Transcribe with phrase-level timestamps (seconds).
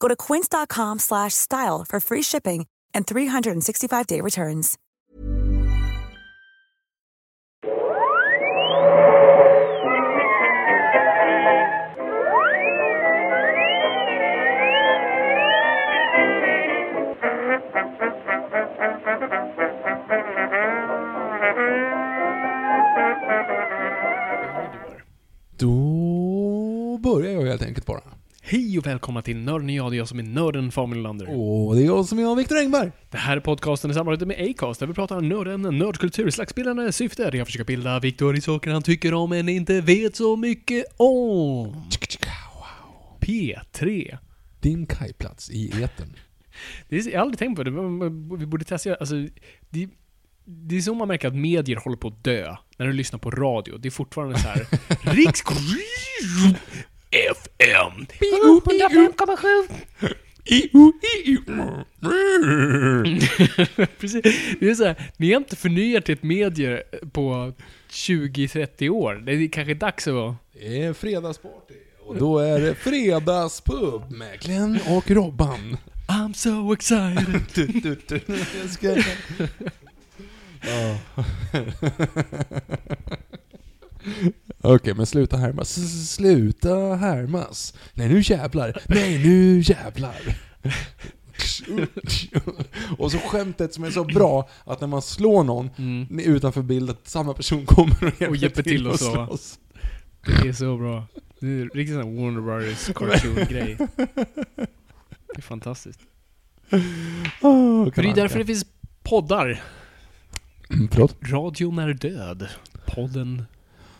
[0.00, 4.78] Go to quince.com slash style for free shipping and 365-day returns.
[25.56, 28.17] Då börjar jag helt enkelt bara.
[28.50, 31.26] Hej och välkomna till Nörden jag, det är jag som är nörden Fabian Lander.
[31.26, 32.90] Och det är jag som är Viktor Engberg.
[33.10, 37.30] Det här är podcasten i samarbete med Acast, där vi pratar nörden, nördkultur, slagsbildande syfte,
[37.30, 40.84] där jag försöker bilda Viktor i saker han tycker om men inte vet så mycket
[40.96, 41.90] om.
[43.20, 44.18] P3.
[44.60, 46.16] Din kajplats i etern.
[46.88, 47.70] Det är, jag har aldrig tänkt på det,
[48.36, 49.14] vi borde testa, alltså,
[49.70, 49.88] det,
[50.44, 52.56] det är så man märker att medier håller på att dö.
[52.78, 53.78] När du lyssnar på radio.
[53.78, 54.66] Det är fortfarande så här.
[55.14, 55.42] Riks...
[57.10, 58.06] FM.
[58.20, 59.68] 105,7.
[63.98, 64.22] Precis.
[64.60, 67.52] Det är så här, ni har inte förnyat ert medier på
[67.90, 69.14] 20-30 år.
[69.14, 70.34] Det är kanske dags att...
[70.52, 71.74] Det är fredagsparty.
[72.00, 75.76] Och då är det fredagspub med Glenn och Robban.
[76.08, 77.40] I'm so excited.
[77.54, 78.20] Du, du, du.
[78.60, 78.88] Jag ska...
[80.62, 80.96] oh.
[84.60, 85.78] Okej, men sluta härmas.
[85.78, 87.74] S- Sluta härmas.
[87.94, 88.82] Nej, nu jävlar.
[88.88, 90.16] Nej, nu jävlar.
[92.98, 96.18] Och så skämtet som är så bra att när man slår någon Mm.
[96.20, 99.12] utanför bild att samma person kommer och hjälper, Och hjälper till och att så.
[99.12, 99.58] slåss.
[100.42, 101.06] Det är så bra.
[101.40, 103.76] Det är riktigt sån Warner Brothers cartoon-grej.
[105.34, 106.00] Det är fantastiskt.
[107.42, 108.66] Oh, det är därför det finns
[109.02, 109.62] poddar.
[110.90, 111.16] Förlåt?
[111.20, 112.48] Radion är död.
[112.86, 113.44] Podden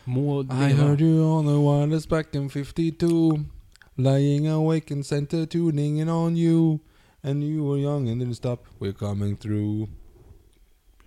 [0.09, 0.81] må I leva.
[0.81, 3.45] heard you on the wireless back in 52
[3.99, 6.79] Lying awake in center tuning in on you.
[7.21, 8.65] And you were young and didn't stop.
[8.79, 9.89] We're coming through.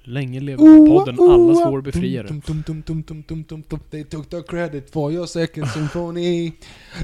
[0.05, 1.19] Länge lever podden.
[1.19, 2.29] Allas vår befriare.
[3.91, 6.53] They took the credit for your second symphony.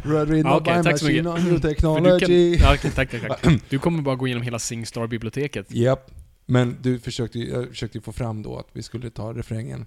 [0.04, 2.58] Written Ja, up by machine on new För du technology.
[2.58, 3.60] Kan, okej, tack, tack, tack.
[3.68, 5.74] Du kommer bara gå igenom hela Singstar-biblioteket.
[5.74, 6.10] Japp.
[6.46, 9.84] Men du försökte ju, jag försökte få fram då att vi skulle ta refrängen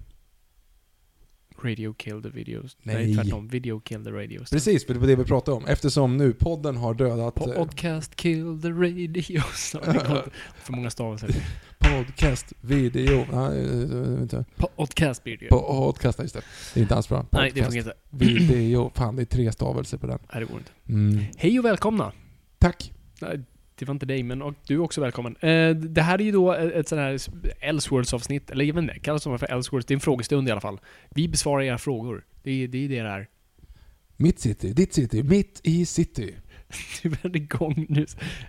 [1.64, 2.76] Radio kill the videos.
[2.82, 2.94] Nej.
[2.94, 3.48] Nej, tvärtom.
[3.48, 4.50] Video kill the radios.
[4.50, 5.66] Precis, det var det vi pratade om.
[5.66, 7.40] Eftersom nu podden har dödat...
[7.40, 9.70] eh, Podcast kill the radios.
[10.56, 11.30] För många stavelser.
[11.78, 13.20] Podcast, video...
[13.20, 13.48] Eh,
[14.18, 14.44] vänta.
[14.56, 15.48] Podcast ju.
[15.48, 16.42] Podcast, just det.
[16.74, 17.26] Det är inte alls bra.
[17.30, 18.34] Nej, det Podcast, funkar inte.
[18.44, 18.92] video.
[18.94, 20.18] Fan, det är tre stavelser på den.
[20.32, 20.72] Nej, det går inte.
[20.88, 21.24] Mm.
[21.36, 22.12] Hej och välkomna.
[22.58, 22.92] Tack.
[23.82, 25.36] Det var inte dig, men och du är också välkommen.
[25.36, 27.18] Eh, det här är ju då ett sånt här
[27.60, 29.86] Elseworlds-avsnitt, eller jag vet inte, kallas det för Elseworlds?
[29.86, 30.80] Det är en frågestund i alla fall.
[31.10, 32.24] Vi besvarar era frågor.
[32.42, 33.28] Det är det är det det är.
[34.16, 36.34] Mitt city, ditt city, mitt i city.
[37.02, 38.06] Du är igång nu.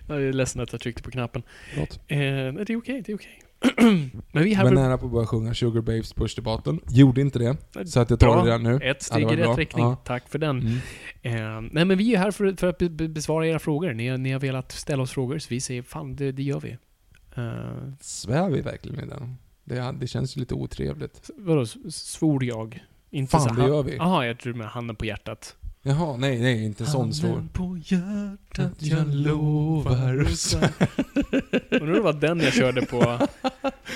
[0.08, 1.42] Jag är ledsen att jag tryckte på knappen.
[1.76, 3.43] Eh, det är okej, det är okej.
[4.32, 6.80] men vi är här Men nära på att börja sjunga Sugar Babes Push the Button.
[6.90, 7.56] Gjorde inte det.
[7.86, 8.36] Så att jag tar Bra.
[8.44, 8.78] det redan nu.
[8.82, 9.84] Ett steg i rätt riktning.
[9.84, 9.96] Ja.
[10.04, 10.58] Tack för den.
[11.22, 11.64] Mm.
[11.66, 13.92] Eh, nej men vi är här för, för att be, be, besvara era frågor.
[13.92, 16.60] Ni, har- ni har velat ställa oss frågor, så vi säger fan, det, det gör
[16.60, 16.70] vi.
[17.36, 19.36] Eh, Svär vi verkligen i den?
[19.64, 21.30] Det, det känns ju lite otrevligt.
[21.36, 22.84] vadå, svor jag?
[23.10, 23.96] Inte Fan, så det gör vi.
[23.96, 25.56] Jaha, jag tror med handen på hjärtat.
[25.86, 27.44] Jaha, nej, nej, inte sån svår.
[27.52, 30.70] På hjärtat, jag lovar att svär.
[31.70, 33.28] Undrar om det var den jag körde på Nej,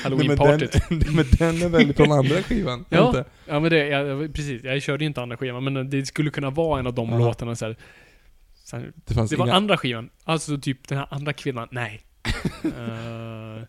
[0.03, 0.91] men, den, halloween-partyt.
[0.91, 2.85] men den är väl från andra skivan?
[2.89, 3.07] Ja.
[3.07, 3.25] Inte?
[3.47, 4.65] Ja men det, jag, precis.
[4.65, 7.19] Jag körde ju inte andra skivan, men det skulle kunna vara en av de Ja.
[7.19, 7.77] låtarna så här,
[8.65, 9.55] så här, Det fanns Det var inga...
[9.55, 10.11] andra skivan.
[10.25, 11.69] Alltså typ den här andra kvinnan.
[11.71, 12.01] Nej.
[12.65, 13.63] Eh,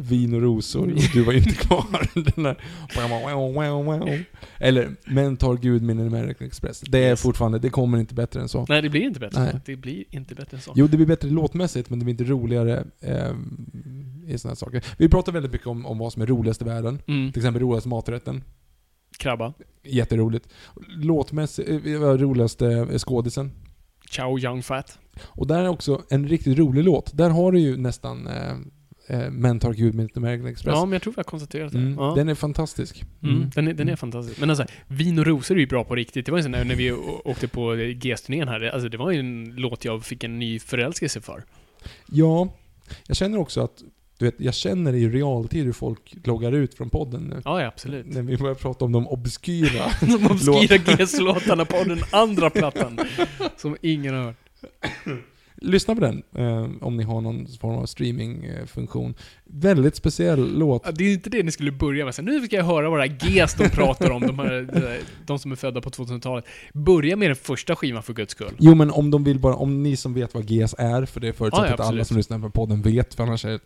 [0.00, 2.08] vin och rosor och du var inte kvar.
[2.34, 2.56] Den där,
[4.58, 6.80] eller Men tar Gud min American Express.
[6.80, 8.66] Det är fortfarande, det kommer inte bättre än så.
[8.68, 9.60] Nej, det blir inte bättre Nej.
[9.64, 10.72] Det blir inte bättre än så.
[10.76, 13.32] Jo, det blir bättre låtmässigt, men det blir inte roligare eh,
[14.26, 14.84] i sådana här saker.
[14.98, 17.02] Vi pratar väldigt mycket om, om vad som är roligast i världen.
[17.06, 17.32] Mm.
[17.32, 18.44] Till exempel roligaste maträtten.
[19.18, 19.52] Krabba.
[19.84, 20.48] Jätteroligt.
[20.88, 23.50] Låtmässigt, eh, är roligaste eh, skådisen.
[24.10, 24.98] Ciao Young Fat.
[25.22, 27.16] Och där är också en riktigt rolig låt.
[27.16, 28.56] Där har du ju nästan eh,
[29.06, 30.74] eh, Men tar Gud med American Express.
[30.74, 31.78] Ja, men jag tror vi har konstaterat det.
[31.78, 32.14] mm, ja.
[32.16, 33.04] Den är fantastisk.
[33.22, 34.40] Mm, den, är, den är fantastisk.
[34.40, 36.26] Men alltså, Vin och rosor är ju bra på riktigt.
[36.26, 36.92] Det var ju så när, när vi
[37.24, 38.60] åkte på GS-turnén här.
[38.62, 41.44] Alltså, det var ju en låt jag fick en ny förälskelse för.
[42.06, 42.48] Ja,
[43.06, 43.82] jag känner också att
[44.18, 47.42] du vet, jag känner i realtid hur folk loggar ut från podden nu.
[47.44, 48.06] Ja, ja absolut.
[48.06, 49.84] När vi börjar prata om de obskyra.
[50.00, 52.98] De obskyra GS-låtarna på den andra plattan.
[53.56, 54.36] Som ingen har hört.
[55.64, 59.14] Lyssna på den eh, om ni har någon form av streamingfunktion.
[59.44, 60.82] Väldigt speciell låt.
[60.84, 62.14] Ja, Det är inte det ni skulle börja med.
[62.14, 65.52] Så nu ska jag höra det här GES de pratar om, de, här, de som
[65.52, 66.44] är födda på 2000-talet.
[66.72, 68.52] Börja med den första skivan för guds skull.
[68.58, 71.32] Jo men om de vill bara, om ni som vet vad GS är, för det
[71.32, 73.60] förutsätter Ja, ja, att alla som lyssnar på podden vet, för annars är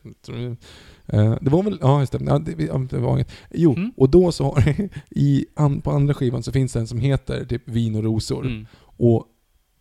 [1.06, 2.54] eh, det var väl, ja just det, ja, det,
[2.90, 3.32] det var inget.
[3.54, 3.92] Jo, Mm.
[3.96, 4.64] och då så har
[5.10, 8.46] i, an, på andra skivan så finns det en som heter typ Vin och rosor.
[8.46, 8.66] Mm.
[8.96, 9.26] Och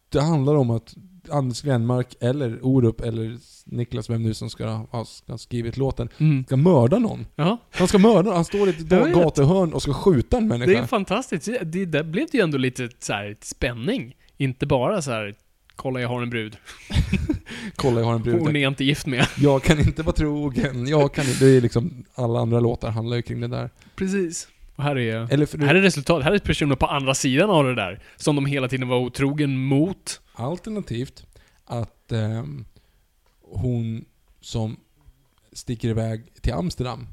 [0.10, 0.96] det handlar om att
[1.30, 5.06] Anders Glenmark, eller Orup, eller Niklas, vem nu som ska ha,
[5.38, 6.44] skrivit låten, Mm.
[6.46, 7.26] ska mörda någon.
[7.36, 8.80] Ja, Han ska mörda någon, han står i ett
[9.16, 10.72] gatuhörn och ska skjuta en människa.
[10.72, 11.50] det är fantastiskt.
[11.62, 14.16] Det, där blev det ju ändå lite så här spänning.
[14.38, 15.36] Inte bara så här.
[15.76, 16.58] kolla jag har en brud.
[17.76, 18.40] Kolla jag har en brud.
[18.40, 19.28] Hon är inte gift med.
[19.38, 21.46] Jag kan inte vara trogen, jag kan inte...
[21.46, 23.70] Det är liksom, alla andra låtar handlar ju kring det där.
[23.96, 24.48] Precis.
[24.76, 26.24] Och här är, Eller för, här är resultat.
[26.24, 28.00] Här är personer på andra sidan av det där.
[28.16, 30.22] Som de hela tiden var otrogen mot.
[30.36, 31.26] Alternativt
[31.66, 32.66] att ehm,
[33.42, 34.06] hon
[34.42, 34.78] som
[35.54, 37.08] sticker iväg till Amsterdam,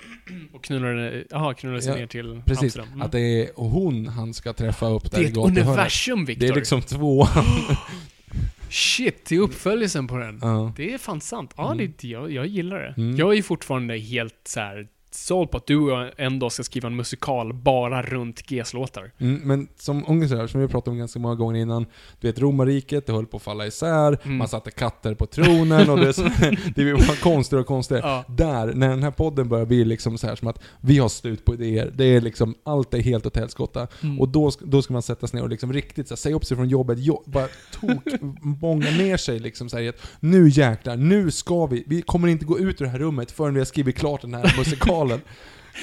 [0.52, 2.88] Och knullar, aha, knullar sig Ja, ner till precis, Amsterdam.
[2.88, 3.02] Mm.
[3.02, 5.66] att det är hon han ska träffa upp där det är i ett gatuhörnet.
[5.66, 6.46] universum, Viktor.
[6.46, 7.26] Det är liksom två...
[8.70, 10.38] Shit, det är uppföljelsen på den.
[10.42, 10.72] ja.
[10.76, 11.54] Det är fan sant.
[11.56, 11.92] Ja, Mm.
[12.00, 12.94] det, jag, jag gillar det.
[13.02, 13.16] Mm.
[13.16, 16.62] Jag är fortfarande helt så här såld på att du och jag en dag ska
[16.62, 19.12] skriva en musikal bara runt GES-låtar.
[19.18, 21.86] Mm, men som ungefär, som vi pratat om ganska många gånger innan,
[22.20, 24.36] du vet romarriket, det höll på att falla isär, Mm.
[24.38, 26.12] man satte katter på tronen och det,
[26.74, 28.02] det bara konstigare och konstigare.
[28.06, 28.24] Ja.
[28.28, 31.44] Där, när den här podden börjar bli liksom så här som att vi har slut
[31.44, 33.86] på idéer, det är liksom, allt är helt åt helskotta.
[34.02, 34.20] Mm.
[34.20, 36.44] Och då, då ska man sätta sig ner och liksom riktigt så här, säga upp
[36.44, 38.04] sig från jobbet, jo, bara tok,
[38.42, 42.58] bånga ner sig liksom så här, nu jäklar, nu ska vi, vi kommer inte gå
[42.58, 44.97] ut ur det här rummet förrän vi har skrivit klart den här musikalen.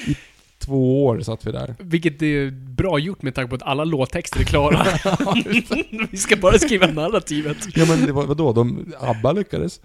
[0.06, 0.16] I
[0.58, 1.74] två år satt vi där.
[1.78, 4.86] Vilket är bra gjort med tanke på att alla låttexter är klara.
[6.10, 7.56] Vi ska bara skriva narrativet.
[7.74, 9.80] Ja men det var, vadå, de, ABBA lyckades.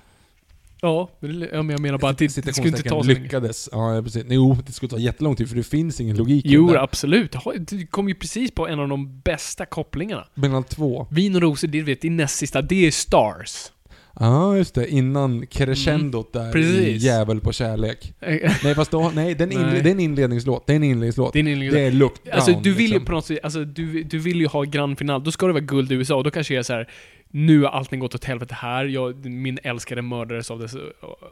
[0.82, 3.20] Ja, men jag menar bara att det, det skulle inte ta så länge.
[3.20, 3.70] lyckades.
[3.72, 4.26] Ja precis.
[4.30, 7.36] Jo, det skulle ta jättelång tid för det finns ingen logik Jo, absolut.
[7.56, 10.26] Du kom ju precis på en av de bästa kopplingarna.
[10.34, 11.08] Mellan två.
[11.12, 12.62] Vin och rosor, det vet, det är näst sista.
[12.62, 13.72] Det är Stars.
[14.20, 16.52] Ja just det, innan crescendot där i Mm.
[16.54, 17.04] Precis.
[17.04, 18.14] Jävel på kärlek.
[18.20, 19.82] Eh, Nej fast då, nej, den inle, Nej.
[19.82, 20.68] det är en inledningslåt.
[20.68, 21.34] Det är en inledningslåt.
[21.34, 23.06] Det är en Det är look Alltså down, du vill ju liksom.
[23.06, 25.64] på något sätt, alltså du, du vill ju ha grand final, då ska det vara
[25.64, 26.90] guld i USA, och då kanske det är så här.
[27.34, 30.76] Nu har allting gått åt helvete här, jag, min älskade mördades av, dess,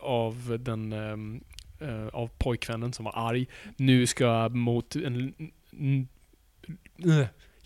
[0.02, 1.42] av den, ehm,
[1.82, 3.48] eh, av pojkvännen som var arg.
[3.78, 5.34] Nu ska jag mot en, n-
[5.80, 6.08] n-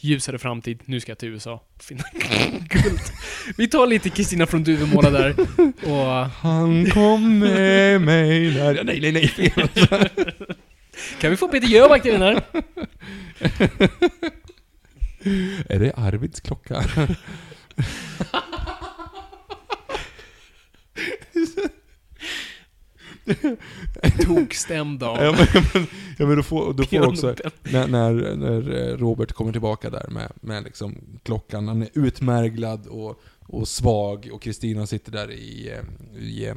[0.03, 1.63] ljusare framtid, nu ska jag till USA.
[1.79, 2.03] Finna
[2.69, 2.99] guld.
[3.57, 5.35] Vi tar lite Kristina från Duvemåla där,
[5.83, 8.83] och Han kom med mig när...
[8.83, 9.53] Nej, nej, nej,
[11.19, 12.43] kan vi få Peter Jöback till den här?
[15.69, 16.83] Är det Arvids klocka?
[24.25, 25.87] Tokstämd av ja, men, men,
[26.17, 30.07] ja, men då får, då får också, när, när, när eh, Robert kommer tillbaka där
[30.09, 35.71] med, med liksom klockan, han är utmärglad och, och svag och Kristina sitter där i,
[35.71, 36.55] eh, i eh,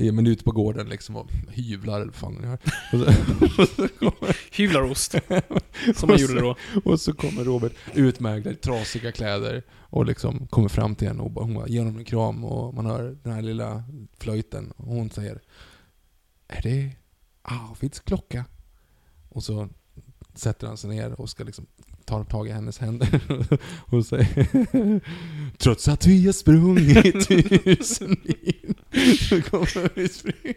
[0.00, 2.58] Ja men ute på gården liksom och hyvlar eller vad fan han gör.
[3.98, 5.14] Kommer, Hyvlarost.
[5.96, 6.56] Som man gjorde då.
[6.84, 11.32] och så kommer Robert utmärglad i trasiga kläder och liksom kommer fram till henne och
[11.32, 13.84] hon bara ger honom en kram och man hör den här lilla
[14.18, 15.40] flöjten och hon säger
[16.48, 16.90] Är det
[17.42, 18.44] Arvids klocka?
[19.28, 19.68] Och så
[20.34, 21.66] sätter han sig ner och ska liksom
[22.06, 23.20] ta tag i hennes händer
[23.86, 25.00] och säger
[25.58, 27.28] Trots att vi har sprungit
[27.76, 28.74] tusen mil
[29.28, 30.54] så kommer vi springa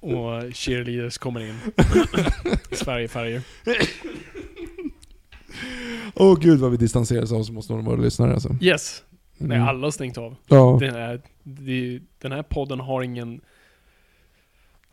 [0.00, 1.58] Och cheerleaders kommer in.
[2.72, 3.42] Sverigefärger.
[6.14, 8.56] Åh gud vad vi distanserar oss mot några av våra lyssnare alltså.
[8.60, 9.02] Yes.
[9.38, 9.68] Nej, Mm.
[9.68, 10.36] alla har stängt av.
[10.46, 10.78] Ja.
[10.80, 11.20] Den här,
[12.20, 13.40] den här podden har ingen...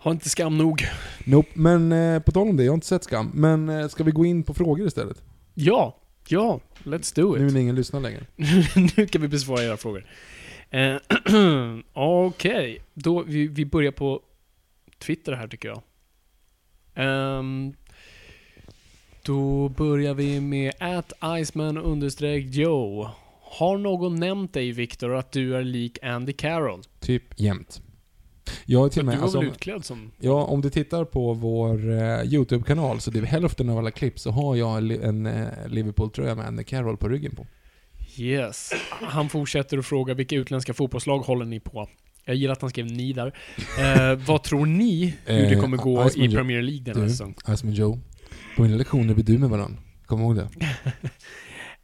[0.03, 0.85] Har inte skam nog.
[1.25, 1.49] Nope.
[1.53, 3.31] Men eh, på tal om det, jag har inte sett Skam.
[3.33, 5.23] Men eh, ska vi gå in på frågor istället?
[5.53, 7.53] Ja, ja, let's do Nu it.
[7.53, 8.25] när ingen lyssnar längre.
[8.97, 10.05] nu kan vi besvara era frågor.
[10.69, 10.95] Eh,
[11.93, 14.21] Okej, då vi, vi börjar på
[14.99, 15.81] Twitter här tycker jag.
[16.95, 17.73] Ehm,
[19.21, 23.09] då börjar vi med at Iceman understreck Joe.
[23.41, 26.81] Har någon nämnt dig Viktor att du är lik Andy Carroll?
[26.99, 27.81] Typ jämt.
[28.65, 30.11] Jag har till och du med, var alltså, väl utklädd som...
[30.19, 34.19] ja, om du tittar på vår eh, YouTube-kanal så det är hälften av alla klipp
[34.19, 37.45] så har jag en eh, Liverpool-tröja med Andy Carroll på ryggen på.
[38.17, 38.73] Yes.
[38.89, 41.89] Han fortsätter att fråga vilka utländska fotbollslag håller ni på?
[42.25, 43.33] Jag gillar att han skrev ni där.
[43.79, 47.35] Eh, vad tror ni hur det Eh, kommer gå i Premier League den här säsongen?
[47.49, 47.99] Iceman Joe.
[48.55, 49.81] På mina lektioner blir du med varandra.
[50.05, 50.47] Kom ihåg det.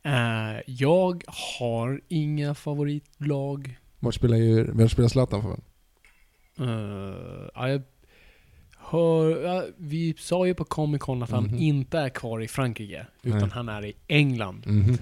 [0.03, 3.77] Eh, jag har inga favoritlag.
[3.99, 5.59] Vart spelar, ju, vart spelar Zlatan för?
[6.59, 7.81] Uh, jag
[8.77, 11.57] hör, ja, vi sa ju på Comic Con att han Mhm.
[11.57, 13.49] inte är kvar i Frankrike, utan Nej.
[13.53, 14.63] han är i England.
[14.67, 14.97] Mhm.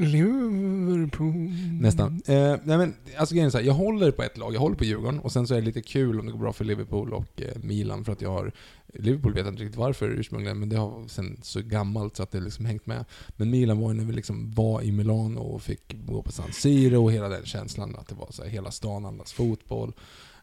[0.00, 1.50] Liverpool.
[1.80, 2.22] Nästan.
[2.26, 4.76] Eh, nej men, alltså grejen är så här, jag håller på ett lag, jag håller
[4.76, 7.12] på Djurgården och sen så är det lite kul om det går bra för Liverpool
[7.12, 8.52] och eh, Milan för att jag har
[8.94, 12.30] Liverpool vet jag inte riktigt varför ursprungligen, men det har sen så gammalt så att
[12.30, 13.04] det liksom hängt med.
[13.36, 16.52] Men Milan var ju när vi liksom var i Milano och fick gå på San
[16.52, 19.92] Siro och hela den känslan att det var så här, hela stan andas fotboll.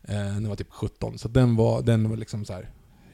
[0.03, 2.69] Eh, när jag var typ 17, så den var, den var liksom så här.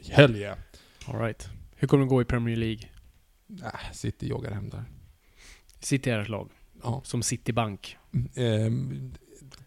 [0.10, 0.58] Hell yeah!
[1.06, 1.48] All right.
[1.76, 2.90] Hur kommer det gå i Premier League?
[3.64, 4.84] Äh, City joggar hem där.
[5.92, 6.50] Ett lag.
[6.84, 7.02] Ja.
[7.06, 7.98] Som Citibank.
[8.36, 9.12] Ehm,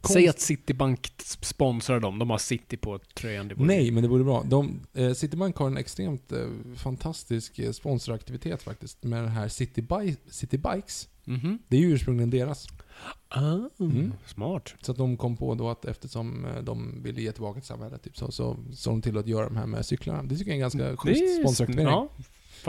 [0.03, 2.19] Säg konst- att Citibank sponsrar dem.
[2.19, 3.49] De har City på tröjan.
[3.49, 4.43] Vore- Nej, men det vore bra.
[4.47, 6.47] De, eh, Citybank har en extremt eh,
[6.77, 9.05] fantastisk eh, sponsoraktivitet faktiskt.
[9.05, 11.09] Med den här City, Bi- City Bikes.
[11.25, 11.59] Mhm.
[11.69, 12.67] Det är ju ursprungligen deras.
[13.29, 14.13] Ah, Mm.
[14.27, 14.75] Smart.
[14.81, 18.03] Så att de kom på då att eftersom eh, de ville ge tillbaka till samhället,
[18.03, 20.23] typ, så, så såg de till att göra de här med cyklarna.
[20.23, 21.89] Det tycker jag är en ganska schysst är- sponsoraktivering.
[21.89, 22.09] Ja,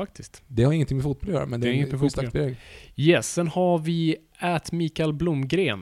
[0.02, 0.44] faktiskt.
[0.48, 2.16] Det har ingenting med fotboll att göra, men det, Det är inget en med schysst
[2.16, 2.46] fotboll att göra.
[2.46, 3.12] aktivering.
[3.16, 5.82] Yes, sen har vi at Mikael Blomgren.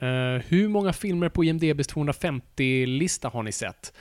[0.00, 3.92] Eh, hur många filmer på IMDBs 250-lista har ni sett?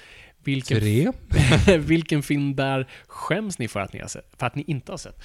[0.43, 1.11] Vilken, Tre.
[1.77, 4.97] vilken film där skäms ni för att ni, har sett, för att ni inte har
[4.97, 5.23] sett?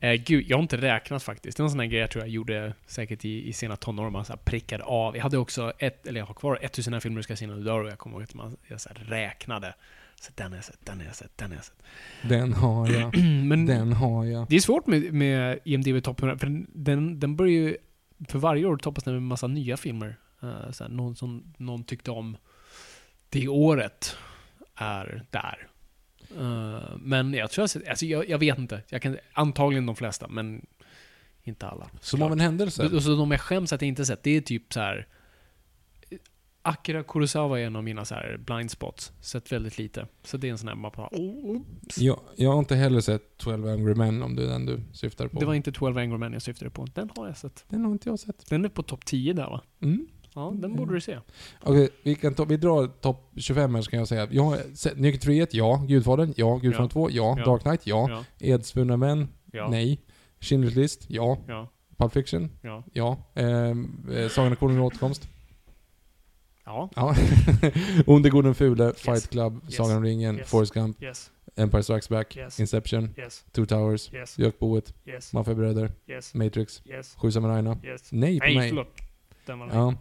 [0.00, 1.56] Eh, gud, jag har inte räknat faktiskt.
[1.56, 4.10] Det är en sån här grej jag tror jag gjorde säkert i, i sena tonår.
[4.10, 5.16] Man så prickade av.
[5.16, 7.58] Jag hade också ett, eller jag har kvar 1000 här filmer du ska se innan
[7.58, 9.74] du dör och jag kommer ihåg att man, jag så räknade.
[10.20, 11.82] Så den har jag sett, den har jag sett, den har jag sett.
[12.22, 13.16] Den har jag.
[13.44, 14.46] Men Den har jag.
[14.48, 17.76] det är svårt med, med IMDB Top 100, för den, den, börjar ju...
[18.28, 20.16] För varje år toppas den med en massa nya filmer.
[20.42, 22.36] Uh, såhär, någon som någon tyckte om
[23.28, 24.16] det året
[24.74, 25.68] är där.
[26.38, 28.82] Eh, men jag tror jag, sett- alltså jag, jag vet inte.
[28.88, 30.66] Jag kan, antagligen de flesta, men
[31.42, 31.90] inte alla.
[32.00, 32.88] Som av en händelse.
[32.88, 35.06] Och så de jag skäms att jag inte sett, det är typ så här.
[36.62, 39.12] Akira Kurosawa är en av mina så här blind spots.
[39.20, 40.06] Sett väldigt lite.
[40.22, 41.60] Så det är en sån här man bara, oh,
[41.96, 45.28] Jag, jag har inte heller sett 12 Angry Men, om det är den du syftar
[45.28, 45.40] på.
[45.40, 46.86] Det var inte 12 Angry Men jag syftade på.
[46.94, 47.64] Den har jag sett.
[47.68, 48.46] Den har inte jag sett.
[48.50, 49.62] Den är på topp 10 där va?
[49.82, 50.06] Mm.
[50.34, 51.18] Ja, den borde du se.
[51.62, 54.28] Okej, vi, kan ta, vi drar topp 25 här så kan jag säga.
[54.30, 55.84] Jag har sett Nykterhet, ja.
[55.88, 56.56] Gudfadern, ja.
[56.56, 56.92] Gudfadern Ja.
[56.92, 57.34] 2, ja.
[57.38, 57.44] Ja.
[57.44, 58.08] Dark Knight, ja.
[58.10, 58.24] Ja,
[58.54, 60.00] Edsvunna män, ja, nej.
[60.40, 61.38] Schindler's list, ja.
[61.48, 62.84] ja, Pulp Fiction, ja.
[62.92, 63.30] ja.
[63.34, 65.28] Ehm, eh, Sagan om konungen återkomst,
[66.70, 67.14] Ja, ja.
[68.06, 69.26] Onde, gode, fule, Fight Yes.
[69.26, 69.76] Club, Yes.
[69.76, 70.48] Sagan om ringen, Yes.
[70.50, 72.36] Forrest Gump, yes, Empire Strikes Back.
[72.58, 73.14] Inception,
[73.52, 75.92] Two Towers, yes, Gökboet, yes, Maffiabröder,
[76.34, 77.76] Matrix, yes, Sju samurajerna.
[78.10, 78.68] Nej på Nej, mig.
[78.68, 78.96] förlåt.
[79.46, 79.94] Den var Ja.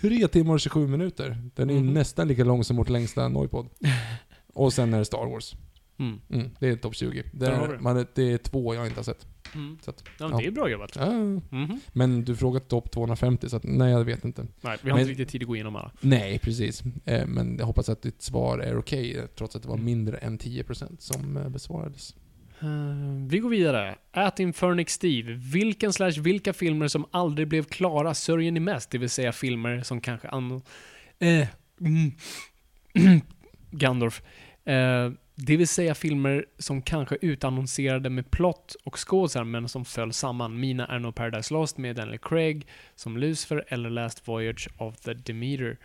[0.00, 1.36] 3 timmar och 27 minuter.
[1.54, 1.94] Den är Mhm.
[1.94, 3.68] nästan lika lång som vårt längsta Noipod.
[4.54, 5.54] Och sen är det Star Wars.
[5.98, 6.20] Mm.
[6.30, 7.22] Mm, det är topp 20.
[7.32, 7.80] Det Där har är, det.
[7.80, 9.26] man, det är två jag inte har sett.
[9.54, 9.78] Mm.
[9.82, 10.96] Så att, Ja, men det är bra jobbat.
[10.96, 11.12] ja.
[11.12, 11.80] Mhm.
[11.92, 14.46] Men du frågade topp 250, så att, nej jag vet inte.
[14.60, 15.90] Nej, vi har Men- inte riktigt tid att gå igenom alla.
[16.00, 16.82] Nej, precis.
[17.04, 19.84] Eh, men jag hoppas att ditt svar är okej, eh, trots att det var Mm.
[19.86, 22.16] mindre än 10% som eh, besvarades.
[22.60, 22.68] Eh,
[23.28, 23.96] vi går vidare.
[24.12, 25.32] At Infernic Steve.
[25.34, 28.90] Vilken slash vilka filmer som aldrig blev klara sörjer ni mest?
[28.90, 30.62] Det vill säga filmer som kanske an...
[31.18, 31.48] Eh,
[31.80, 32.12] mm.
[33.70, 34.22] Gandorf.
[34.64, 35.10] Eh,
[35.40, 40.60] det vill säga filmer som kanske utannonserade med plott och skådisar men som föll samman.
[40.60, 45.14] Mina är no Paradise Lost med Daniel Craig som Lucifer eller Last Voyage of the
[45.14, 45.78] Demeter.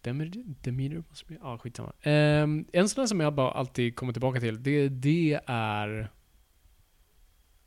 [0.00, 0.42] Demeter?
[0.62, 1.36] Demeter måste bli...
[1.42, 1.92] Ja, skitsamma.
[2.04, 6.08] Um, en sån där som jag bara alltid kommer tillbaka till, det, det är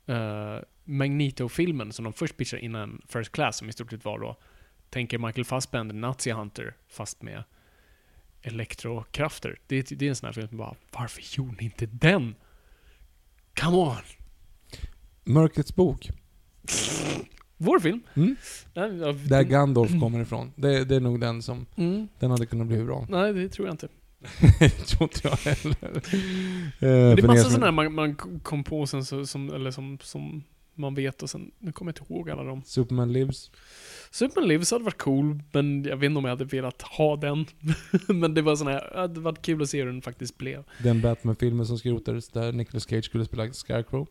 [0.08, 4.36] uh, Magneto-filmen som de först pitchade innan First Class, som i stort sett var då,
[4.90, 7.44] tänker Michael Fassbender, Nazi Hunter, fast med
[8.42, 9.58] elektrokrafter.
[9.66, 12.34] Det, det är en sån här film bara, varför gjorde ni inte den?
[13.60, 13.96] Come on!
[15.24, 16.10] Mörkrets bok.
[17.56, 18.00] Vår film?
[18.14, 18.36] Mm.
[19.28, 20.52] Där Gandalf kommer ifrån.
[20.56, 22.08] Det, det är nog den som, Mm.
[22.18, 23.06] den hade kunnat bli bra.
[23.08, 23.88] Nej, det tror jag inte.
[24.58, 25.76] det tror inte jag heller.
[25.84, 25.92] Eh,
[26.80, 29.70] Men det är er massa sådana här man, man kom på sen så, som, eller
[29.70, 30.42] som, som
[30.74, 32.62] man vet och sen, nu kommer jag inte ihåg alla dem.
[32.64, 33.50] Superman Lives.
[34.10, 37.46] Superman Lives hade varit cool, men jag vet inte om jag hade velat ha den.
[38.20, 40.64] men det var sån här, det hade varit kul att se hur den faktiskt blev.
[40.78, 44.08] Den Batman-filmen som skrotades där Nicolas Cage skulle spela Scarecrow.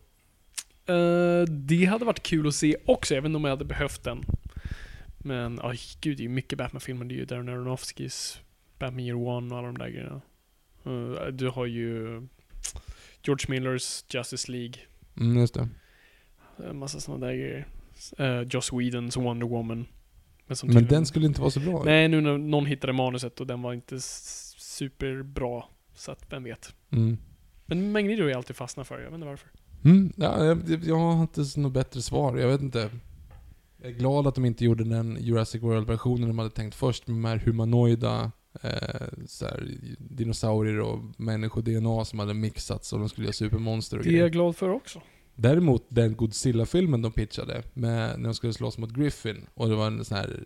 [0.86, 4.04] Eh, det hade varit kul att se också, jag vet inte om jag hade behövt
[4.04, 4.24] den.
[5.18, 7.04] Men, oj gud, det är ju mycket Batman-filmer.
[7.04, 8.40] Det är ju Darren Aronofskys
[8.78, 10.20] Batman Year One och alla de där grejerna.
[10.84, 12.22] Eh, du har ju
[13.22, 14.74] George Millers Justice League.
[15.16, 15.68] Mm, just det.
[16.70, 17.66] En massa sådana där grejer.
[18.20, 19.76] Uh, Joss Whedons Wonder Woman.
[19.78, 19.86] Men,
[20.46, 21.82] Men tydligen- den skulle inte vara så bra.
[21.84, 25.64] Nej, nu när någon hittade manuset och den var inte superbra.
[25.94, 26.74] Så att, vem vet.
[26.90, 27.16] Mm.
[27.66, 29.48] Men Magneto är jag alltid fastnat för, jag vet inte varför.
[29.84, 32.36] Mm, ja, jag, jag har inte något bättre svar.
[32.36, 32.90] Jag vet inte.
[33.82, 37.16] Jag är glad att de inte gjorde den Jurassic World-versionen de hade tänkt först med
[37.16, 38.70] de här humanoida eh,
[39.40, 44.12] här, dinosaurier och människo-DNA som hade mixats och de skulle göra supermonster och Det är
[44.12, 44.28] jag grejer.
[44.30, 45.02] glad för också.
[45.42, 49.86] Däremot den Godzilla-filmen de pitchade, med, när de skulle slåss mot Griffin, och det var
[49.86, 50.44] en sån här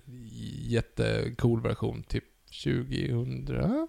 [0.68, 2.24] jättecool version, typ
[2.64, 3.88] 2000?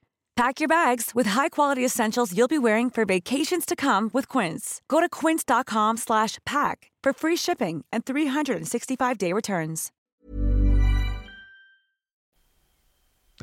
[0.41, 4.81] Pack your bags with high-quality essentials you'll be wearing for vacations to come with Quince.
[4.87, 9.91] Go to quince.com/pack for free shipping and 365-day returns.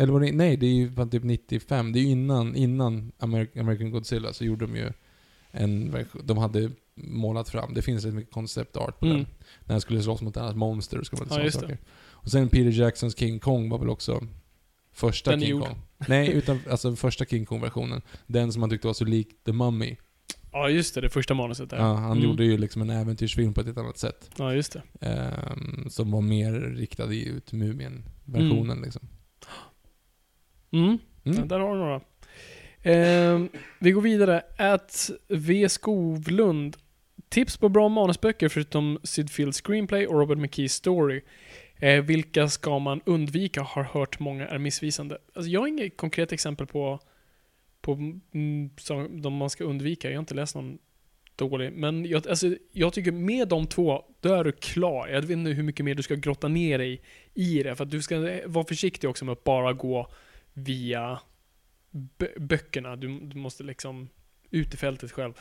[0.01, 1.93] Eller var det, nej, det är ju fan typ 95.
[1.93, 4.93] Det är ju innan, innan Amer- American Godzilla så gjorde de ju
[5.51, 9.17] en version, de hade målat fram, det finns rätt mycket concept art på Mm.
[9.19, 9.27] den.
[9.65, 11.79] När han skulle slåss mot ett annat monster och ska vara Ja, saker.
[12.11, 14.21] Och sen Peter Jacksons King Kong var väl också
[14.99, 15.65] första Den är King gjord.
[15.69, 15.79] Kong.
[16.09, 18.03] Nej, utan alltså första King Kong-versionen.
[18.27, 19.97] Den som man tyckte var så lik The Mummy.
[20.53, 21.01] Ja, just det.
[21.01, 21.77] Det första manuset där.
[21.77, 22.25] Ja, han Mm.
[22.25, 24.31] gjorde ju liksom en äventyrsfilm på ett helt annat sätt.
[24.39, 25.07] Ja, just det.
[25.07, 29.09] Ehm, som var mer riktad i- ut Mumien-versionen liksom.
[30.73, 30.99] Mm.
[31.25, 31.39] Mm.
[31.39, 32.01] Ja, där har du några.
[32.83, 34.43] Ehm, vi går vidare.
[34.59, 35.69] Att V.
[35.69, 36.77] Skovlund.
[37.29, 41.21] Tips på bra manusböcker förutom Sid Fields screenplay och Robert McKees story.
[41.79, 43.63] Eh, vilka ska man undvika?
[43.63, 45.19] Har hört många är missvisande.
[45.35, 47.01] Alltså jag har inget konkret exempel på,
[47.81, 50.09] på mm, som de man ska undvika.
[50.09, 50.79] Jag har inte läst någon
[51.37, 51.73] dålig.
[51.73, 55.09] Men jag, alltså, jag tycker med de två, då är du klar.
[55.09, 57.03] Jag vet inte hur mycket mer du ska grotta ner dig
[57.35, 57.77] i det.
[57.77, 60.11] För att du ska eh, vara försiktig också med att bara gå
[60.53, 61.21] via
[62.37, 62.97] böckerna.
[62.97, 64.09] Du, du måste liksom
[64.51, 65.33] utefältet i fältet själv.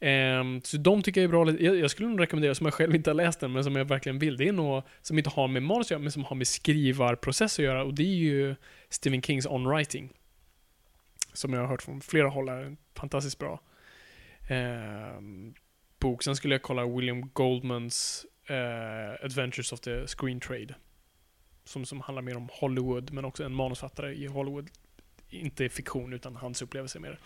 [0.00, 1.62] Ehm, så de tycker jag är bra.
[1.62, 3.84] Jag, jag skulle nog rekommendera, som jag själv inte har läst den, men som jag
[3.84, 4.36] verkligen vill.
[4.36, 7.58] Det är något som inte har med manus att göra, men som har med skrivarprocess
[7.58, 7.84] att göra.
[7.84, 8.56] Och det är ju
[8.88, 10.12] Stephen Kings On Writing.
[11.32, 13.60] Som jag har hört från flera håll är fantastiskt bra.
[14.48, 15.54] Ehm,
[15.98, 16.22] bok.
[16.22, 20.74] Sen skulle jag kolla William Goldmans eh, Adventures of the Screen Trade.
[21.64, 24.70] Som, som handlar mer om Hollywood, men också en manusfattare i Hollywood.
[25.30, 27.18] Inte fiktion, utan hans upplevelse med det.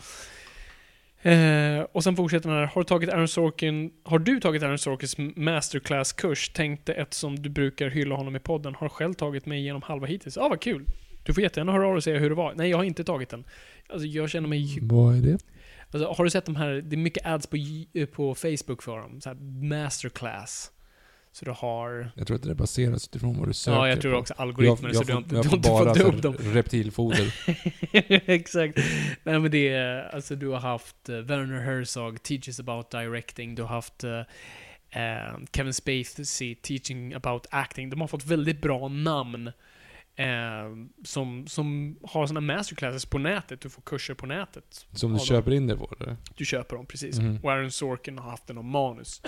[1.23, 2.67] Eh, och sen fortsätter den här.
[2.67, 6.53] Har du tagit Aaron Sorkin, har du tagit Aaron Sorkins masterclass-kurs?
[6.53, 10.37] Tänkte eftersom du brukar hylla honom i podden, har själv tagit mig igenom halva hittills.
[10.37, 10.85] Ja, ah, vad kul.
[11.25, 12.55] Du får jättegärna höra av dig och säga hur det var.
[12.57, 13.45] Nej, jag har inte tagit den.
[13.89, 14.79] Alltså, jag känner mig...
[14.83, 15.39] Vad är det?
[15.91, 17.57] Alltså, har du sett de här, det är mycket ads på,
[17.93, 19.21] eh, på Facebook för dem.
[19.21, 19.37] Så här
[19.69, 20.71] masterclass.
[21.35, 22.11] Så du har...
[22.17, 24.19] Jag tror att det baseras utifrån vad du söker Ja, jag tror på.
[24.19, 26.23] också algoritmer, jag, jag så du har inte, jag du har inte bara fått upp
[26.23, 26.35] dem.
[26.39, 27.35] reptilfoder.
[28.31, 28.79] Exakt.
[29.25, 33.63] Nej men det är, alltså du har haft eh, Werner Herzog, Teaches about directing, du
[33.63, 34.23] har haft eh,
[35.53, 37.91] Kevin Spacey, Teaching about acting.
[37.91, 39.53] De har fått väldigt bra namn.
[40.17, 40.27] Eh,
[41.05, 44.87] som, som har såna masterclasses på nätet, du får kurser på nätet.
[44.93, 46.17] Som du köper in det på eller?
[46.37, 47.19] Du köper dem, precis.
[47.19, 47.39] Mhm.
[47.43, 49.23] Och Aaron Sorkin har haft den om manus.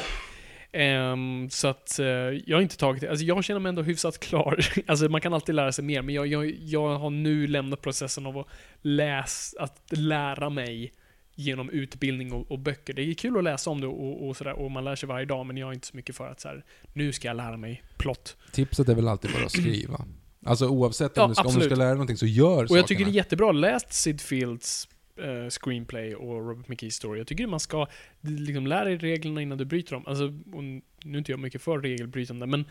[0.75, 2.07] Ehm, så att eh,
[2.47, 3.11] jag har inte tagit det.
[3.11, 4.59] Alltså jag känner mig ändå hyfsat klar.
[4.87, 8.27] alltså man kan alltid lära sig mer, men jag, jag, jag har nu lämnat processen
[8.27, 8.47] av att
[8.83, 10.93] läsa, att lära mig
[11.35, 12.93] genom utbildning och, och böcker.
[12.93, 15.27] Det är kul att läsa om det och, och sådär, och man lär sig varje
[15.27, 17.57] dag, men jag är inte så mycket för att så här, nu ska jag lära
[17.57, 18.37] mig plott.
[18.53, 20.05] Tipset är väl alltid bara att skriva.
[20.47, 22.69] Alltså oavsett om, Ja, du, ska, om du ska lära dig någonting så gör Och
[22.69, 22.79] sakerna.
[22.79, 23.53] jag tycker det är jättebra.
[23.53, 27.19] Läst Sid Fields eh, screenplay och Robert McKees story.
[27.19, 27.87] Jag tycker man ska
[28.21, 30.05] liksom lära dig reglerna innan du bryter dem.
[30.07, 32.65] Alltså, och nu är inte jag mycket för regelbrytande, men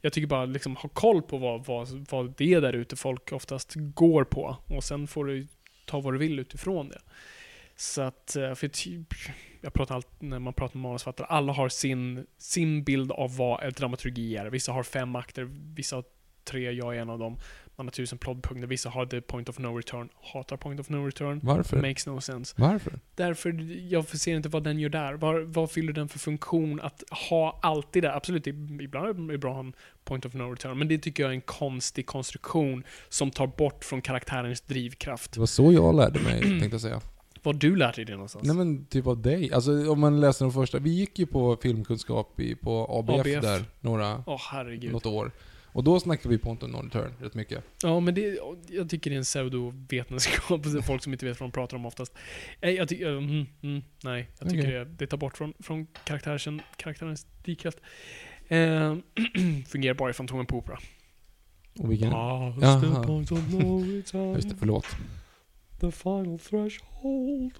[0.00, 3.32] jag tycker bara liksom ha koll på vad, vad, vad det är där ute folk
[3.32, 4.56] oftast går på.
[4.66, 5.46] Och sen får du
[5.86, 7.00] ta vad du vill utifrån det.
[7.76, 9.14] Så att, eh, för typ,
[9.60, 13.74] jag pratar allt, när man pratar med manusförfattare, alla har sin, sin bild av vad
[13.74, 14.46] dramaturgi är.
[14.46, 16.04] Vissa har fem akter, vissa har
[16.44, 17.38] tre, jag är en av dem.
[17.76, 20.08] Man har tusen plottpunkter, vissa har the point of no return.
[20.32, 21.40] Hatar point of no return.
[21.42, 21.76] Varför?
[21.80, 22.54] Makes no sense.
[22.58, 22.98] Varför?
[23.14, 23.52] Därför,
[23.92, 25.14] jag ser inte vad den gör där.
[25.14, 28.14] Vad, vad fyller den för funktion att ha alltid det?
[28.14, 29.72] Absolut, ibland är det bra att ha en
[30.04, 33.84] point of no return, men det tycker jag är en konstig konstruktion som tar bort
[33.84, 35.32] från karaktärens drivkraft.
[35.32, 37.00] Det var så jag lärde mig, tänkte jag säga.
[37.42, 38.46] Vad du lärt dig det någonstans?
[38.46, 39.52] Nej men typ av dig.
[39.52, 40.78] Alltså om man läser de första.
[40.78, 43.42] Vi gick ju på filmkunskap i, på ABF, ABF.
[43.42, 44.92] där, några, Åh herregud.
[44.92, 45.32] något år.
[45.72, 47.64] Och då snackade vi Point of No Return rätt mycket.
[47.82, 50.66] Ja, men det, jag tycker det är en pseudovetenskap.
[50.66, 52.14] Är folk som inte vet vad de pratar om oftast.
[52.60, 54.72] Nej, jag tycker, mm, mm, nej, jag tycker Okej.
[54.72, 57.78] det, det tar bort från, från karaktären, karaktärens drivkraft.
[58.48, 58.96] Eh,
[59.68, 60.78] fungerar bara i Fantomen på Opera.
[61.78, 62.10] Och vilken...
[62.10, 63.00] Past Jaha.
[63.00, 64.86] the point of no return, Just det, förlåt.
[65.80, 67.52] the final threshold.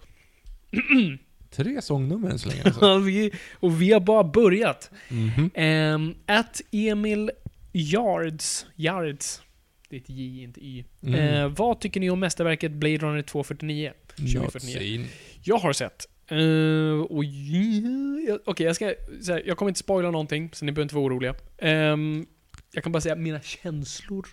[1.50, 2.86] Tre sångnummer än så länge alltså.
[3.60, 4.90] Och vi har bara börjat.
[5.08, 5.50] Mhm.
[5.64, 7.30] Um, att Emil
[7.72, 9.42] Yards, Yards,
[9.88, 10.84] det är ett J, inte Y.
[11.02, 11.14] Mm.
[11.14, 13.92] Eh, vad tycker ni om mästerverket Blade Runner 249?
[14.16, 14.98] 2049.
[14.98, 15.08] Not
[15.42, 16.06] Jag har sett.
[16.32, 18.86] Uh, och ja, Okej, jag ska...
[19.28, 21.34] Här, jag kommer inte spoila någonting, så ni behöver inte vara oroliga.
[21.58, 22.26] Ehm,
[22.72, 24.26] jag kan bara säga mina känslor.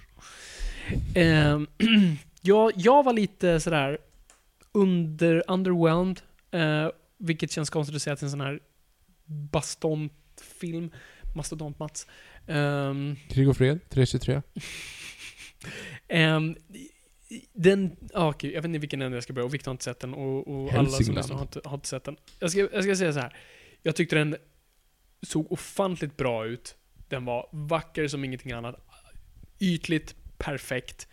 [1.16, 1.68] Ehm,
[2.42, 3.98] jag, jag var lite sådär
[4.72, 6.22] under, underwhelmed.
[6.52, 8.60] eh, vilket känns konstigt att säga till en sån här
[9.26, 10.92] bastontfilm.
[11.36, 12.08] Mastodont-Mats.
[12.48, 14.42] Ehm, Krig och fred, 323.
[16.08, 16.56] Ehm,
[17.54, 19.84] den, ja okej, jag vet inte vilken ände jag ska börja och Victor har inte
[19.84, 22.18] sett den och, och alla som lyssnar har inte, har inte sett den.
[22.40, 23.36] Jag ska, jag ska säga så här.
[23.84, 24.36] Jag tyckte den
[25.22, 26.76] såg ofantligt bra ut.
[27.08, 28.76] Den var vacker som ingenting annat.
[29.60, 31.08] Ytligt perfekt.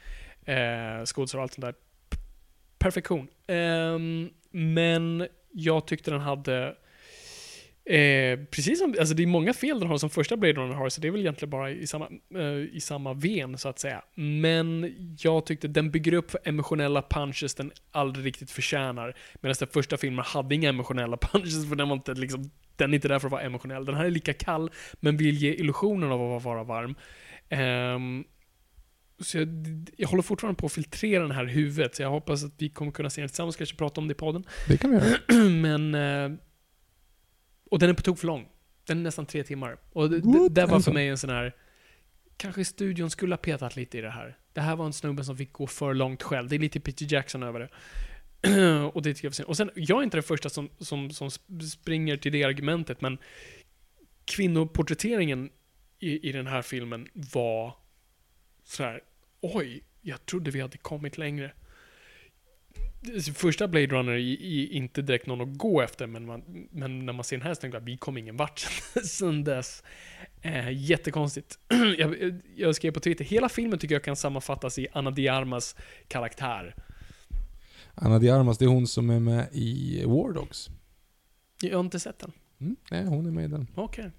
[0.45, 1.75] Eh, skådespelare och allt sånt där.
[2.79, 3.29] Perfektion.
[3.47, 6.77] Ehm, men jag tyckte den hade
[7.87, 10.89] Eh, precis som, alltså det är många fel den har som första Blade Runner har,
[10.89, 14.03] så det är väl egentligen bara i samma, eh, i samma ven så att säga.
[14.15, 19.17] Men jag tyckte den bygger upp emotionella punches den aldrig riktigt förtjänar.
[19.41, 22.95] Medan den första filmen hade inga emotionella punches, för den var inte liksom, den är
[22.95, 23.85] inte där för att vara emotionell.
[23.85, 24.71] Den här är lika kall,
[25.01, 26.95] men vill ge illusionen av att vara varm.
[27.49, 28.25] Ehm,
[29.21, 29.49] så jag,
[29.97, 32.93] jag håller fortfarande på att filtrera den här huvudet, så jag hoppas att vi kommer
[32.93, 34.45] kunna se den tillsammans, kanske prata om det i podden.
[34.69, 35.49] Det kan vi göra.
[35.51, 36.39] Men...
[37.75, 38.49] Och den är på tok för lång.
[38.87, 39.79] Den är nästan tre timmar.
[39.93, 41.57] Och det, var för mig en sån här...
[42.37, 44.39] Kanske studion skulle ha petat lite i det här.
[44.53, 46.49] Det här var en snubbe som fick gå för långt själv.
[46.49, 48.83] Det är lite Peter Jackson över det.
[48.95, 49.49] och det tycker jag var.
[49.49, 53.01] Och sen, jag är inte den första som, som, som sp- springer till det argumentet,
[53.01, 53.19] men
[54.25, 55.51] kvinnoporträtteringen
[55.99, 57.77] i, i den här filmen var
[58.65, 59.01] så här.
[59.41, 61.53] oj, jag trodde vi hade kommit längre
[63.35, 67.25] första Blade Runner är inte direkt någon att gå efter, men, man, men när man
[67.25, 68.59] ser den här så tänker jag att vi kom ingen vart
[69.05, 69.83] sen dess.
[70.43, 71.59] Eh, jättekonstigt.
[71.99, 75.77] jag, jag skrev på Twitter, hela filmen tycker jag kan sammanfattas i Anna de Armas
[76.09, 76.75] karaktär.
[77.95, 80.69] Anna de Armas, det är hon som är med i War Dogs.
[81.63, 82.33] Jag har inte sett den.
[82.61, 83.67] Mm, nej, hon är med i den.
[83.75, 84.11] Okej.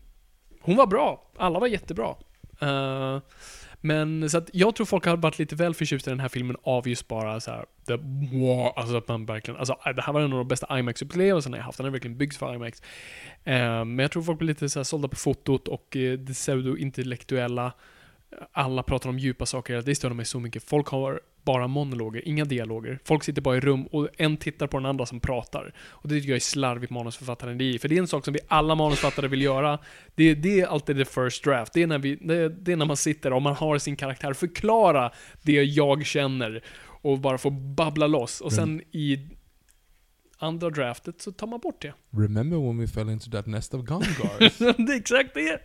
[0.62, 1.32] Hon var bra.
[1.38, 2.16] Alla var jättebra.
[2.62, 3.20] Eh,
[3.86, 6.56] men så att jag tror folk har varit lite väl förtjusta i den här filmen
[6.64, 7.96] av just bara så här, the,
[8.38, 11.58] wow, alltså att man verkligen, alltså äh, det här var en av de bästa IMAX-upplevelserna
[11.58, 11.78] jag haft.
[11.78, 12.82] Den har verkligen byggts för IMAX.
[13.44, 16.34] Eh, men jag tror folk blir lite så här sålda på fotot och eh, det
[16.34, 17.72] pseudo-intellektuella.
[18.52, 20.64] Alla pratar om djupa saker, det stör mig så mycket.
[20.64, 23.00] Folk har bara monologer, inga dialoger.
[23.04, 25.74] Folk sitter bara i rum och en tittar på den andra som pratar.
[25.78, 27.80] Och det tycker jag är slarvigt manusförfattande.
[27.80, 29.80] För det är en sak som vi alla manusförfattare vill göra.
[30.16, 31.74] Det, det är alltid the first draft.
[31.74, 34.34] Det är, när vi, det, det är när man sitter och man har sin karaktär
[34.34, 36.64] förklara det jag känner
[37.02, 38.42] och bara få babbla loss.
[38.42, 39.20] Och sen i
[40.38, 41.94] andra draftet så tar man bort det.
[42.18, 44.58] Remember when we fell into that nest of Gungars?
[44.58, 45.60] det är exakt det.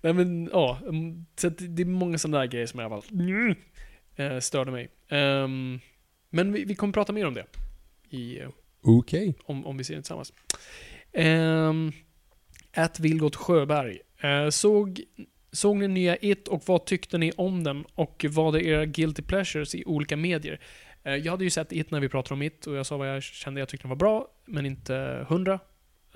[0.00, 0.78] Nej men, ja.
[0.88, 3.54] mm, Så det är många sådana där grejer som alla fall mm,
[4.16, 4.88] eh, störde mig.
[5.12, 5.80] Ehm,
[6.30, 7.46] men vi, vi kommer prata mer om det.
[8.10, 8.48] I, eh,
[8.82, 9.34] Okej.
[9.44, 10.32] om, om vi ser det tillsammans.
[11.12, 11.92] Um,
[12.74, 13.98] At Vilgot Sjöberg.
[14.20, 15.00] Eh, såg,
[15.52, 17.84] såg ni nya It och vad tyckte ni om den?
[17.94, 20.60] Och vad är era guilty pleasures i olika medier?
[21.04, 23.14] Eh, jag hade ju sett It när vi pratade om It och jag sa vad
[23.14, 25.60] jag kände jag tyckte den var bra, men inte hundra.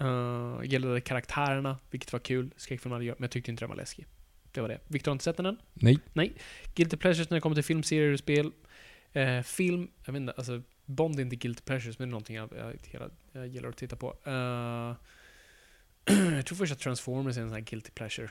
[0.01, 2.51] Uh, gillade karaktärerna, vilket var kul.
[2.57, 4.07] Skräckfilm hade jag, men jag tyckte inte den var läskig.
[4.53, 4.81] Det var det.
[4.89, 5.57] Victor har inte sett den än?
[6.13, 6.33] Nej.
[6.75, 8.53] Guilty pleasures när det kommer till film, serier och spel.
[9.17, 12.37] Eh, film, jag vet inte, alltså Bond är inte guilty pleasures, men det är någonting
[12.37, 14.17] jag, jag, hela, jag gillar att titta på.
[14.25, 14.97] Eh,
[16.35, 18.29] jag tror först att Transformers är en sån här guilty pleasure.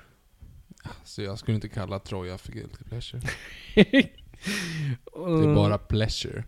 [1.03, 3.21] Så jag skulle inte kalla Troja för guilty pleasure.
[3.75, 3.83] det
[5.13, 6.43] Det är bara pleasure.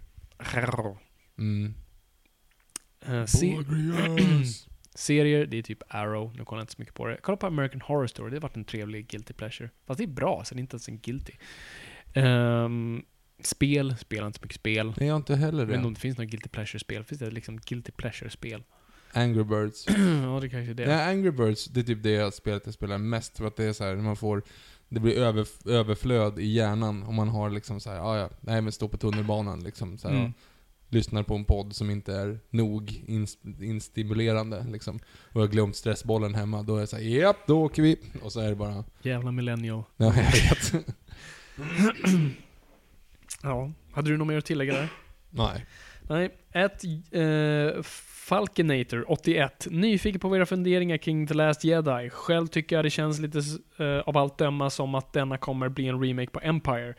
[1.37, 1.73] Mm.
[3.01, 3.57] Eh, se
[4.95, 6.33] serier, det är typ Arrow.
[6.35, 7.17] Nu kollar jag inte så mycket på det.
[7.21, 9.69] Kolla på American Horror Story, det har varit en trevlig guilty pleasure.
[9.85, 11.33] Fast det är bra, så det är inte ens en guilty.
[12.13, 13.05] Ehm,
[13.43, 14.93] spel, spelar inte så mycket spel.
[14.97, 15.97] Nej, jag har inte heller vet inte om det.
[15.97, 17.03] det finns något guilty pleasure-spel.
[17.03, 18.63] Finns det liksom guilty pleasure-spel?
[19.13, 19.85] Angry Birds.
[20.23, 20.85] ja, det kanske är det.
[20.87, 23.37] Nej, Angry Birds, det är typ det spelet jag spelar mest.
[23.37, 24.43] För att det är så här, man får...
[24.89, 28.61] Det blir över, överflöd i hjärnan om man har liksom så här, ah, ja, nej
[28.61, 29.97] men stå på tunnelbanan liksom.
[29.97, 30.33] Så här, Mm.
[30.89, 34.99] lyssnar på en podd som inte är nog ins instimulerande liksom.
[35.33, 37.99] Och jag glömt stressbollen hemma, då är det såhär, japp, då åker vi.
[38.21, 39.83] Och så är det bara, Jävla millennial.
[39.97, 40.85] ja jag vet.
[43.43, 43.71] Ja.
[43.91, 44.89] Hade du något mer att tillägga där?
[45.29, 45.65] nej.
[46.09, 46.29] Nej.
[46.51, 47.83] Ett eh,
[48.27, 49.67] Falconator 81.
[49.71, 52.09] Nyfiken på era funderingar kring The Last Jedi.
[52.09, 53.41] Själv tycker jag det känns lite
[53.77, 56.93] eh, av allt döma som att denna kommer bli en remake på Empire.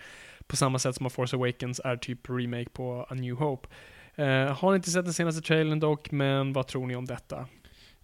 [0.46, 3.68] På samma sätt som att Force Awakens är typ remake på A New Hope.
[4.14, 7.46] Eh, har inte sett den senaste trailern dock, men vad tror ni om detta?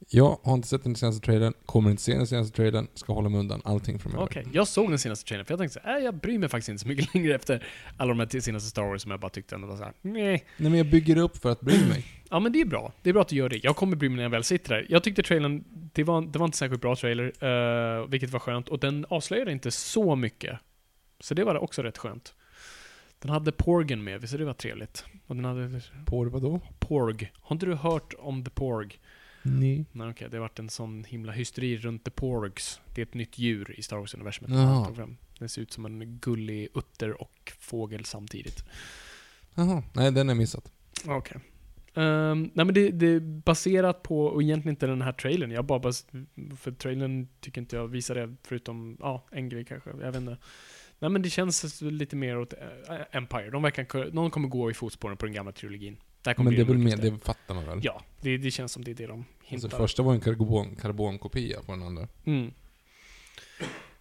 [0.08, 3.28] Jag har inte sett den senaste trailern, kommer inte se den senaste trailern, ska hålla
[3.28, 4.24] mig undan allting framöver.
[4.24, 6.68] Okej, jag såg den senaste trailern för jag tänkte såhär, äh, jag bryr mig faktiskt
[6.68, 9.54] inte så mycket längre efter alla de här senaste Star Wars som jag bara tyckte
[9.54, 10.44] ändå var såhär, nej.
[10.56, 12.06] Nej men jag bygger upp för att bry mig.
[12.30, 12.92] Ja men det är bra.
[13.02, 13.64] Det är bra att du gör det.
[13.64, 14.86] Jag kommer bry mig när jag väl sitter där.
[14.88, 18.68] Jag tyckte trailern, det var, det var inte särskilt bra trailer, eh, vilket var skönt.
[18.68, 20.58] Och den avslöjade inte så mycket.
[21.20, 22.34] Så det var också rätt skönt.
[23.18, 25.04] Den hade Porgen med, så det var trevligt.
[25.26, 26.60] Och den hade På vadå?
[26.78, 27.32] Porg.
[27.40, 28.98] Har inte du hört om The Porg?
[29.44, 29.84] Nej.
[29.92, 32.80] Nej okej, det har varit en sån himla hysteri runt The Porgs.
[32.94, 34.50] Det är ett nytt djur i Star Wars-universumet.
[35.38, 38.64] Den ser ut som en gullig utter och fågel samtidigt.
[39.54, 40.72] Jaha, nej den jag missat.
[41.06, 41.40] Okej.
[41.94, 45.50] Ehm, nej men det, det är baserat på, och egentligen inte den här trailern.
[45.50, 46.06] Jag bara, bas,
[46.58, 49.90] för trailern tycker inte jag visar det, förutom, ja, en grej kanske.
[49.90, 50.36] Jag vet inte.
[50.98, 52.58] Nej men det känns lite mer åt eh,
[53.10, 53.50] Empire.
[53.50, 55.96] De verkar, någon kommer gå i fotspåren på den gamla trilogin.
[56.24, 57.10] Men det är väl mörkaste.
[57.10, 57.80] det fattar man väl?
[57.82, 59.24] Ja, det, det känns som det är det de.
[59.50, 62.08] Alltså första var en karbon, karbonkopia på den andra.
[62.24, 62.52] Mm.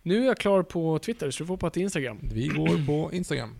[0.02, 2.20] Nu är jag klar på Twitter, så du får hoppa till Instagram.
[2.22, 3.56] Vi går på Instagram.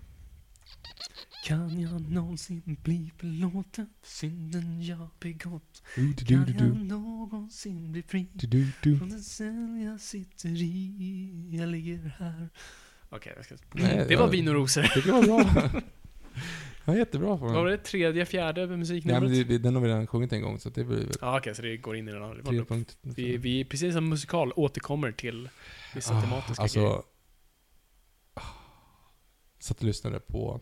[1.46, 5.84] Kan jag någonsin bli förlåten för synden jag begått?
[5.96, 8.28] Kan jag du, någonsin bli fri
[8.82, 11.50] från den cell jag sitter i?
[11.60, 12.50] Jag ligger här.
[13.10, 13.56] Okej, jag ska...
[13.72, 14.92] Nej, det var vin och rosor.
[15.06, 15.82] Jag var bra.
[16.86, 17.78] Ja, jättebra för Vad var det?
[17.78, 19.24] Tredje, fjärde Nej musiknumret?
[19.24, 21.38] men det, det, den har vi redan sjungit en gång så det blir väl Ja,
[21.40, 22.66] okej, så det går in i den.
[22.66, 22.96] Punkter.
[23.02, 25.50] Vi, vi, precis som musikal, återkommer till
[25.96, 26.98] vissa tematiska alltså, grejer.
[28.34, 28.42] ah,
[29.60, 30.60] Satt och lyssnade på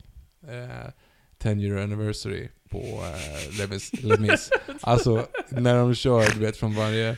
[0.48, 0.90] eh,
[1.38, 4.50] 10 year anniversary på eh, Les Mis- Les Mis.
[4.82, 7.18] Alltså, när de kör, du vet, från varje,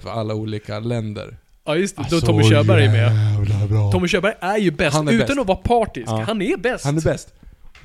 [0.00, 1.38] för alla olika länder.
[1.64, 2.02] Ja, just det.
[2.10, 3.68] Då Alltså, Tommy Körberg är med.
[3.68, 3.92] bra.
[3.92, 5.38] Tommy Körberg är ju bäst, är utan bäst.
[5.40, 6.08] att vara partisk.
[6.08, 6.20] Ja.
[6.20, 6.84] Han är bäst.
[6.84, 7.34] Han är bäst.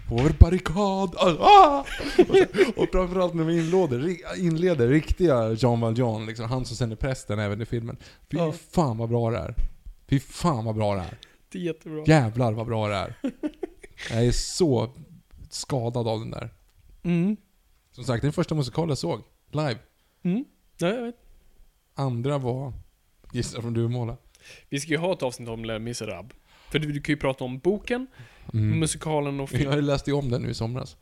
[0.10, 1.16] Vår barrikad.
[1.18, 1.80] Ah!
[1.80, 6.92] Och, så, och framförallt när vi inleder, inleder riktiga Jean Valjean, liksom, han som sen
[6.92, 7.98] är prästen även i filmen.
[8.32, 8.52] Fy Ja.
[8.72, 9.56] fan vad bra det är.
[10.08, 11.18] Fy fan vad bra det är.
[11.52, 12.04] Det är jättebra.
[12.08, 13.16] Jävlar vad bra det är.
[14.12, 14.90] Jag är så
[15.50, 16.50] skadad av den där.
[17.04, 17.38] Mm.
[17.92, 19.22] Som sagt, det är den första musikal jag såg.
[19.52, 19.78] Live.
[20.24, 20.46] Mm.
[20.78, 21.16] Ja, jag vet.
[21.96, 22.74] Andra var
[23.34, 24.18] Gissa från Duvemåla.
[24.70, 26.38] Vi ska ju ha ett avsnitt om Les Misérables.
[26.72, 28.08] För du, du kan ju prata om boken,
[28.54, 28.80] Mm.
[28.80, 29.72] musikalen och film.
[29.72, 30.98] Jag läste ju om den nu i somras.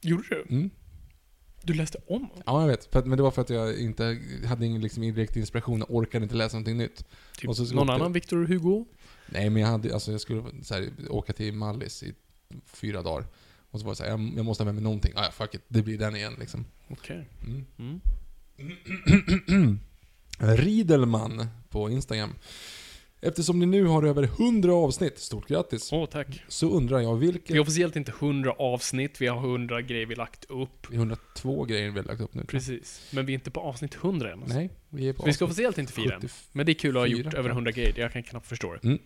[0.00, 0.44] Gjorde du?
[0.48, 0.70] Mm.
[1.62, 2.28] Du läste om?
[2.46, 2.84] Ja, jag vet.
[2.84, 5.94] För att, men det var för att jag inte hade ingen liksom, direkt inspiration och
[5.94, 7.04] orkade inte läsa någonting nytt.
[7.36, 8.84] Typ någon åkte- annan Victor Hugo?
[9.26, 12.14] Nej, men jag hade, alltså jag skulle här, åka till Mallis i
[12.66, 13.26] fyra dagar.
[13.70, 15.12] Och så var det så här, jag, jag måste ha med mig någonting.
[15.16, 16.64] Ah, ja, fuck it, det blir den igen liksom.
[16.88, 17.28] Okej.
[17.46, 17.64] Mm.
[17.78, 18.00] Mm.
[20.38, 22.30] Riedelman på Instagram.
[23.22, 26.42] Eftersom ni nu har över 100 avsnitt, stort grattis, Åh, tack.
[26.48, 27.50] så undrar jag vilket...
[27.50, 30.86] Vi har officiellt inte 100 avsnitt, vi har 100 grejer vi lagt upp.
[30.88, 32.44] Det är 102 grejer vi har lagt upp nu.
[32.44, 33.10] Precis.
[33.12, 34.42] Men vi är inte på avsnitt 100 än.
[34.42, 34.58] alltså.
[34.58, 36.20] Nej, vi är på Vi ska officiellt inte fira än.
[36.20, 36.32] 74.
[36.52, 37.54] Men det är kul att ha gjort 74, över ja.
[37.54, 38.98] 100 grejer, jag kan knappt förstå det.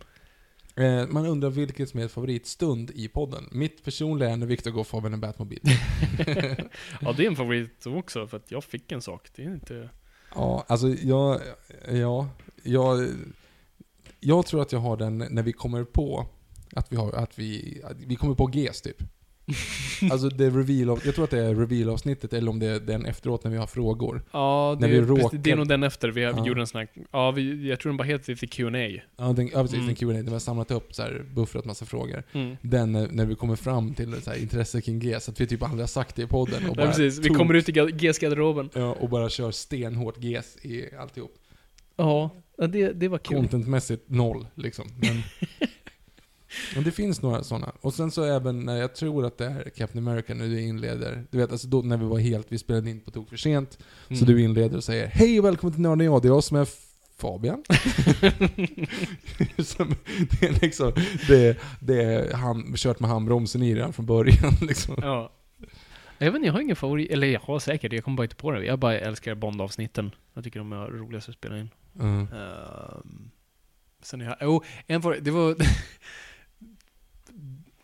[0.77, 3.48] Eh, man undrar vilket som är favoritstund i podden.
[3.53, 5.61] Mitt personliga är när Viktor går Fabian en Batmobil.
[7.00, 9.29] Ja, det är en favorit också, för att jag fick en sak.
[9.37, 9.88] Det är inte...
[10.35, 11.40] ja, alltså jag,
[11.92, 12.29] ja,
[12.62, 13.09] jag,
[14.24, 16.26] jag tror att jag har den när vi kommer på
[16.76, 18.96] att vi har, att vi, att vi kommer på GES typ.
[20.12, 23.44] Alltså det reveal, jag tror att det är reveal-avsnittet eller om det är den efteråt
[23.44, 24.22] när vi har frågor.
[24.32, 26.08] Ja, När det, vi är, precis, råkar- det är nog den efter.
[26.08, 26.46] Vi har, Ja.
[26.46, 26.88] gjorde en sån här...
[27.10, 29.00] Ja, vi, jag tror den bara heter lite Q&A.
[29.16, 29.87] Ja, den, ja precis, Mm.
[29.87, 32.22] den Q&A där vi har samlat upp så här, buffrat massa frågor.
[32.32, 32.56] Mm.
[32.62, 35.62] Den när, när vi kommer fram till så här, intresse kring GES, att vi typ
[35.62, 36.66] aldrig har sagt det i podden.
[36.70, 37.18] Och Ja, precis.
[37.18, 38.70] Vi kommer ut i ga- GS-garderoben.
[38.74, 41.32] Ja, och bara kör stenhårt GES i alltihop.
[41.96, 43.37] Ja, ja, det, det var kul.
[43.37, 44.85] Contentmässigt noll, liksom.
[44.97, 45.23] Men,
[46.75, 47.73] men det finns några sådana.
[47.81, 51.25] Och sen så även när jag tror att det är Captain America när du inleder.
[51.31, 53.79] Du vet, alltså då när vi var helt, vi spelade in på tok för sent.
[54.09, 54.19] Mm.
[54.19, 56.57] Så du inleder och säger Hej och välkommen till Nörden jag, det är jag som
[56.57, 56.69] är
[57.17, 57.62] Fabian.
[59.64, 59.95] som,
[60.31, 60.93] det är liksom,
[61.29, 64.97] det, det är han, kört med handbromsen i redan från början liksom.
[65.03, 65.33] Ja.
[66.24, 68.37] Jag vet inte, jag har ingen favorit, eller jag har säkert, jag kommer bara inte
[68.37, 68.64] på det.
[68.64, 70.10] Jag bara älskar Bond-avsnitten.
[70.34, 71.70] Jag tycker de är roligast att spela in.
[72.00, 72.28] Mm.
[72.32, 73.30] Um,
[74.02, 75.56] sen jag, oh, en favorit, det var...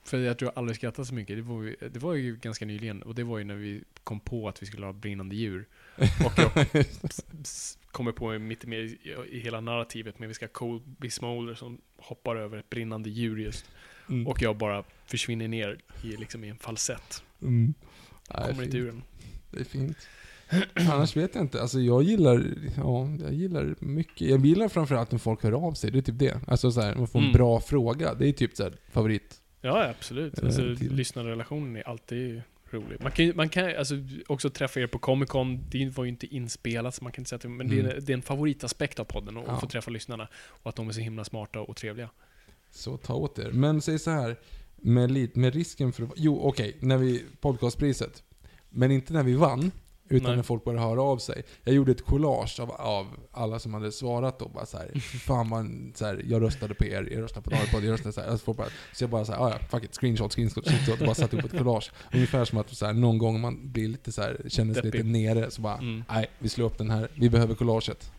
[0.05, 1.37] för jag tror jag aldrig skrattat så mycket.
[1.37, 4.21] Det var, ju, det var ju ganska nyligen, och det var ju när vi kom
[4.21, 5.69] på att vi skulle ha brinnande djur.
[5.97, 6.51] Och jag
[7.91, 8.99] kommer på mitt med i,
[9.31, 13.37] i hela narrativet med vi ska ha Colby Smolder som hoppar över ett brinnande djur
[13.37, 13.71] just.
[14.09, 14.27] Mm.
[14.27, 17.25] Och jag bara försvinner ner i, liksom, i en falsett.
[17.43, 17.75] Mm.
[18.31, 19.03] Är Kommer inte ur den.
[19.51, 19.97] Det är fint.
[20.75, 21.63] Annars vet jag inte.
[21.63, 22.45] Alltså jag gillar,
[22.77, 24.29] ja, jag gillar mycket.
[24.29, 25.91] Jag gillar framförallt när folk hör av sig.
[25.91, 26.41] Det är typ det.
[26.47, 27.33] Alltså så här, man får en Mm.
[27.37, 28.15] bra fråga.
[28.15, 29.41] Det är typ så här, favorit.
[29.61, 30.39] Ja, absolut.
[30.39, 33.01] Eh, Alltså, lyssnarrelationen är alltid rolig.
[33.03, 33.95] Man kan, man kan alltså,
[34.27, 35.65] också träffa er på Comic Con.
[35.71, 37.97] Det var ju inte inspelat, så man kan inte säga att men det, är, Mm.
[38.05, 39.61] det är en favoritaspekt av podden att Ja.
[39.61, 40.29] få träffa lyssnarna.
[40.35, 42.11] Och att de är så himla smarta och trevliga.
[42.71, 43.51] Så ta åt er.
[43.53, 44.37] Men säg så här.
[44.83, 46.09] Med, lit, med risken för.
[46.17, 46.77] Jo, okej.
[46.81, 47.25] när vi...
[47.41, 48.23] Podcastpriset.
[48.71, 49.71] Men inte när vi vann.
[50.13, 50.37] Utan Nej.
[50.37, 51.43] när folk började höra av sig.
[51.65, 54.49] Jag gjorde ett collage av, av alla som hade svarat då.
[54.49, 57.85] Bara så här, fan man, så här, jag röstade på er, jag röstade på Darpodd,
[57.85, 58.29] jag röstade så här.
[58.29, 61.01] Alltså folk bara, så jag bara så här, "Ah, ja fuck it, screenshot, screenshot, screenshot.
[61.01, 61.91] Och bara satte upp ett collage.
[62.13, 65.03] Ungefär som att så här, någon gång man blir lite så här, känner sig lite
[65.03, 66.05] nere, så bara, Mm.
[66.09, 68.13] nej, vi slår upp den här, vi behöver collaget.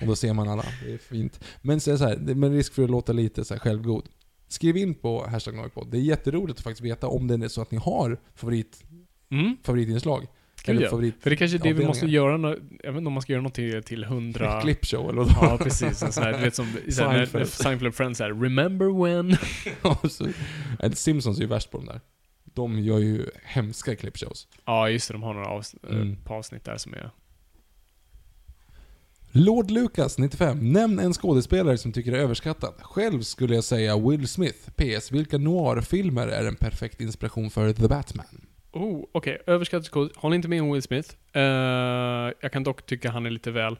[0.00, 1.40] Och då ser man alla, det är fint.
[1.62, 4.08] Men så så här, med risk för att låta lite så här självgod.
[4.48, 5.90] Skriv in på hashtag Noipod.
[5.90, 8.84] Det är jätteroligt att faktiskt veta om det är så att ni har favorit,
[9.30, 9.56] Mm.
[9.62, 10.26] favoritinslag.
[10.64, 10.88] Kul, ja.
[10.90, 12.56] favorit För det kanske är det vi måste göra.
[12.82, 14.60] Jag vet inte om man ska göra något till, till hundra...
[14.60, 16.02] Clipshow eller vad Ja, precis.
[16.02, 17.48] En sån här, du vet som här, när- när Seinfeld.
[17.48, 19.36] Seinfeld Friends är Remember when?
[20.82, 22.00] Ja, Simpsons är ju värst på de där.
[22.44, 24.48] De gör ju hemska clipshows.
[24.64, 25.14] Ja, just det.
[25.14, 26.02] De har några avs Mm.
[26.02, 26.18] mm.
[26.26, 27.10] avsnitt där som är...
[29.38, 30.72] Lord Lucas, 95.
[30.72, 32.74] Nämn en skådespelare som tycker är överskattad.
[32.82, 34.70] Själv skulle jag säga Will Smith.
[34.76, 35.12] PS.
[35.12, 38.46] Vilka noir-filmer är en perfekt inspiration för The Batman?
[38.72, 39.42] Oh, okej.
[39.46, 40.16] Överskattad skådis.
[40.16, 41.10] Håller inte med om Will Smith.
[41.32, 41.42] Eh,
[42.40, 43.78] jag kan dock tycka han är lite väl...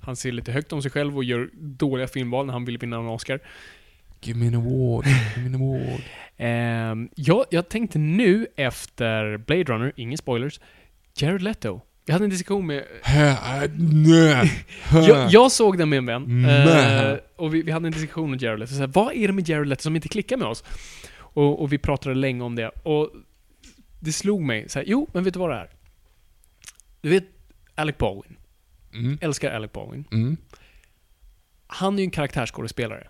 [0.00, 2.96] Han ser lite högt om sig själv och gör dåliga filmval när han vill vinna
[2.96, 3.40] en Oscar.
[4.20, 6.00] Give me an award, give me an award.
[6.36, 10.60] Ehm, jag, jag tänkte nu efter Blade Runner, ingen spoilers,
[11.14, 11.80] Jared Leto.
[12.04, 12.84] Jag hade en diskussion med...
[13.04, 14.50] Äh.
[14.92, 16.44] Jag, jag såg den med en vän.
[16.44, 18.74] Eh, och vi, vi hade en diskussion med Jared Leto.
[18.74, 20.64] Så här, vad är det med Jared Leto som inte klickar med oss?
[21.14, 22.68] Och, och vi pratade länge om det.
[22.68, 23.10] Och
[24.00, 24.68] det slog mig.
[24.68, 25.70] Så här, jo, men vet du vad det är?
[27.00, 27.24] Du vet
[27.74, 28.36] Alec Baldwin.
[28.94, 29.18] Mm.
[29.20, 30.04] Älskar Alec Baldwin.
[30.12, 30.36] Mm.
[31.66, 33.08] Han är ju en karaktärsskådespelare.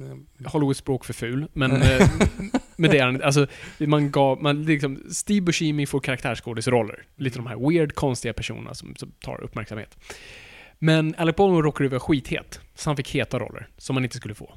[0.00, 0.26] Mm.
[0.44, 2.10] Hollywoods språk för ful, men, eh,
[2.76, 3.22] men det är han.
[3.22, 3.46] Alltså,
[3.78, 7.04] man gav, man liksom, Steve Buscemi får karaktärsskådisroller.
[7.16, 9.98] Lite de här weird, konstiga personerna som, som tar uppmärksamhet.
[10.78, 14.16] Men Alec Baldwin råkade ju vara skithet, så han fick heta roller som man inte
[14.16, 14.56] skulle få.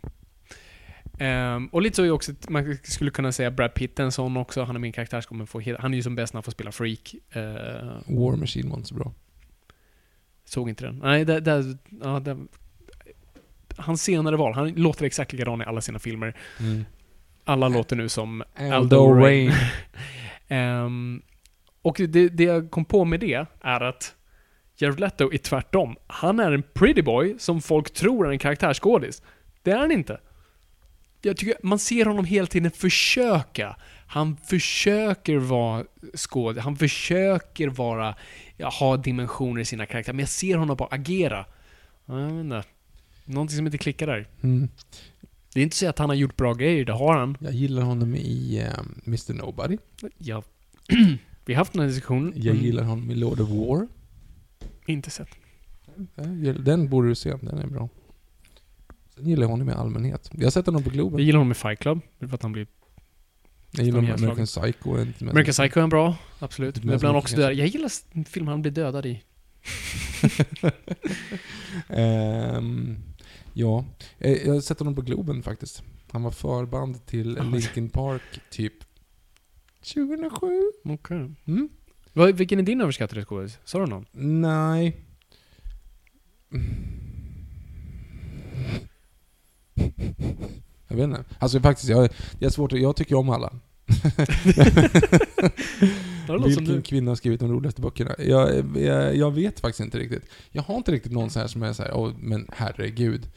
[1.20, 4.64] Ehm, och lite så är också, man skulle kunna säga Brad Pitt en sån också,
[4.64, 6.72] han är min karaktärsskådis, men får han är ju som bäst när han får spela
[6.72, 7.16] freak.
[7.30, 7.42] Eh,
[8.08, 9.14] War Machine var inte så bra.
[10.46, 11.00] såg inte den.
[11.04, 12.38] Nej, det, det, ja, det,
[13.78, 16.36] hans senare val, han låter exakt likadan i alla sina filmer.
[16.60, 16.86] Mm.
[17.46, 19.52] Alla låter nu som Aldo Rain.
[20.48, 21.22] Ehm,
[21.82, 24.16] och det, det jag kom på med det är att
[24.78, 25.96] Jared Leto är tvärtom.
[26.08, 29.22] Han är en pretty boy som folk tror är en karaktärsskådis.
[29.64, 30.20] Det är han inte.
[31.22, 33.76] jag tycker man ser honom hela tiden försöka.
[34.08, 38.16] Han försöker vara skåd, han försöker vara,
[38.80, 41.46] ha dimensioner i sina karaktärer, men jag ser honom bara agera.
[42.06, 42.64] Ja, Jag vet inte.
[43.26, 44.28] Någonting som inte klickar där.
[44.42, 44.70] Mm.
[45.54, 47.38] Det är inte så att han har gjort bra grejer, det har han.
[47.40, 49.78] Jag gillar honom i eh, Mr Nobody.
[50.18, 50.44] Ja.
[51.46, 52.34] Vi har haft den här diskussionen.
[52.36, 53.88] Jag Mm, gillar honom i Lord of War.
[54.86, 55.28] Inte sett.
[56.16, 57.90] Eh, Den borde du se, den är bra.
[59.16, 60.30] Sen gillar jag honom i allmänhet.
[60.34, 61.20] Jag har sett honom på Globen.
[61.20, 62.68] Jag gillar honom i Fight Club, för att han blir...
[63.72, 64.96] Jag gillar honom i American Psycho.
[64.96, 65.32] är inte med.
[65.32, 66.84] American Psycho är en bra, absolut.
[66.84, 69.24] Men ibland så också där, jag gillar s- filmer han blir dödad i.
[71.90, 72.98] Ehm,
[73.54, 73.86] ja,
[74.20, 75.84] Eh, jag har sett honom på Globen faktiskt.
[76.12, 78.74] Han var förband till Ah, Linkin Park typ
[79.94, 80.62] 2007.
[80.86, 81.32] Okej.
[81.46, 81.70] Mm?
[82.14, 83.60] Vad- Vilken är din överskattade skådis?
[83.66, 84.06] Sa du någon?
[84.12, 84.98] Nej.
[90.88, 91.24] Jag vet inte.
[91.40, 92.04] Alltså faktiskt, jag,
[92.40, 93.54] jag, är svårt, jag tycker om alla.
[96.46, 96.82] Vilken du.
[96.82, 98.16] kvinna har skrivit de roligaste böckerna?
[98.18, 100.24] Jag, jag, jag vet faktiskt inte riktigt.
[100.52, 103.28] Jag har inte riktigt någon så här som är så här, åh men herregud.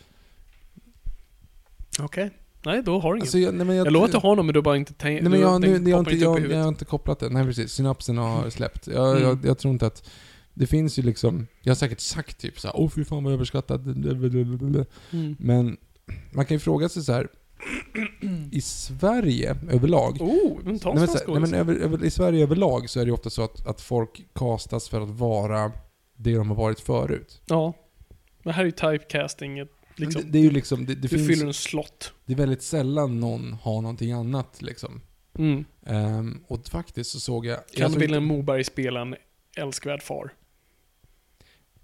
[2.01, 2.30] Okej.
[2.64, 3.22] Nej, då har du ingen.
[3.22, 5.22] Alltså, jag, nej, men jag, jag låter ha honom, men du har bara inte tänkt...
[5.22, 7.28] Nej men jag, du, nu, jag, har inte, jag, jag har inte kopplat det.
[7.28, 8.87] Nej precis, synapsen har släppt.
[8.87, 9.22] Jag, Mm.
[9.22, 10.11] jag, jag tror inte att...
[10.55, 11.47] Det finns ju liksom...
[11.62, 13.80] Jag har säkert sagt typ såhär, åh fy fan vad överskattat.
[13.87, 15.37] Mm.
[15.39, 15.76] Men
[16.32, 17.28] man kan ju fråga sig så här.
[18.52, 20.16] I Sverige överlag.
[20.20, 23.12] Oh, ta Nej, men, en nej, men över, över, I Sverige överlag så är det
[23.12, 25.72] ofta så att, att folk castas för att vara
[26.16, 27.42] det de har varit förut.
[27.46, 27.72] Ja.
[28.42, 30.22] Men här är ju typecasting, liksom.
[30.22, 32.12] Det, det är ju liksom, det, det, du finns, fyller en slott.
[32.26, 35.00] det är väldigt sällan någon har någonting annat liksom.
[35.38, 35.64] Mm.
[35.86, 37.59] Ehm, och faktiskt så såg jag...
[37.72, 39.16] jag Kan Willem Moberg spela en
[39.57, 40.30] älskvärd far?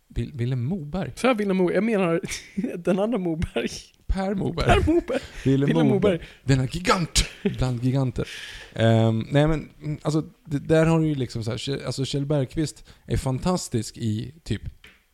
[0.08, 1.12] Vil- Willem Moberg?
[1.16, 2.20] Så här Willem Moberg, jag menar
[2.76, 3.68] den andra Moberg.
[4.12, 4.66] Per Moberg?
[4.66, 5.20] Per Moberg.
[5.44, 5.88] Willem Moberg.
[5.88, 6.20] Moberg.
[6.44, 8.28] Denna gigant bland giganter.
[8.74, 12.26] Ehm, nej men, mm, alltså det, där har du ju liksom så här, alltså Kjell
[12.26, 14.62] Bergqvist är fantastisk i typ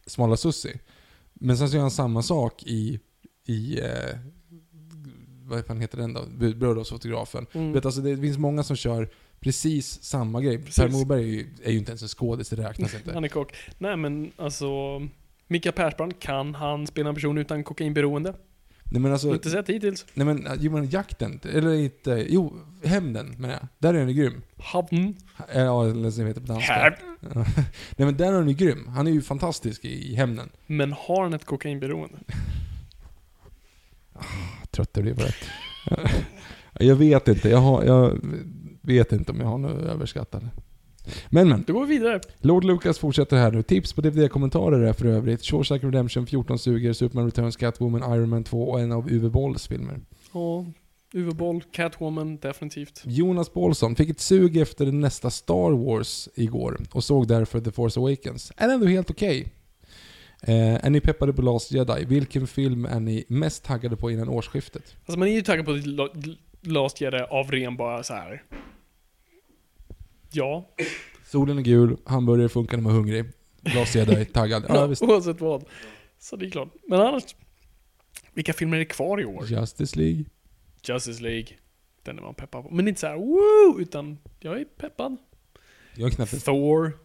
[0.06, 0.78] Smala Sussi.
[1.34, 3.00] Men sen så gör han samma sak i,
[3.46, 4.18] i eh,
[5.44, 6.24] vad fan heter den då?
[6.56, 7.46] Bröllopsfotografen.
[7.52, 7.72] Mm.
[7.72, 9.08] Vet, alltså det finns många som kör
[9.40, 10.58] precis samma grej.
[10.58, 10.76] Precis.
[10.76, 13.12] Per Moberg är ju, är ju inte ens en skådis, det räknas inte.
[13.12, 13.56] Han är kock.
[13.78, 14.68] Nej men alltså,
[15.46, 18.34] Mikael Persbrandt, kan han spela en person utan kokainberoende?
[18.90, 20.06] Nej men alltså, Inte sett hittills.
[20.14, 22.52] nej men, jo men jakten, eller inte, jo,
[22.84, 23.68] hämnden menar jag.
[23.78, 24.42] Där är han ju grym.
[24.56, 25.16] Havn.
[25.52, 26.96] Eh, Ja, eller som heter på danska.
[27.96, 28.88] Nej men där är han ju grym.
[28.88, 30.50] Han är ju fantastisk i, i hämnden.
[30.66, 32.18] Men har han ett kokainberoende?
[34.70, 35.34] Trött jag blir på det.
[36.84, 38.18] jag vet inte, jag, har, jag
[38.82, 40.48] vet inte om jag har något överskattande.
[41.30, 42.20] Men men, Då går vi vidare.
[42.40, 43.62] Lord Lucas fortsätter här nu.
[43.62, 48.44] Tips på DVD-kommentarer är för övrigt Shawshank Redemption, 14 suger, Superman Returns, Catwoman, Iron Man
[48.44, 50.00] 2 och en av Uwe Bolls filmer.
[50.32, 50.64] Ja,
[51.14, 53.02] Uwe Boll, Catwoman, definitivt.
[53.04, 58.00] Jonas Paulsson fick ett sug efter nästa Star Wars igår och såg därför The Force
[58.00, 58.52] Awakens.
[58.56, 59.52] Är ändå helt okej.
[60.42, 62.04] Eh, är ni peppade på Last Jedi?
[62.04, 64.82] Vilken film är ni mest taggade på innan årsskiftet?
[65.06, 66.08] Alltså man är ju taggad på La-
[66.62, 68.42] Last Jedi av ren bara så här.
[70.30, 70.70] Ja.
[71.26, 73.24] Solen är gul, hamburgare funkar när man är hungrig.
[73.74, 74.64] Last Jedi, taggad.
[74.68, 75.02] Ja, visst.
[75.02, 75.64] Oavsett vad.
[76.18, 76.68] Så det är klart.
[76.88, 77.36] Men annars.
[78.34, 79.44] Vilka filmer är det kvar i år?
[79.46, 80.24] Justice League.
[80.82, 81.46] Justice League.
[82.02, 82.70] Den är man peppad på.
[82.70, 83.80] Men inte så här woo!
[83.80, 85.16] Utan jag är peppad.
[85.94, 86.98] Jag är knappt Thor.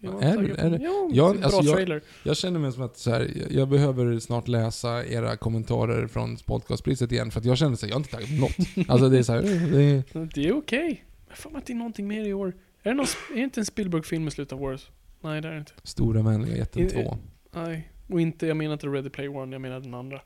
[0.00, 0.78] Jag Är du- är det?
[0.82, 2.02] Ja, Ja, bra alltså jag- trailer.
[2.22, 6.36] Jag känner mig som att så här, jag- jag behöver snart läsa era kommentarer från
[6.36, 8.88] podcastpriset igen för att jag känner att jag är inte taggad på något.
[8.88, 11.04] Alltså det är så här, det är, Det är okej.
[11.28, 12.52] Jag får att det är någonting mer i år.
[12.82, 14.90] Är det, någon, är det inte en Spielberg-film i slutet av året?
[15.20, 15.72] Nej, det är det inte.
[15.82, 17.18] Stora vänliga jätten I- 2.
[17.52, 17.92] Nej.
[18.08, 20.20] Och inte, jag menar inte Ready Player One, jag menar den andra.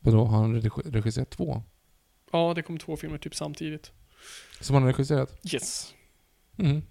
[0.00, 1.62] Vadå, har han regi- regisserat två?
[2.32, 3.92] Ja, det kom två filmer typ samtidigt.
[4.60, 5.40] Som han har regisserat?
[5.54, 5.94] Yes.
[6.58, 6.82] Mm.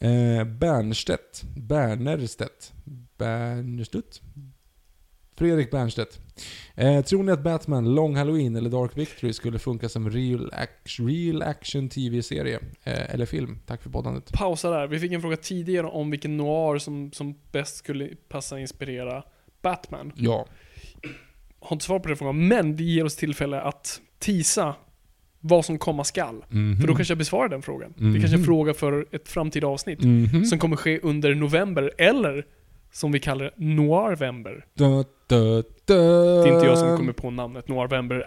[0.00, 1.42] Eh, Bernstedt.
[1.56, 2.72] Bernerstedt.
[3.18, 4.20] Bernstedt?
[5.36, 6.20] Fredrik Bernstedt.
[6.74, 11.06] Eh, tror ni att Batman, Long Halloween eller Dark Victory skulle funka som real, act-
[11.08, 12.58] real action tv-serie?
[12.84, 13.58] Eh, eller film?
[13.66, 14.32] Tack för poddandet.
[14.32, 14.86] Pausa där.
[14.86, 19.22] Vi fick en fråga tidigare om vilken noir som, som bäst skulle passa inspirera
[19.62, 20.12] Batman.
[20.16, 20.46] Ja.
[21.60, 24.74] Har inte svar på den frågan, men det ger oss tillfälle att tisa
[25.40, 26.44] vad som komma skall.
[26.48, 26.80] Mhm.
[26.80, 27.94] För då kanske jag besvarar den frågan.
[27.96, 28.20] Det Mhm.
[28.20, 30.02] kanske är en fråga för ett framtida avsnitt.
[30.02, 30.44] Mhm.
[30.44, 32.46] Som kommer ske under november, eller
[32.92, 34.66] som vi kallar det, Noirvember.
[35.34, 35.94] Da, da.
[36.42, 38.24] Det är inte jag som kommer på namnet Noirvember.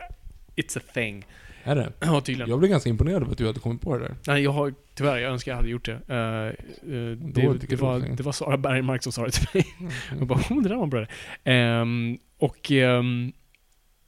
[0.55, 1.25] It's a thing.
[1.63, 1.91] Är det?
[1.99, 2.49] Ja, tydligen.
[2.49, 4.15] Jag blev ganska imponerad av att du hade kommit på det där.
[4.27, 5.99] Nej, jag har, tyvärr, jag önskar jag hade gjort det.
[6.07, 9.65] Eh, eh, det, det, tycker var, det var Sara Bergmark som sa det till mig.
[10.19, 11.05] Jag bara, oh, det där var bra.
[11.81, 13.31] Um, och ehm,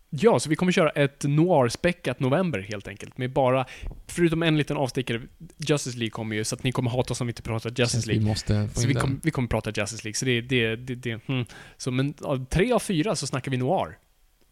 [0.09, 3.17] Ja, så vi kommer köra ett noir-späckat november helt enkelt.
[3.17, 3.65] Med bara,
[4.07, 5.21] förutom en liten avstickare,
[5.57, 8.07] Justice League kommer ju, så att ni kommer hata oss om vi inte pratar Justice
[8.07, 8.29] Vi League.
[8.29, 10.95] måste få Så vi, kom, vi kommer prata Justice League, så det är det, det,
[10.95, 11.45] det hmm.
[11.77, 13.97] Så men av tre av fyra så snackar vi noir.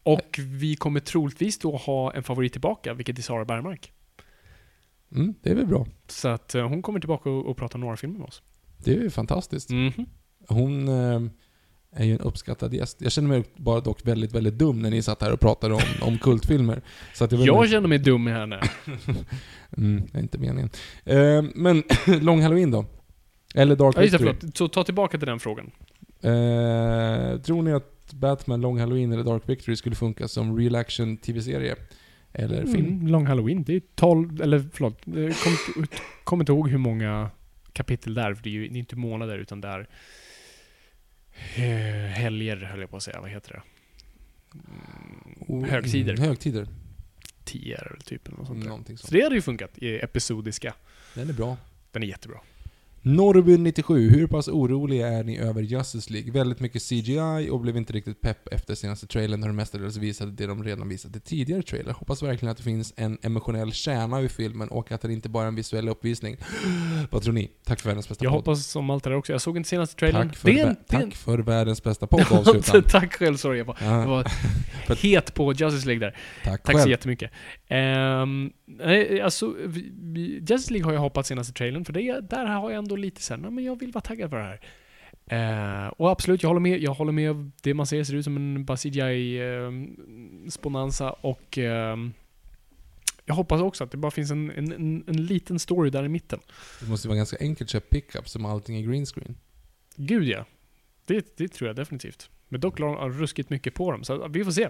[0.03, 3.93] Och vi kommer troligtvis då ha en favorit tillbaka, vilket är Sara Bergmark.
[5.15, 5.87] Mm, det är väl bra.
[6.07, 8.41] Så att eh, hon kommer tillbaka och, och pratar noir-filmer med oss.
[8.77, 9.69] Det är ju fantastiskt.
[9.69, 10.05] Mhm.
[10.47, 11.21] Hon eh,
[11.91, 12.97] är ju en uppskattad gäst.
[13.01, 15.81] Jag känner mig bara dock väldigt, väldigt dum när ni satt här och pratade om,
[16.01, 16.81] om kultfilmer.
[17.13, 18.59] Så att var Jag känner mig dum i henne.
[19.77, 20.69] Mm, det är inte meningen.
[21.05, 21.83] Eh, men
[22.21, 22.85] Lång Halloween då?
[23.55, 24.33] Eller Dark Ja, Victory?
[24.39, 24.57] förlåt.
[24.57, 25.71] Så ta tillbaka till den frågan.
[26.21, 31.17] Eh, tror ni att Batman, Long Halloween eller Dark Victory skulle funka som real action
[31.17, 31.75] tv-serie?
[32.33, 32.85] Eller film?
[32.87, 35.87] Mm, Long Halloween, det är 12, eller förlåt, jag kommer
[36.23, 37.29] kommer inte ihåg hur många
[37.73, 39.85] kapitel där, för det är ju det är inte månader utan det är eh,
[41.37, 43.21] helger, höll jag på att säga.
[43.21, 43.61] Vad heter det?
[45.49, 46.13] Mm, högtider.
[46.13, 46.67] Mm, högtider.
[47.43, 48.69] Tio är det typ, eller något sånt där.
[48.69, 49.11] Någonting Så sånt.
[49.13, 50.73] det hade ju funkat, i episodiska.
[51.13, 51.57] Den är bra.
[51.91, 52.39] Den är jättebra.
[53.07, 56.31] Norrby 97, hur pass oroliga är ni över Justice League?
[56.31, 60.31] Väldigt mycket CGI och blev inte riktigt pepp efter senaste trailern när de mestadels visade
[60.31, 61.93] det de redan visat i tidigare trailer.
[61.93, 65.43] Hoppas verkligen att det finns en emotionell kärna i filmen och att det inte bara
[65.43, 66.37] är en visuell uppvisning.
[67.09, 67.51] Vad tror ni?
[67.65, 68.39] Tack för världens bästa Jag podd.
[68.39, 69.31] hoppas om allt det där också.
[69.31, 70.27] Jag såg inte senaste trailern.
[70.29, 72.25] Tack för, det en, tack för världens bästa podd
[72.89, 73.57] Tack själv, sorry.
[73.57, 74.05] Jag var, jag ja,
[74.87, 76.17] var het på Justice League där.
[76.43, 76.91] Tack, Tack så själv.
[76.91, 77.31] jättemycket.
[77.69, 78.51] Um,
[79.23, 79.55] alltså,
[80.49, 83.51] Justice League har jag hoppat senaste trailern, för det, där har jag ändå lite nej,
[83.51, 84.59] men jag vill vara taggad för det här.
[85.29, 86.81] Eh, och absolut, jag håller med.
[86.81, 87.51] Jag håller med.
[87.61, 92.13] Det man ser ser ut som en bara CGI-sponanza och ehm,
[93.25, 96.09] jag hoppas också att det bara finns en, en, en, en liten story där i
[96.09, 96.39] mitten.
[96.79, 99.37] Det måste vara ganska enkelt att köpa pickup som allting är green screen.
[99.95, 100.45] Gud ja.
[101.05, 102.29] Det, det tror jag definitivt.
[102.47, 104.69] Men dock la de ruskigt mycket på dem, så vi får se.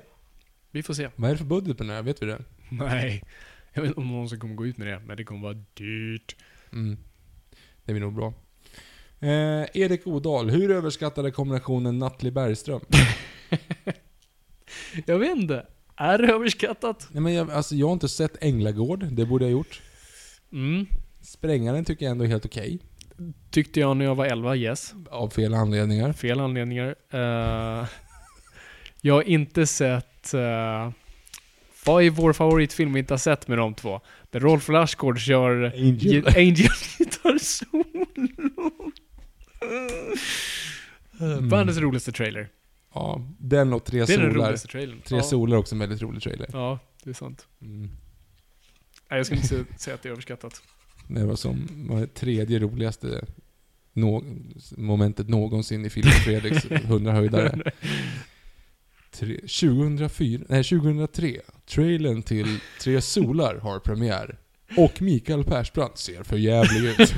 [0.72, 1.10] Vi får se.
[1.16, 2.04] Vad är det för budget på den här?
[2.04, 2.44] Vet vi det?
[2.70, 3.24] Nej.
[3.74, 5.64] Jag vet inte om någon som kommer gå ut med det, men det kommer vara
[5.74, 6.36] dyrt.
[6.72, 6.98] Mm.
[7.88, 8.34] Det blir nog bra.
[9.20, 12.82] Eh, Erik Odal, hur överskattade kombinationen Nattli Bergström?
[15.06, 15.66] Jag vet inte.
[15.96, 17.08] Är det överskattat?
[17.12, 19.82] Nej, men jag, alltså, jag har inte sett Änglagård, det borde jag ha gjort.
[20.52, 20.86] Mm.
[21.22, 22.80] Sprängaren tycker jag ändå är helt okej.
[23.52, 24.94] Tyckte jag när jag var 11, yes.
[25.10, 26.14] Av fel anledningar.
[26.14, 26.96] Fel anledningar.
[27.10, 27.86] Eh,
[29.02, 30.34] jag har inte sett...
[30.34, 30.90] Uh,
[31.86, 34.02] vad är vår favoritfilm vi inte har sett med de två?
[34.32, 35.98] Där Rolf Lassgård kör Angel.
[35.98, 36.70] Ge- Angel
[37.34, 38.92] gitarr solo.
[41.22, 41.50] Mm.
[41.50, 42.50] Världens roligaste trailer.
[42.94, 44.46] Ja, den och Tre Det är den solar.
[44.46, 45.02] roligaste trailern.
[45.06, 45.24] Tre ja.
[45.24, 46.50] solar också en väldigt rolig trailer.
[46.54, 47.48] Ja, det är sant.
[47.62, 47.82] Mm.
[49.10, 50.62] Nej, jag skulle inte säga- säga att det är överskattat.
[51.08, 53.26] Det var som var det tredje roligaste
[53.94, 54.24] nå
[54.78, 57.72] momentet någonsin i och Fredriks 100 höjdare.
[59.12, 61.42] Tre, 2004, nej 2003.
[61.66, 64.38] Trailern till Tre solar har premiär.
[64.78, 67.14] Och Mikael Persbrandt ser för jävlig ut.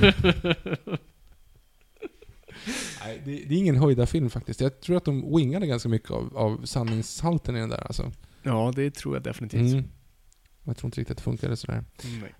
[3.04, 4.60] nej, det, det är ingen höjda film faktiskt.
[4.60, 8.12] Jag tror att de wingade ganska mycket av, av sanningshalten i den där alltså.
[8.42, 9.72] Ja, det tror jag definitivt.
[9.72, 9.84] Mm.
[10.64, 11.84] Jag tror inte riktigt att det funkade sådär.
[12.22, 12.34] Nej.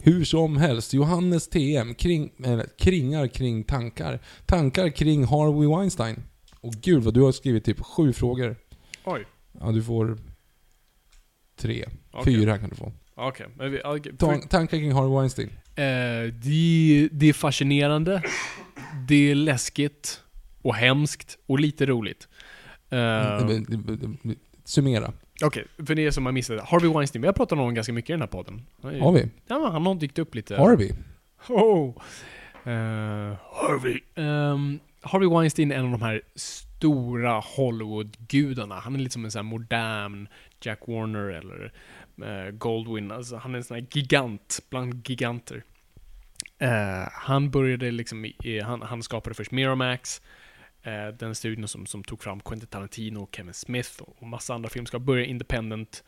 [0.00, 4.20] Hur som helst, Johannes TM kring, eller, kringar kring tankar.
[4.46, 6.22] Tankar kring Harvey Weinstein.
[6.60, 8.56] Och gud vad du har skrivit typ sju frågor.
[9.04, 9.26] Oj.
[9.60, 10.18] Ja, du får
[11.56, 11.84] tre.
[12.10, 12.34] Okej.
[12.34, 12.92] Fyra kan du få.
[13.20, 13.46] Okej.
[13.56, 14.16] men vi- okej.
[14.16, 15.48] Ta, tankar kring Harvey Weinstein.
[15.74, 18.22] Eh, det, det är fascinerande,
[19.08, 20.20] det är läskigt
[20.62, 22.28] och hemskt och lite roligt.
[22.90, 22.98] Eh,
[23.42, 25.12] Mm, Summera.
[25.44, 26.62] Okej, för det är som man missade.
[26.62, 28.62] Harvey Weinstein, vi har pratat om honom ganska mycket i den här podden.
[28.82, 29.28] Är- Har vi?
[29.46, 30.56] Ja, han har dykt upp lite.
[30.56, 30.90] Harvey?
[31.48, 31.88] Oh.
[32.64, 34.00] Eh, Harvey.
[34.14, 38.74] Ehm, Harvey Weinstein är en av de här stora Hollywood-gudarna.
[38.74, 40.28] Han är lite som en sån här modern
[40.60, 41.70] Jack Warner eller eh,
[42.22, 43.10] Eh, Goldwyn.
[43.10, 45.64] Alltså, han är en sån här gigant bland giganter.
[46.62, 50.22] Uh, han började liksom i, han, han skapade först Miramax,
[50.86, 54.68] uh, den studion som, som tog fram Quentin Tarantino, Kevin Smith och, och massa andra
[54.68, 55.04] filmskapare.
[55.04, 56.04] Började independent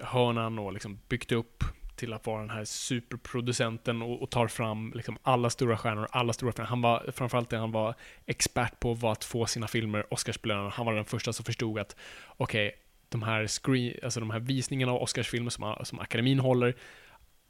[0.00, 1.64] hörnan och liksom byggt upp
[1.96, 6.32] till att vara den här superproducenten och, och tar fram liksom alla stora stjärnor, alla
[6.32, 6.68] stora filmer.
[6.68, 7.94] Han var, framförallt det han var
[8.26, 10.70] expert på var att få sina filmer Oscarsbelönade.
[10.70, 11.96] Han var den första som förstod att,
[12.36, 12.74] okej,
[13.14, 16.74] de här screen, alltså de här visningarna av Oscarsfilmer som, som akademin håller,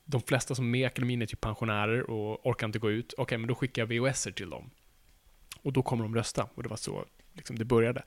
[0.05, 3.15] de flesta som är med i akademin är typ pensionärer och orkar inte gå ut.
[3.17, 4.71] Okej, men då skickar jag VHS till dem.
[5.63, 6.49] Och då kommer de rösta.
[6.55, 8.03] Och det var så liksom, det började.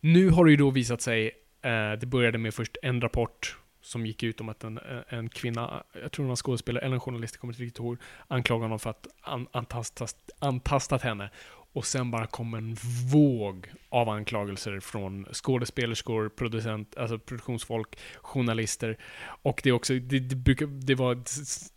[0.00, 1.26] Nu har det ju då visat sig,
[1.62, 5.84] eh, det började med först en rapport som gick ut om att en, en kvinna,
[6.02, 8.78] jag tror hon var skådespelare eller en journalist, jag kommer inte riktigt ihåg, anklagade honom
[8.78, 11.30] för att an, antastat, antastat henne
[11.78, 12.76] och sen bara kom en
[13.12, 18.98] våg av anklagelser från skådespelerskor, producent, alltså produktionsfolk, journalister.
[19.42, 21.22] Och det, är också, det, det, brukar, det var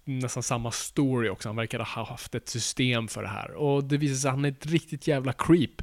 [0.03, 1.49] nästan samma story också.
[1.49, 3.51] Han verkade ha haft ett system för det här.
[3.51, 5.81] Och det visade sig att han är ett riktigt jävla creep.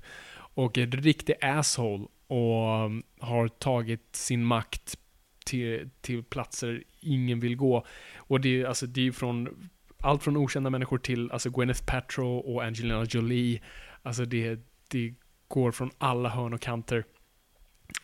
[0.54, 2.06] Och ett riktigt asshole.
[2.26, 4.98] Och um, har tagit sin makt
[5.44, 7.86] till, till platser ingen vill gå.
[8.16, 9.68] Och det är alltså, det är från
[10.02, 13.60] allt från okända människor till alltså Gwyneth Paltrow och Angelina Jolie.
[14.02, 15.14] Alltså det, det
[15.48, 17.04] går från alla hörn och kanter.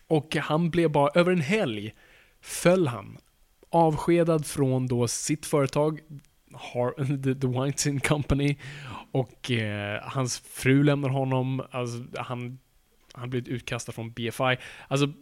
[0.06, 1.94] Och han blev bara, över en helg,
[2.40, 3.18] föll han.
[3.70, 6.00] Avskedad från då sitt företag,
[7.24, 8.56] the, the Weinstein Company.
[9.12, 11.62] Och eh, hans fru lämnar honom.
[11.70, 12.58] Alltså, han,
[13.12, 14.56] han blivit utkastad från BFI.
[14.88, 15.12] Alltså,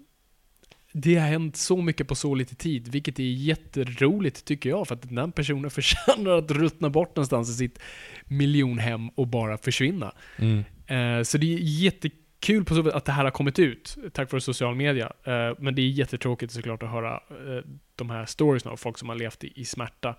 [0.93, 4.95] det har hänt så mycket på så lite tid, vilket är jätteroligt tycker jag, för
[4.95, 7.78] att den personen förtjänar att ruttna bort någonstans i sitt
[8.24, 10.12] miljonhem och bara försvinna.
[10.36, 10.59] Mm.
[10.86, 14.32] Eh, så det är jättekul på så sätt att det här har kommit ut, tack
[14.32, 15.12] vare social media.
[15.24, 17.64] Eh, men det är jättetråkigt såklart att höra eh,
[17.97, 20.16] de här storiesna av folk som har levt i, i smärta.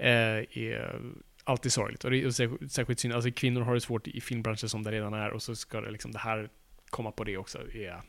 [0.00, 1.06] Är
[1.44, 2.04] alltid sorgligt.
[2.04, 4.92] Och det är särskilt, särskilt synd, alltså kvinnor har det svårt i filmbranschen som det
[4.92, 6.48] redan är, och så ska det liksom det här
[6.90, 8.02] komma på det också, är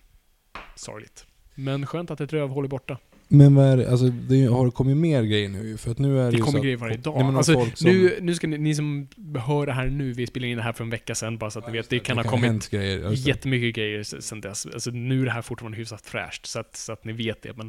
[0.76, 1.26] sorgligt.
[1.60, 2.98] Men skönt att ett rövhål är borta.
[3.32, 6.26] Men vad är det, alltså det har kommit mer grejer nu för att nu är
[6.26, 7.16] det, Det ju kommer grejer varje dag.
[7.16, 9.08] Nej, men alltså, som, nu, nu ska ni, ni som
[9.48, 11.60] hör det här nu, vi spelar in det här för en vecka sedan, bara så
[11.60, 11.90] att ni vet.
[11.90, 13.00] Det kan ha kommit hänt grejer.
[13.00, 13.14] Det.
[13.14, 14.66] jättemycket grejer s- sen dess.
[14.66, 17.54] Alltså, nu är det här fortfarande hyfsat fräscht, så att, så att ni vet det.
[17.58, 17.68] Men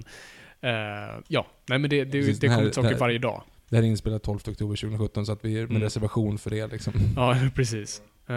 [0.60, 3.42] eh, ja, nej men det, det, Precis, det här- kommer saker det varje dag.
[3.68, 5.82] Det här är inspelat 12 oktober 2017 så att vi är med Mm.
[5.82, 6.92] reservation för det liksom.
[7.16, 8.02] Ja, precis.
[8.28, 8.34] Eh,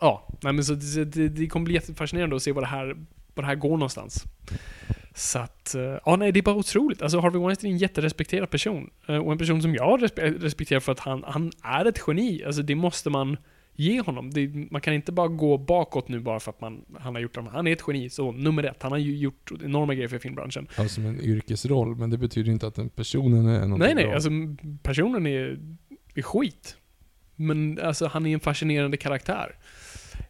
[0.00, 2.96] ja, nej men så det, det, det kommer bli jättefascinerande att se vad det här,
[3.34, 4.24] vad det här går någonstans.
[5.14, 7.02] Så att, eh, ja nej det är bara otroligt.
[7.02, 8.90] Alltså Harvey Weinstein är en jätterespekterad person.
[9.08, 12.44] Eh, och en person som jag respe- respekterar för att han, han är ett geni.
[12.44, 13.36] Alltså det måste man
[13.76, 14.30] ge honom.
[14.30, 17.34] Det, man kan inte bara gå bakåt nu bara för att man, han har gjort
[17.34, 17.40] det.
[17.52, 18.82] Han är ett geni, så nummer ett.
[18.82, 20.66] Han har ju gjort enorma grejer för filmbranschen.
[20.76, 24.04] Alltså som en yrkesroll, men det betyder inte att den personen är någonting Nej, nej,
[24.04, 24.14] bra.
[24.14, 24.30] alltså
[24.82, 25.58] personen är,
[26.14, 26.76] är skit.
[27.36, 29.56] Men alltså han är en fascinerande karaktär.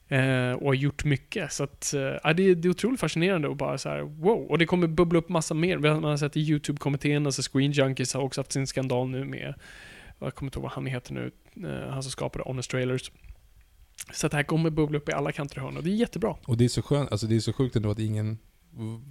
[0.09, 1.52] Eh, och har gjort mycket.
[1.52, 4.46] Så att, eh, det, är- det är otroligt fascinerande och bara så här: wow.
[4.50, 5.78] Och det kommer bubbla upp massa mer.
[5.78, 9.55] Man har sett i YouTube-kommittén, alltså Screen Junkies har också haft sin skandal nu med,
[10.18, 11.30] jag kommer inte ihåg vad han heter nu,
[11.68, 13.12] eh, han som skapade Honest Trailers.
[14.12, 15.94] Så att det här kommer bubbla upp i alla kanter och hörn och det är
[15.94, 16.36] jättebra.
[16.46, 18.38] Och det är så skönt, alltså det är så sjukt ändå att ingen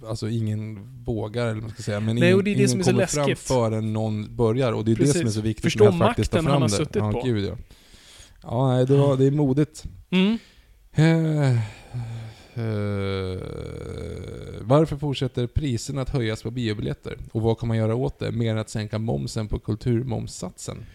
[0.08, 2.00] Alltså ingen vågar, eller vad man ska säga.
[2.00, 4.72] Men Nej, ingen, det är det ingen som är så kommer fram förrän någon börjar.
[4.72, 5.34] Och det är det som är Precis.
[5.34, 6.74] så viktigt Förstå faktiskt makten fram han har det.
[6.74, 7.22] suttit ja, på.
[7.24, 7.56] Gud, ja.
[8.42, 9.84] ja, det, var, det är modigt.
[10.10, 10.38] Mm.
[10.96, 11.50] Eh,
[12.54, 13.38] eh,
[14.60, 17.18] varför fortsätter priserna att höjas på biobiljetter?
[17.32, 18.32] Och vad kan man göra åt det?
[18.32, 20.86] Mer än att sänka momsen på kulturmomssatsen?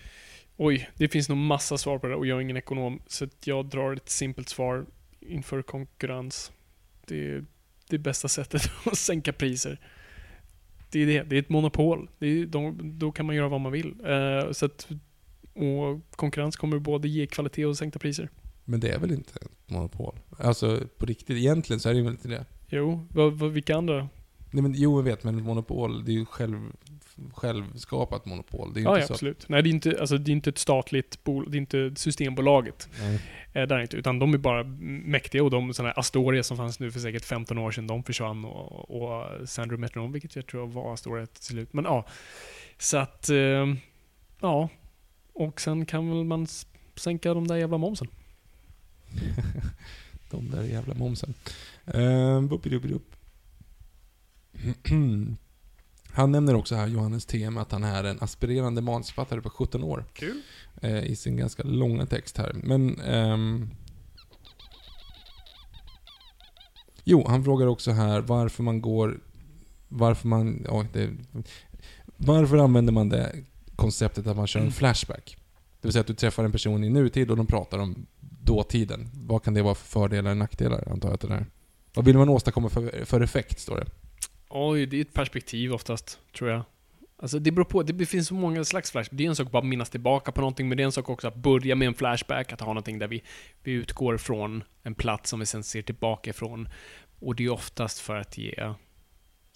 [0.58, 3.02] Oj, det finns nog massa svar på det och jag är ingen ekonom.
[3.08, 4.86] Så jag drar ett simpelt svar
[5.20, 6.52] inför konkurrens.
[7.06, 7.45] Det är
[7.89, 9.80] det bästa sättet att sänka priser.
[10.91, 11.24] Det är det.
[11.24, 12.10] Det är ett monopol.
[12.20, 13.95] Det är, de, då kan man göra vad man vill.
[14.06, 14.88] Eh, så att,
[15.54, 18.30] och konkurrens kommer både ge kvalitet och sänkta priser.
[18.70, 20.20] Men det är väl inte ett monopol?
[20.38, 22.45] Alltså på riktigt, egentligen så är det väl inte det?
[22.67, 24.09] Jo, vad, vad, vilka andra?
[24.51, 26.72] Nej, men, jo, jag vet, men monopol, det är ju själv,
[27.34, 28.74] självskapat monopol.
[28.74, 29.49] Det är Ja, inte ja så absolut.
[29.49, 31.51] Nej, det är inte, alltså, det är inte ett statligt bolag.
[31.51, 32.89] Det är inte Systembolaget.
[32.99, 33.20] Nej.
[33.53, 36.80] Eh, där inte, utan de är bara mäktiga och de sådana här Astoria som fanns
[36.80, 40.67] nu för säkert 15 år sedan, de försvann och, och Sandro Metronome, vilket jag tror
[40.67, 41.74] var Astoria till slut.
[41.74, 42.05] Men ja,
[42.78, 43.76] så att, eh,
[44.41, 44.70] ja.
[45.34, 46.47] Och sen kan väl man
[46.95, 48.07] sänka de där jävla momsen.
[50.32, 51.34] De där jävla momsen.
[51.95, 53.16] Uh, Buppidupidup.
[56.12, 60.05] Han nämner också här, Johannes TM, att han är en aspirerande manusförfattare på 17 år.
[60.14, 60.41] Kul.
[60.82, 62.53] eh, I sin ganska långa text här.
[62.64, 62.99] Men...
[62.99, 63.70] ehm,
[67.03, 69.20] jo, han frågar också här varför man går...
[69.88, 70.66] Varför man...
[70.70, 71.10] oj, det,
[72.18, 73.36] varför använder man det
[73.76, 74.74] konceptet att man kör en Mm.
[74.74, 75.38] flashback?
[75.82, 78.05] Det vill säga att du träffar en person i nutid och de pratar om
[78.50, 79.10] dåtiden.
[79.14, 81.45] Vad kan det vara för fördelar och nackdelar, antar jag att det är.
[81.93, 83.86] Vad vill man åstadkomma för, för effekt, står det.
[84.50, 86.64] Oj, det är ett perspektiv oftast, tror jag.
[87.22, 89.18] Alltså det beror på, det finns så många slags flashbacks.
[89.18, 91.10] Det är en sak att bara minnas tillbaka på någonting, men det är en sak
[91.10, 93.24] också att börja med en flashback, att ha någonting där vi,
[93.64, 96.70] vi utgår från en plats som vi sen ser tillbaka ifrån.
[97.20, 98.74] Och det är oftast för att ge,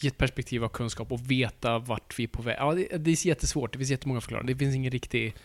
[0.01, 2.55] ge ett perspektiv av kunskap och veta vart vi är på väg.
[2.59, 4.53] Ja, det, det är jättesvårt, det finns jättemånga förklaringar.
[4.53, 5.35] Det finns ingen riktig...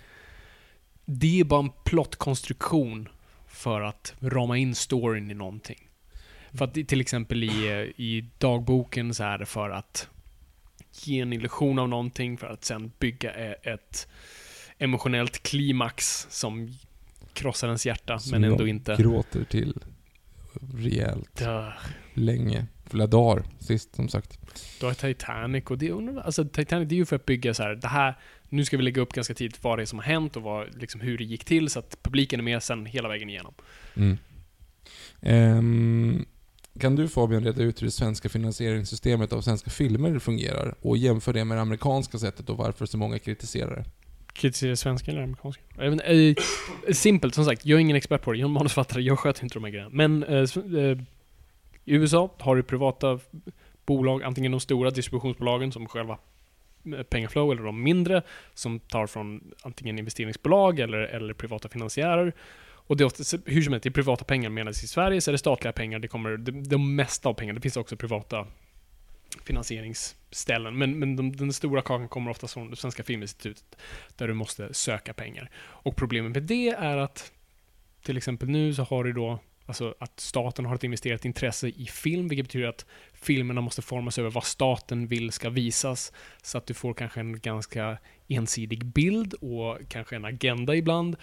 [1.04, 3.08] Det är bara en plottkonstruktion
[3.48, 5.88] för att rama in storyn i någonting.
[6.52, 10.08] För att till exempel i, eh, i dagboken så är det för att
[11.04, 14.08] ge en illusion av någonting för att sen bygga e- ett
[14.78, 16.74] emotionellt klimax som
[17.32, 18.96] krossar ens hjärta, Som men ändå inte.
[18.98, 19.74] gråter till
[20.74, 21.72] rejält Dö.
[22.14, 22.66] länge.
[22.86, 24.38] Flera dagar sist som sagt.
[24.80, 27.62] Du har Titanic och det, undrar- alltså Titanic det är ju för att bygga så
[27.62, 28.18] här, det här,
[28.48, 30.80] nu ska vi lägga upp ganska tidigt vad det är som har hänt och vad,
[30.80, 33.54] liksom hur det gick till så att publiken är med sen hela vägen igenom.
[33.96, 34.18] Mm.
[35.20, 36.26] Ehm,
[36.80, 41.32] kan du Fabian reda ut hur det svenska finansieringssystemet av svenska filmer fungerar och jämför
[41.32, 43.84] det med det amerikanska sättet och varför så många kritiserar det?
[44.32, 45.62] Kritisera svenska eller amerikanska?
[45.76, 46.34] Vet inte, eh,
[46.92, 47.66] simpelt, som sagt.
[47.66, 48.38] Jag är ingen expert på det.
[48.38, 49.02] Jag är manusförfattare.
[49.02, 49.90] Jag sköter inte de här grejerna.
[49.92, 50.44] Men eh,
[51.84, 53.18] i USA har du privata
[53.86, 56.18] bolag, antingen de stora distributionsbolagen som själva
[56.94, 58.22] Eh, pengaflow, eller de mindre
[58.54, 62.32] som tar från antingen investeringsbolag eller, eller privata finansiärer.
[62.88, 65.30] Och det är oftast, hur som helst, det är privata pengar medan i Sverige så
[65.30, 65.98] är det statliga pengar.
[65.98, 68.46] Det kommer, det, de mesta av pengarna, det finns också privata
[69.44, 70.78] finansieringsställen.
[70.78, 73.78] Men, men de, den stora kakan kommer ofta från det Svenska Filminstitutet
[74.16, 75.50] där du måste söka pengar.
[75.56, 77.32] Och problemet med det är att
[78.02, 81.86] till exempel nu så har du då Alltså att staten har ett investerat intresse i
[81.86, 86.12] film, vilket betyder att filmerna måste formas över vad staten vill ska visas.
[86.42, 87.98] Så att du får kanske en ganska
[88.28, 91.16] ensidig bild och kanske en agenda ibland.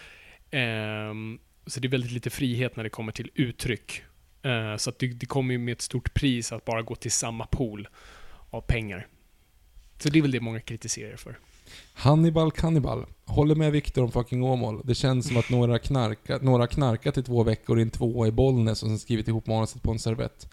[0.51, 4.03] Ehm, så det är väldigt lite frihet när det kommer till uttryck.
[4.41, 7.11] Eh, så att det, det kommer ju med ett stort pris att bara gå till
[7.11, 7.87] samma pool
[8.49, 9.07] av pengar.
[9.97, 11.37] Så det är väl det många kritiserar för.
[11.93, 13.05] Hannibal Cannibal.
[13.25, 14.81] Håller med Viktor om fucking Åmål.
[14.83, 18.31] Det känns som att några knarkat, några knarkat i två veckor i en tvåa i
[18.31, 20.47] Bollnäs och sen skrivit ihop manuset på en servett.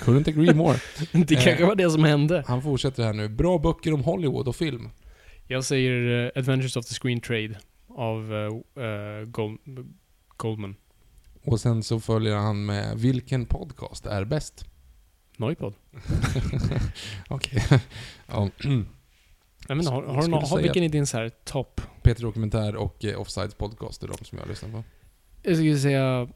[0.00, 0.76] Couldn't agree more.
[1.12, 1.44] Det Eh.
[1.44, 2.44] kanske var det som hände.
[2.46, 3.28] Han fortsätter här nu.
[3.28, 4.88] Bra böcker om Hollywood och film.
[5.46, 7.58] Jag säger eh, Adventures of the Screen Trade
[7.88, 9.58] av eh, eh, Gold,
[10.36, 10.76] Goldman.
[11.44, 14.64] Och sen så följer han med Vilken podcast är bäst?
[15.36, 15.74] Noipod.
[17.28, 17.62] Okej.
[19.68, 19.74] ja.
[19.74, 21.80] Jag menar, har, har, du någon- har, vilken är din så här topp?
[22.02, 24.84] Peter Dokumentär och eh, Offsides podcast är de som jag lyssnar på.
[25.42, 26.28] Jag skulle säga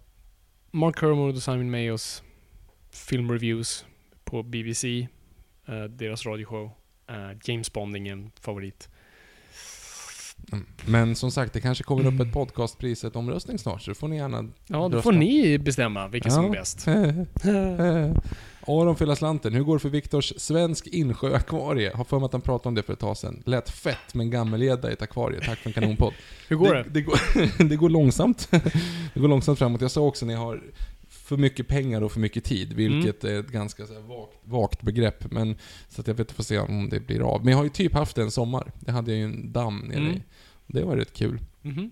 [0.71, 2.23] Mark Kermode och Simon Mayos
[2.91, 3.85] filmreviews
[4.25, 5.09] på BBC.
[5.67, 6.71] eh, deras radioshow.
[7.11, 8.89] Eh, James Bond är ingen favorit.
[10.53, 10.67] Mm.
[10.87, 14.17] Men som sagt, det kanske kommer upp ett podcastpris, ett omröstning snart, så får ni
[14.17, 15.03] gärna Ja, då rösta.
[15.03, 16.87] får ni bestämma vilka som är bäst.
[18.71, 19.53] Aron fyller slanten.
[19.55, 21.93] Hur går det för Viktors svensk insjöakvarie?
[21.95, 23.43] Har för mig att han pratade om det för ett tag sedan.
[23.47, 25.41] Lät fett med en gammelgädda i ett akvarie.
[25.41, 26.13] Tack för en kanonpodd.
[26.49, 26.83] Hur går det?
[26.83, 27.19] Det, det, går,
[27.69, 28.49] det går långsamt.
[29.15, 29.81] Det går långsamt framåt.
[29.81, 30.63] Jag sa också när jag har
[31.09, 35.33] för mycket pengar och för mycket tid, vilket är ett ganska så vagt, vagt begrepp.
[35.33, 35.57] Men,
[35.89, 37.45] så att jag vet får se om det blir av.
[37.45, 38.73] Men jag har ju typ haft en sommar.
[38.81, 40.13] Det hade jag ju en damm nere Mm.
[40.13, 40.23] i.
[40.67, 41.39] Det var rätt kul.
[41.63, 41.91] Mhm.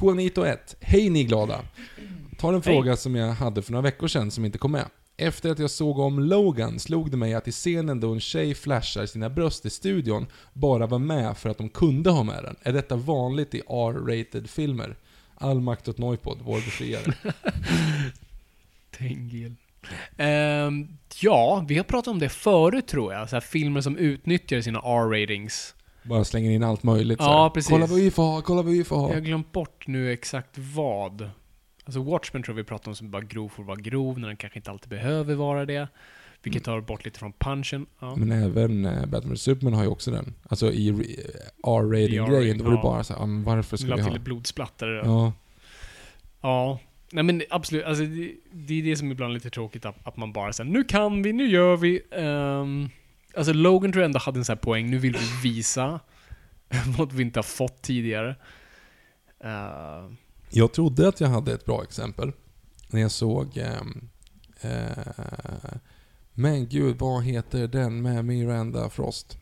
[0.00, 0.76] Juanito 1.
[0.80, 1.60] Hej ni glada!
[2.38, 4.84] Tar en fråga som jag hade för några veckor sedan som inte kom med.
[5.16, 8.54] Efter att jag såg om Logan slog det mig att i scenen då en tjej
[8.54, 12.56] flashar sina bröst i studion bara var med för att de kunde ha med den.
[12.62, 14.96] Är detta vanligt i R-rated filmer?
[15.34, 17.14] All makt åt Noipod, vår befriare.
[18.98, 19.54] Tengil.
[20.16, 20.88] Ehm,
[21.20, 23.30] ja, vi har pratat om det förut tror jag.
[23.30, 25.74] Så filmer som utnyttjar sina R-ratings.
[26.02, 27.70] Bara slänger in allt möjligt Ja, precis.
[27.70, 29.08] Kolla vad vi får ha, kolla vad vi får ha.
[29.08, 31.30] Jag har glömt bort nu exakt vad.
[31.84, 34.58] Alltså Watchmen tror vi pratar om som bara grov får vara grov, när den kanske
[34.58, 35.88] inte alltid behöver vara det.
[36.42, 37.86] Vilket tar bort lite från punchen.
[37.98, 38.16] Ja.
[38.16, 40.34] Men även eh, Batman Superman har ju också den.
[40.48, 41.20] Alltså i re-
[41.62, 44.16] R-rating-grejen, då var det bara så här, men varför ska La vi till ha...
[44.16, 44.88] ett blodsplatter.
[44.88, 45.02] Ja.
[45.04, 45.32] Ja.
[46.40, 46.78] ja.
[47.12, 50.16] Nej men absolut, alltså det, det är det som ibland är lite tråkigt att, att
[50.16, 52.00] man bara säger nu kan vi, nu gör vi.
[52.10, 52.90] Um,
[53.36, 56.00] alltså Logan tror jag ändå hade en sån här poäng, nu vill vi visa
[56.98, 58.28] vad vi inte har fått tidigare.
[59.44, 60.12] Uh,
[60.56, 62.32] Jag trodde att jag hade ett bra exempel.
[62.90, 63.56] När jag såg...
[63.56, 64.08] ehm,
[64.60, 65.76] eh,
[66.34, 69.38] men gud, vad heter den med Miranda Frost?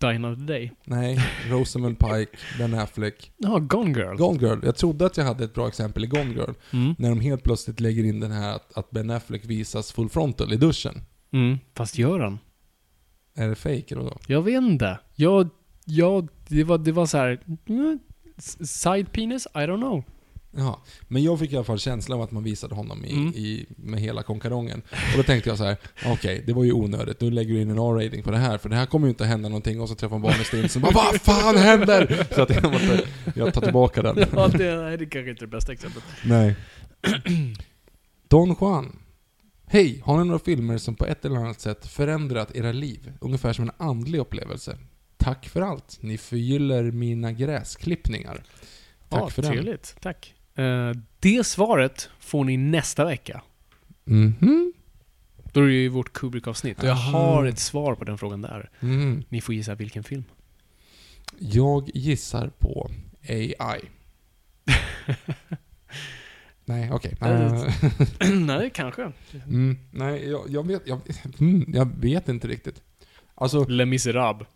[0.00, 0.72] Die Another Day.
[0.84, 3.32] Nej, Rosamund Pike, Ben Affleck.
[3.36, 4.16] Ja, Gone Girl.
[4.16, 4.58] Gone Girl.
[4.62, 6.52] Jag trodde att jag hade ett bra exempel i Gone Girl.
[6.72, 6.94] Mm.
[6.98, 10.52] När de helt plötsligt lägger in den här att, att Ben Affleck visas full frontal
[10.52, 11.02] i duschen.
[11.32, 11.58] Mm.
[11.74, 12.38] Fast gör han?
[13.34, 14.16] Är det fake eller då?
[14.26, 14.98] Jag vet inte.
[15.14, 15.48] Jag,
[15.84, 17.40] jag, det var, det var så här.
[18.66, 19.46] Side penis?
[19.54, 20.04] I don't know.
[20.56, 20.76] Jaha.
[21.08, 23.28] Men jag fick i alla fall känslan av att man visade honom i, Mm.
[23.28, 24.82] i, med hela konkarongen.
[24.90, 25.76] Och då tänkte jag så här:
[26.06, 27.20] okej, det var ju onödigt.
[27.20, 29.24] Nu lägger du in en R-rating på det här, för det här kommer ju inte
[29.24, 29.80] hända någonting.
[29.80, 32.26] Och så träffar man barnet Stinson och bara Vad fan händer?
[32.34, 34.16] Så att jag måste, jag tar tillbaka den.
[34.32, 36.04] ja, det, nej, det kanske inte är det bästa exemplet.
[36.24, 36.56] Nej.
[38.28, 38.98] Don Juan.
[39.66, 43.12] Hej, har ni några filmer som på ett eller annat sätt förändrat era liv?
[43.20, 44.78] Ungefär som en andlig upplevelse.
[45.22, 45.98] Tack för allt.
[46.00, 48.42] Ni förgyller mina gräsklippningar.
[49.08, 49.52] Tack ja, för den.
[49.52, 49.96] trevligt.
[50.00, 50.34] Tack.
[50.54, 53.42] Eh, det svaret får ni nästa vecka.
[54.04, 54.72] Mhm.
[55.52, 56.78] Då är det ju vårt Kubrick-avsnitt.
[56.78, 58.70] Och jag har ett svar på den frågan där.
[58.80, 59.24] Mhm.
[59.28, 60.24] Ni får gissa vilken film.
[61.38, 62.90] Jag gissar på
[63.28, 63.80] AI.
[66.64, 67.16] Nej, okej.
[67.20, 67.64] Eh,
[68.40, 69.12] Nej, kanske.
[69.46, 71.00] mm, nej, jag, jag, vet, jag,
[71.40, 72.82] mm, jag vet inte riktigt.
[73.34, 74.48] Alltså, Les Misérables.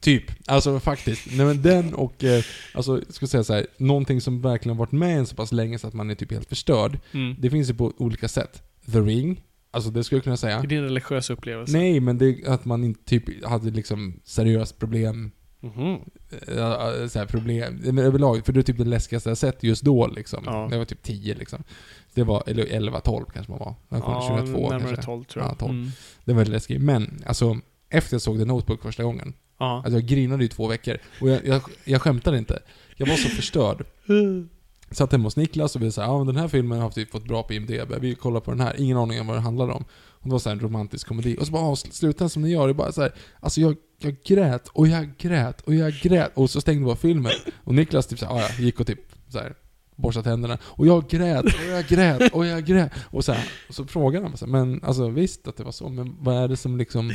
[0.00, 0.24] Typ.
[0.46, 1.26] Alltså faktiskt.
[1.36, 4.84] Nej men den och, eh, alltså, jag ska säga så här, någonting som verkligen har
[4.84, 6.98] varit med en så pass länge så att man är typ helt förstörd.
[7.12, 7.36] Mm.
[7.38, 8.62] Det finns ju på olika sätt.
[8.92, 10.58] The Ring, alltså det skulle jag kunna säga.
[10.60, 11.72] Det är din religiösa upplevelse.
[11.72, 15.30] Nej, men det att man inte typ hade liksom seriöst problem
[15.60, 15.92] Mhm.
[16.30, 19.82] eh, så här problem, men överlag, för det är typ det läskigaste jag sett just
[19.82, 20.42] då liksom.
[20.46, 20.68] Ja.
[20.70, 21.62] Jag var typ 10 liksom.
[22.14, 23.74] Det var, eller 11, 12 kanske man var.
[23.88, 25.02] Jag kom Ja, 22 närmare kanske.
[25.02, 25.52] 12 tror jag.
[25.52, 25.72] Ja, 12.
[25.72, 25.90] Mm.
[26.24, 26.80] Det var väldigt läskigt.
[26.82, 27.58] Men, alltså,
[27.90, 29.76] efter jag såg The Notebook första gången, Ja.
[29.76, 30.98] alltså jag grinade i två veckor.
[31.20, 32.62] Och jag, jag, jag skämtade inte.
[32.96, 33.84] Jag var så förstörd.
[34.90, 37.24] Satt hemma hos Niklas och vi sa ja men den här filmen har typ fått
[37.24, 38.80] bra på IMDB, vi kollar på den här.
[38.80, 39.84] Ingen aning om vad den handlar om.
[40.20, 41.36] Och det var så här en romantisk komedi.
[41.40, 42.66] Och så bara avslutar den som ni gör.
[42.66, 46.30] Det är bara så här, alltså jag, jag grät och jag grät och jag grät.
[46.34, 47.32] Och så stängde bara filmen.
[47.64, 49.54] Och Niklas typ så här, ja, ja, gick och typ så här
[49.96, 50.58] borstat tänderna.
[50.62, 52.92] Och jag grät och jag grät och jag grät.
[53.10, 55.64] Och så, här, och så frågade han mig så här, men alltså visst att det
[55.64, 57.12] var så, men vad är det som liksom,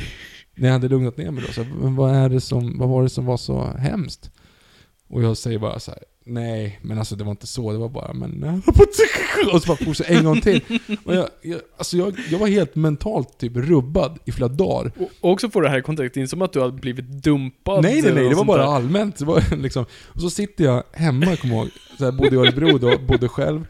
[0.54, 2.88] när jag hade lugnat ner mig då, så här, men vad är det som, vad
[2.88, 4.30] var det som var så hemskt?
[5.08, 7.88] Och jag säger bara så här, nej, men alltså det var inte så, det var
[7.88, 8.62] bara, men...
[9.52, 10.60] Och så bara fortsätter en gång till.
[11.04, 14.92] Och jag, jag, alltså jag, jag var helt mentalt typ rubbad i flera dagar.
[15.20, 17.82] Och också få det här är inte som att du har blivit dumpad.
[17.82, 18.74] Nej, nej, nej, det var bara där.
[18.74, 19.16] allmänt.
[19.16, 22.78] Det var liksom, och så sitter jag hemma, kommer ihåg, så här, bodde i Örebro
[22.78, 23.66] då, bodde själv.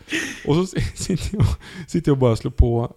[0.46, 1.46] Och så sitter jag,
[1.88, 2.96] sitter jag och bara slår på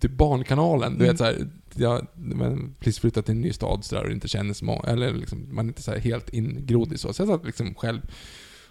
[0.00, 0.98] typ Barnkanalen.
[0.98, 1.48] Du vet såhär,
[1.78, 4.82] jag men, precis flyttat till en ny stad så där, och inte känner så många,
[4.82, 7.12] eller liksom, man är inte så helt ingrodd i så.
[7.12, 8.00] Så jag satt liksom själv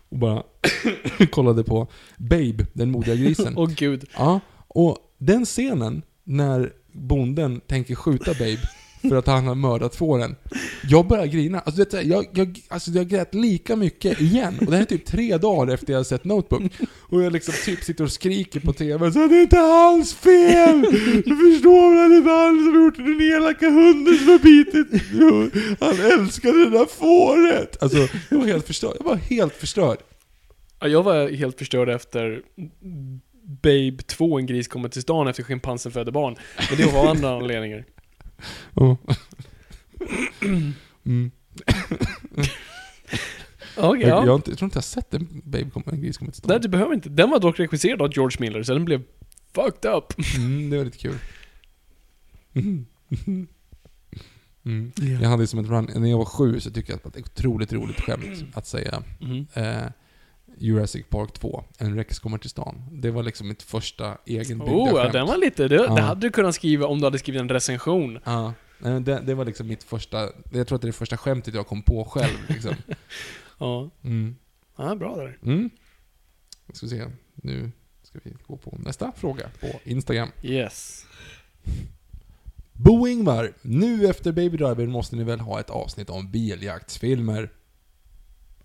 [0.09, 0.43] och bara
[1.31, 1.87] kollade på
[2.17, 3.53] Babe, den modiga grisen.
[3.57, 4.05] Åh gud.
[4.17, 8.61] Ja, och den scenen när bonden tänker skjuta Babe
[9.09, 10.35] för att han har mördat fåren.
[10.89, 11.59] Jag börjar grina.
[11.59, 14.55] Alltså, vet du, jag, jag, alltså jag grät lika mycket igen.
[14.59, 16.71] Och det här är typ tre dagar efter jag har sett Notebook.
[16.99, 20.81] Och jag liksom typ sitter och skriker på TV så det är inte hans fel!
[21.25, 24.27] Du förstår väl, det är inte han som har gjort det, den elaka hunden som
[24.27, 24.87] har bitit.
[25.79, 27.83] Han älskade det där fåret!
[27.83, 27.97] Alltså,
[28.29, 28.95] jag var helt förstörd.
[28.99, 29.97] Jag var helt förstörd.
[30.79, 32.41] Ja, jag var helt förstörd efter
[33.47, 36.35] Babe 2, en gris kommer till stan efter schimpansen födde barn.
[36.69, 37.85] Men det var av andra anledningar.
[38.73, 38.97] Ja.
[41.05, 41.31] Mm.
[43.77, 44.35] Okej, Jag, jag, ja.
[44.35, 46.49] inte, jag tror inte jag har sett en Babe kom, en gris komma till Nej,
[46.49, 46.61] stånd.
[46.61, 47.09] du behöver inte.
[47.09, 49.01] Den var dock regisserad av George Miller, så den blev
[49.53, 50.13] fucked up.
[50.37, 51.15] Mm, det var lite kul.
[52.53, 52.85] Mm.
[54.65, 54.91] Mm.
[55.21, 57.19] Jag hade som ett run, när jag var sju så tyckte jag att det var
[57.19, 59.45] ett otroligt roligt skämt att säga Mm.
[59.53, 59.85] eh,
[60.57, 62.83] Jurassic Park 2, en Rex kommer till stan.
[62.91, 65.13] Det var liksom mitt första egenbyggda Oh, ja, skämt.
[65.13, 65.67] den var lite...
[65.67, 65.95] Det, Ja.
[65.95, 68.19] det hade du kunnat skriva om du hade skrivit en recension.
[68.23, 71.53] Ja, det, det var liksom mitt första, jag tror att det är det första skämtet
[71.53, 72.75] jag kom på själv liksom.
[73.57, 73.89] Ja.
[74.03, 74.35] Mm.
[74.77, 75.37] Ja, bra där.
[75.43, 75.69] Mm.
[76.67, 77.71] Jag ska se, nu
[78.03, 80.29] ska vi gå på nästa fråga på Instagram.
[80.43, 81.05] Yes.
[82.73, 87.49] Bo Ingvar, nu efter Baby Driver måste ni väl ha ett avsnitt om biljaktsfilmer?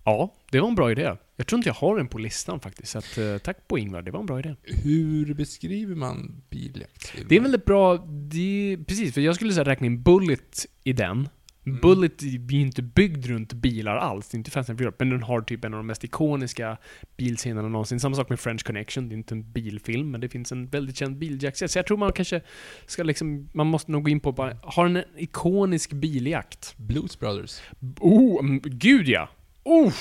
[0.03, 1.15] Ja, det var en bra idé.
[1.41, 4.01] Jag tror inte jag har den på listan faktiskt, så att, eh, tack på Ingvar,
[4.01, 4.55] det var en bra idé.
[4.63, 7.29] Hur beskriver man biljaktsfilmer?
[7.29, 11.29] Det är väldigt bra, det, precis, för jag skulle säga räkna in Bullet i den.
[11.65, 11.79] Mm.
[11.81, 15.09] Bullet är ju inte byggd runt bilar alls, det är inte Fast and Furious, men
[15.09, 16.77] den har typ en av de mest ikoniska
[17.17, 17.99] bilscenerna någonsin.
[17.99, 20.97] Samma sak med French Connection, det är inte en bilfilm, men det finns en väldigt
[20.97, 21.69] känd biljaktscen.
[21.69, 22.41] Så jag tror man kanske
[22.85, 26.73] ska liksom, man måste nog gå in på bara, har en ikonisk biljakt?
[26.77, 27.61] Blues Brothers.
[27.99, 29.29] Oh, mm, gud ja!
[29.63, 29.93] Oh!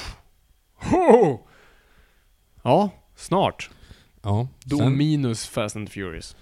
[2.63, 3.71] Ja, snart.
[4.23, 4.49] Ja.
[4.65, 6.37] Då Sen, minus Fast and Furious.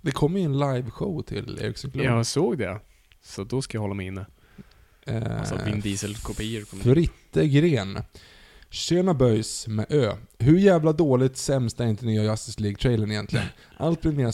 [0.00, 2.08] Det kommer ju en liveshow till Ericsson Globe.
[2.08, 2.80] Jag såg det.
[3.22, 4.26] Så då ska jag hålla mig inne.
[5.06, 7.98] Eh, Alltså Vin Diesel-kopior kommer Fritte Gren.
[8.70, 10.16] Tjena böjs med Ö.
[10.38, 13.46] Hur jävla dåligt sämst är inte nya Justice League-trailern egentligen?
[13.76, 14.30] Allt blev mer eh,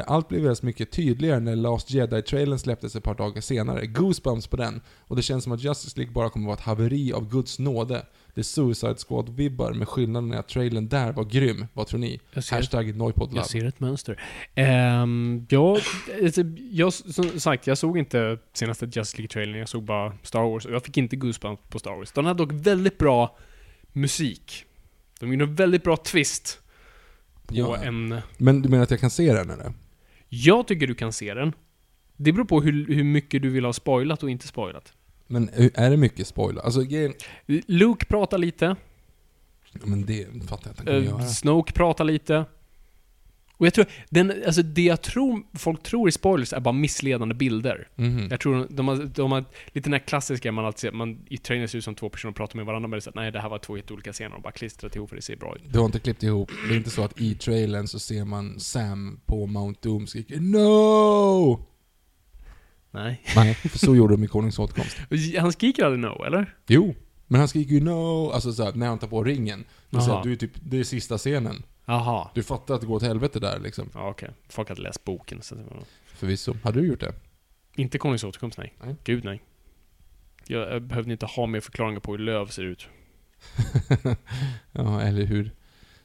[0.00, 3.86] allt blev väldigt mycket tydligare när Last Jedi-trailern släpptes ett par dagar senare.
[3.86, 4.80] Goosebumps på den.
[5.00, 8.06] Och det känns som att Justice League bara kommer vara ett haveri av Guds nåde.
[8.34, 11.66] Det är Suicide Squad-vibbar, med skillnaden är att trailern där var grym.
[11.72, 12.20] Vad tror ni?
[12.34, 13.36] Hashtag Noipodlab.
[13.36, 14.20] jag ser ett mönster.
[15.02, 15.78] Um, jag,
[16.24, 20.66] alltså, jag, som sagt, jag såg inte senaste Just League-trailern, jag såg bara Star Wars.
[20.66, 22.12] Och jag fick inte goosebumps på Star Wars.
[22.12, 23.36] De hade dock väldigt bra
[23.92, 24.64] musik.
[25.20, 26.58] De gjorde en väldigt bra twist
[27.46, 27.76] på Ja.
[27.76, 28.20] en...
[28.38, 29.72] Men du menar att jag kan se den eller?
[30.34, 31.52] Jag tycker du kan se den.
[32.16, 34.92] Det beror på hur, hur mycket du vill ha spoilat och inte spoilat.
[35.26, 36.62] Men eh, är det mycket spoiler?
[36.62, 37.14] Alltså, grejen-
[37.66, 38.76] Luke pratar lite.
[39.84, 41.22] men det fattar jag att han kommer Uh, göra.
[41.22, 42.44] Snoke pratar lite.
[43.62, 47.34] Och jag tror, den, alltså det jag tror folk tror i spoilers är bara missledande
[47.34, 47.88] bilder.
[47.94, 48.28] Mhm.
[48.30, 51.38] Jag tror de har, de har lite den här klassiska man alltid ser, man i
[51.38, 53.16] trailern ser ut som två personer och pratar med varandra, men det är så att,
[53.16, 55.56] nej det här var två jätteolika scener och bara klistrat ihop för det ser bra
[55.56, 55.62] ut.
[55.72, 58.60] Du har inte klippt ihop, det är inte så att i trailern så ser man
[58.60, 61.66] Sam på Mount Doom skrika NO!
[62.90, 63.22] Nej.
[63.36, 64.96] Nej, för så gjorde de i Konungens återkomst.
[65.38, 66.56] Han skriker aldrig no, eller?
[66.66, 66.94] Jo,
[67.26, 69.64] men han skriker ju NO, alltså så här, när han tar på ringen.
[69.90, 70.16] Det är, så Jaha.
[70.16, 71.62] här, du är typ, det är sista scenen.
[71.92, 72.30] Jaha.
[72.34, 73.90] Du fattar att det går åt helvete där liksom.
[73.94, 74.30] Ja, okej.
[74.48, 75.84] Folk hade läst boken, så det var nog...
[76.14, 76.54] Förvisso.
[76.62, 77.14] Hade du gjort det?
[77.76, 78.74] Inte Konungens återkomst, nej.
[78.84, 78.96] Nej.
[79.04, 79.42] Gud, nej.
[80.46, 82.88] Jag, jag behövde inte ha mer förklaringar på hur löv ser ut.
[84.72, 85.50] ja, eller hur?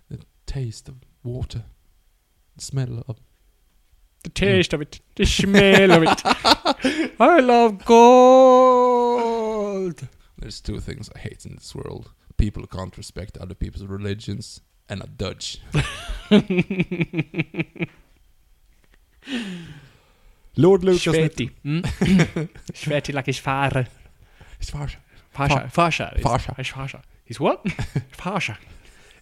[0.10, 1.62] The taste of water.
[2.56, 3.18] The smell of...
[4.24, 6.26] The taste of it, the smell of it.
[7.20, 8.98] I love gold!
[10.36, 12.10] There's two things I hate in this world.
[12.38, 15.58] People can't respect other people's religions and a Dutch.
[20.56, 21.16] Lord Lucas...
[21.16, 21.50] Sveti.
[21.64, 21.84] Mm.
[22.74, 23.88] Sveti like his father.
[24.60, 24.98] Svars.
[25.32, 25.70] Farsa.
[25.70, 26.14] Farsa.
[26.22, 26.56] Farsa.
[26.58, 27.02] His farsa.
[27.26, 27.64] His what?
[28.12, 28.58] Farsa.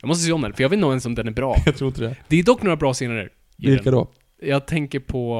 [0.02, 1.58] Jag måste se om den, för jag vet inte ens om den är bra.
[1.66, 2.16] Jag tror inte det.
[2.28, 3.94] Det är dock några bra scener i Vilka den.
[3.94, 4.08] då?
[4.40, 5.36] Jag tänker på...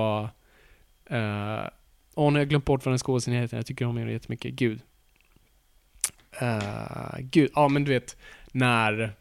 [1.12, 1.68] Uh,
[2.18, 3.58] Åh, nu har jag glömt bort vad den skådespelaren heter.
[3.58, 4.54] Jag tycker om henne jättemycket.
[4.54, 4.82] Gud.
[6.42, 8.18] Uh, gud, ja men du vet,
[8.52, 9.14] när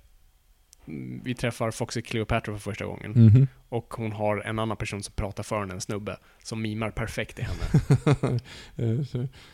[1.25, 3.11] vi träffar Foxy Cleopatra för första gången.
[3.13, 3.47] Mhm.
[3.69, 7.39] Och hon har en annan person som pratar för henne, en snubbe, som mimar perfekt
[7.39, 7.63] i henne.
[8.77, 8.91] Eh,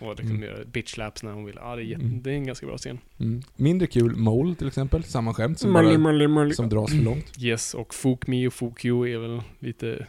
[0.01, 0.43] Och liksom Mm.
[0.43, 1.57] gör bitch slaps när hon vill.
[1.61, 2.23] Ja, det är, Mm.
[2.23, 2.99] det är en ganska bra scen.
[3.21, 3.43] mm.
[3.57, 5.05] Mindre kul, Mole till exempel.
[5.05, 6.55] Samma skämt som, bara, molly, molly.
[6.55, 7.33] som dras för långt.
[7.39, 10.07] Yes, och Fook Me och Fook You är väl lite...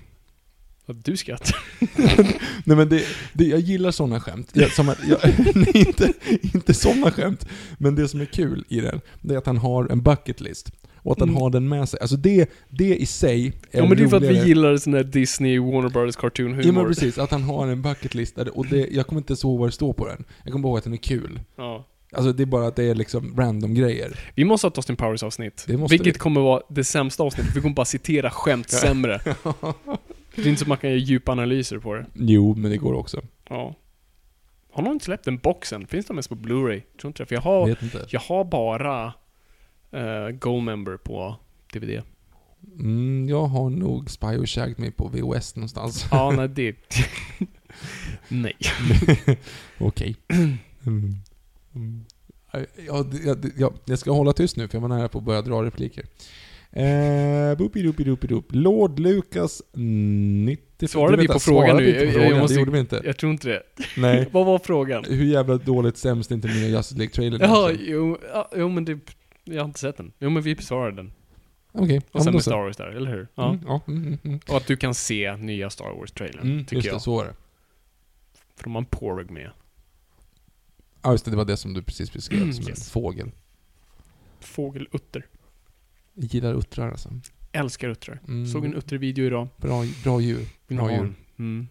[0.85, 1.57] Du skrattar.
[2.65, 4.49] Nej men det, det, jag gillar sådana skämt.
[4.53, 5.19] Jag, som att, jag,
[5.55, 6.13] nej, inte,
[6.53, 7.45] inte sådana skämt.
[7.77, 10.71] Men det som är kul i den, det är att han har en bucket list.
[11.03, 11.41] Och att han Mm.
[11.41, 11.99] har den med sig.
[11.99, 14.47] Alltså det, det i sig är Ja men det är för att vi roligare.
[14.47, 16.65] gillar sån där Disney, Warner Brothers cartoon humor.
[16.65, 18.35] Ja men precis, att han har en bucket list.
[18.35, 20.23] där det- Och det, jag kommer inte ens ihåg vad det står på den.
[20.43, 21.39] Jag kommer ihåg att den är kul.
[21.55, 21.87] Ja.
[22.13, 24.19] Alltså det är bara att det är liksom random grejer.
[24.35, 25.65] Vi måste ha ett Austin Powers avsnitt.
[25.89, 26.19] Vilket vi.
[26.19, 27.55] kommer vara det sämsta avsnittet.
[27.55, 29.21] Vi kommer bara citera skämt sämre.
[30.35, 32.05] Det är inte så man kan göra djupa analyser på det.
[32.13, 33.21] Jo, men det går också.
[33.49, 33.75] Ja.
[34.73, 35.87] Har någon släppt den boxen?
[35.87, 36.81] Finns den mest på Blu-ray?
[37.01, 37.27] Tror inte det.
[37.27, 37.75] För jag har,
[38.09, 39.13] jag har bara
[39.95, 41.35] uh, Goldmember på
[41.73, 42.01] DVD.
[42.79, 46.05] Mm, jag har nog Spy och Shagged Me på VHS någonstans.
[46.11, 46.75] Ja, nej det...
[48.27, 48.53] nej.
[49.77, 50.15] Okej.
[50.29, 51.13] Mm.
[51.75, 52.05] Mm.
[52.87, 55.17] Ja, det- ja, det- ja, jag ska hålla tyst nu för jag var nära på
[55.17, 56.05] att börja dra repliker.
[56.73, 56.83] Eh,
[57.57, 58.43] boopy-doopy-doopy-doop.
[58.49, 60.87] Lord Lucas 90...
[60.87, 61.91] Svarade vi på frågan nu?
[61.93, 62.39] på Jag- jag frågan?
[62.39, 63.01] måste- Det gjorde vi inte.
[63.05, 63.63] Jag tror inte det.
[63.97, 64.29] Nej.
[64.31, 65.03] Vad var frågan?
[65.07, 67.95] Hur jävla dåligt sämst är inte nya Justice League-trailern Jaha, egentligen?
[67.97, 68.99] jo, ja, jo men det...
[69.51, 70.11] Jag har inte sett den.
[70.19, 71.11] Jo men vi besvarade den.
[71.71, 72.41] Okej, Och ja, sen med.
[72.41, 73.27] Star Wars där, eller hur?
[73.35, 73.49] Ja.
[73.49, 74.39] Mm, ja, mm, mm, mm.
[74.49, 76.95] Och att du kan se nya Star Wars-trailern, Mm, tycker just jag.
[76.95, 77.33] det, så var det.
[78.55, 79.51] För de har en Porg med.
[81.01, 82.91] Ja, just det, det var det som du precis beskrev Mm, som en yes.
[82.91, 83.31] fågel.
[84.39, 85.25] Fågelutter.
[86.13, 87.09] Jag gillar uttrar alltså.
[87.51, 88.19] Älskar uttrar.
[88.53, 89.47] Såg en uttervideo idag.
[89.57, 90.47] Bra, bra djur.
[90.67, 90.99] Bra djur.
[90.99, 91.15] en.
[91.39, 91.67] Mm.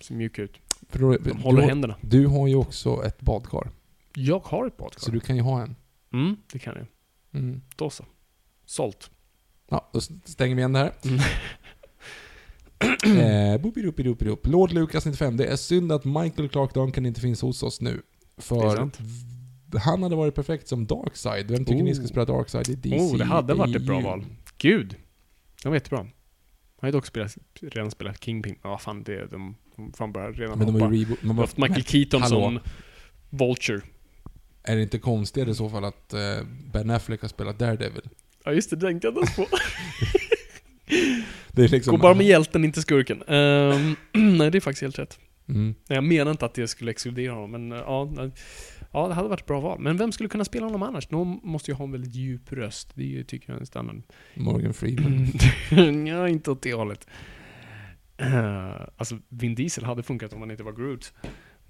[0.00, 0.60] Ser mjuk ut.
[0.88, 1.96] För då, De håller du, har- händerna.
[2.00, 3.70] du har ju också ett badkar.
[4.14, 5.00] Jag har ett badkar.
[5.00, 5.76] Så du kan ju ha en.
[6.12, 6.86] Mm, det kan jag.
[7.34, 7.62] Mm.
[7.76, 8.04] Då så.
[8.66, 9.10] Sålt.
[9.70, 10.92] Ja, då stänger vi igen det här.
[11.04, 11.20] Mm.
[13.54, 14.40] eh.
[14.42, 15.36] Lord Lucas 95.
[15.36, 18.02] Det är synd att Michael Clark Duncan inte finns hos oss nu.
[18.38, 18.90] För
[19.78, 21.50] han hade varit perfekt som Darkseid.
[21.50, 22.08] Vem tycker ni ska Oh.
[22.08, 22.96] spela Darkseid i DC?
[22.96, 24.24] Oh, det hade varit ett bra val.
[24.58, 24.96] Gud.
[25.62, 25.98] Det var jättebra.
[25.98, 26.10] Han
[26.80, 28.58] har ju dock spelat, redan spelat Kingpin.
[28.62, 30.84] Ja, fan det, de, de fan bara redan Men de hoppa.
[30.84, 31.16] har ju.
[31.22, 32.58] Man bara, Michael Keaton som
[33.30, 33.80] Vulture.
[34.62, 36.20] Är det inte konstigare i så fall att eh,
[36.72, 38.08] Ben Affleck har spelat Daredevil?
[38.44, 39.46] Ja just det, det tänkte jag på.
[41.52, 41.96] Det är liksom...
[41.96, 43.22] Gå bara med hjälten, inte skurken.
[43.22, 43.96] Ehm,
[44.38, 45.18] nej, det är faktiskt helt rätt.
[45.48, 45.74] Mm.
[45.88, 48.30] Nej, jag menar inte att det skulle exkludera honom, men eh, ja,
[48.92, 49.80] ja, det hade varit ett bra val.
[49.80, 51.10] Men vem skulle kunna spela honom annars?
[51.10, 52.90] Någon måste ju ha en väldigt djup röst.
[52.94, 54.02] Det är ju, tycker jag är en standard.
[54.34, 55.26] Morgan Freeman.
[56.06, 57.06] ja, inte åt det hållet.
[58.16, 61.12] Eh, alltså, Vin Diesel hade funkat om han inte var Groot.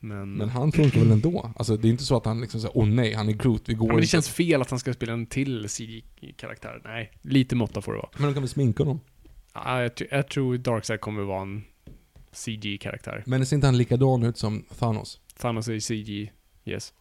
[0.05, 1.51] Men, Men han funkar väl ändå?
[1.57, 3.75] Alltså det är inte så att han liksom säger åh nej, han är Groot, vi
[3.75, 6.81] går ja, men det inte." känns fel att han ska spela en till CG-karaktär.
[6.85, 8.09] Nej, lite måtta får det vara.
[8.17, 9.01] Men de kan väl sminka honom?
[9.55, 11.63] Ja, jag, jag tror Darkseid kommer vara en
[12.33, 13.23] CG-karaktär.
[13.27, 15.21] Men ser inte han likadan ut som Thanos?
[15.39, 16.33] Thanos är CG,
[16.65, 16.93] yes.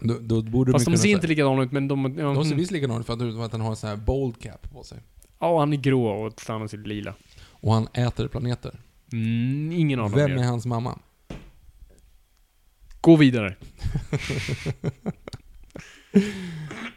[0.00, 2.04] Då, då borde Fast de ser inte likadana ut, men de...
[2.18, 2.58] Ja, De ser mm.
[2.58, 3.12] visst likadana ut för
[3.44, 4.98] att, han har en sån här bold cap på sig.
[5.38, 7.14] ja, han är grå och Thanos är lila.
[7.50, 8.80] Och han äter planeter.
[9.12, 10.98] Mm, ingen av dem Vem är hans mamma?
[13.00, 13.56] Gå vidare.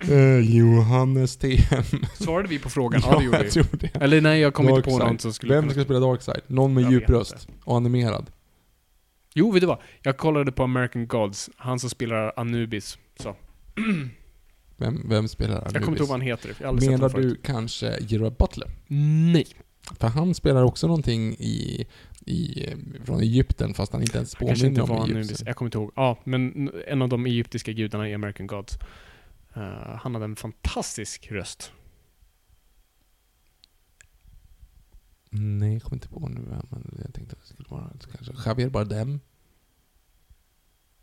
[0.09, 1.83] Eh, Johannes TM.
[2.13, 3.01] Svarade vi på frågan?
[3.05, 3.49] Ja, det gjorde vi.
[3.49, 3.95] tror det.
[3.95, 5.07] Eller nej, jag kom inte på Darkside.
[5.07, 6.41] någon som skulle Vem kunna- ska spela Darkside?
[6.47, 8.31] Någon med Jag djup vet röst och animerad.
[9.33, 9.77] Jo, vet du vad?
[10.01, 12.97] Jag kollade på American Gods, han som spelar Anubis.
[13.19, 13.35] Så.
[14.77, 15.73] Vem, vem spelar Anubis?
[15.73, 16.51] Jag kommer inte ihåg vad han heter.
[16.59, 18.65] Jag har aldrig Menar sett honom du kanske Gerard Butler?
[18.67, 18.77] förut.
[19.33, 19.45] Nej.
[19.99, 21.85] För han spelar också någonting i,
[22.25, 22.67] i,
[23.05, 25.15] från Egypten fast han inte ens inte påminner var om.
[25.15, 25.47] Egypten.
[25.47, 25.91] Jag kommer inte ihåg.
[25.95, 28.77] Ja, men en av de egyptiska gudarna i American Gods.
[29.55, 31.71] Eh, han hade en fantastisk röst.
[35.29, 36.41] Nej, jag kommer inte på nu.
[36.69, 39.19] Men jag tänkte att det skulle vara kanske Javier Bardem.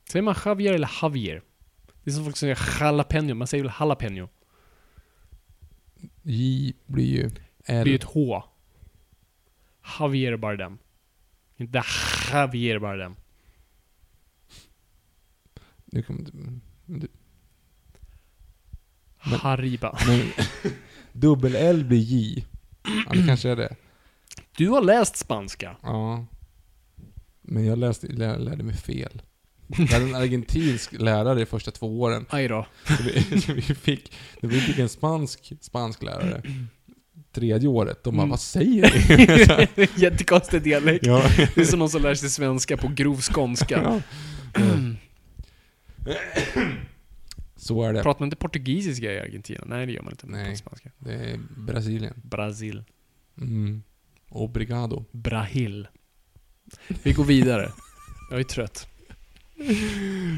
[0.08, 1.42] Säger man Javier eller Javier?
[2.04, 3.34] Det är som folk säger jalapeno.
[3.34, 4.28] Man säger väl jalapeno?
[6.22, 7.94] J blir ju Det blir L.
[7.94, 8.42] ett H.
[9.98, 10.78] Javier Bardem.
[11.61, 11.82] Inte
[12.32, 13.16] Javier Bardem.
[15.84, 16.32] Nu kommer inte...
[16.86, 17.08] Men,
[19.18, 19.98] Hariba.
[20.06, 20.30] men
[21.12, 22.44] dubbel L blir J.
[22.82, 23.76] Ja, det kanske är det.
[24.56, 25.76] Du har läst spanska.
[25.82, 26.26] Ja.
[27.42, 29.22] Men jag läste, lär, lärde mig fel.
[29.66, 32.26] Jag hade en argentinsk lärare de första två åren.
[32.30, 32.66] Aj då.
[32.84, 36.42] Så vi, så vi, fick, vi fick en spansk, spansk lärare
[37.33, 38.31] tredje året, de bara Mm.
[38.31, 38.93] vad säger
[39.76, 39.89] ni?
[40.03, 41.07] Jättekonstig dialekt.
[41.07, 41.22] ja.
[41.55, 43.83] Det är som någon som lär sig svenska på grov skånska.
[43.83, 44.01] ja.
[47.57, 48.03] Så är det.
[48.03, 49.61] Pratar man inte portugisiska i Argentina?
[49.66, 50.26] Nej, det gör man inte.
[50.26, 50.57] Man Nej.
[50.57, 50.91] spanska.
[50.99, 52.14] Det är Brasilien.
[52.24, 52.85] Brasil.
[53.41, 53.83] Mm.
[54.28, 55.05] Obrigado.
[55.12, 55.89] Brahil.
[57.03, 57.72] Vi går vidare.
[58.31, 58.89] Jag är trött.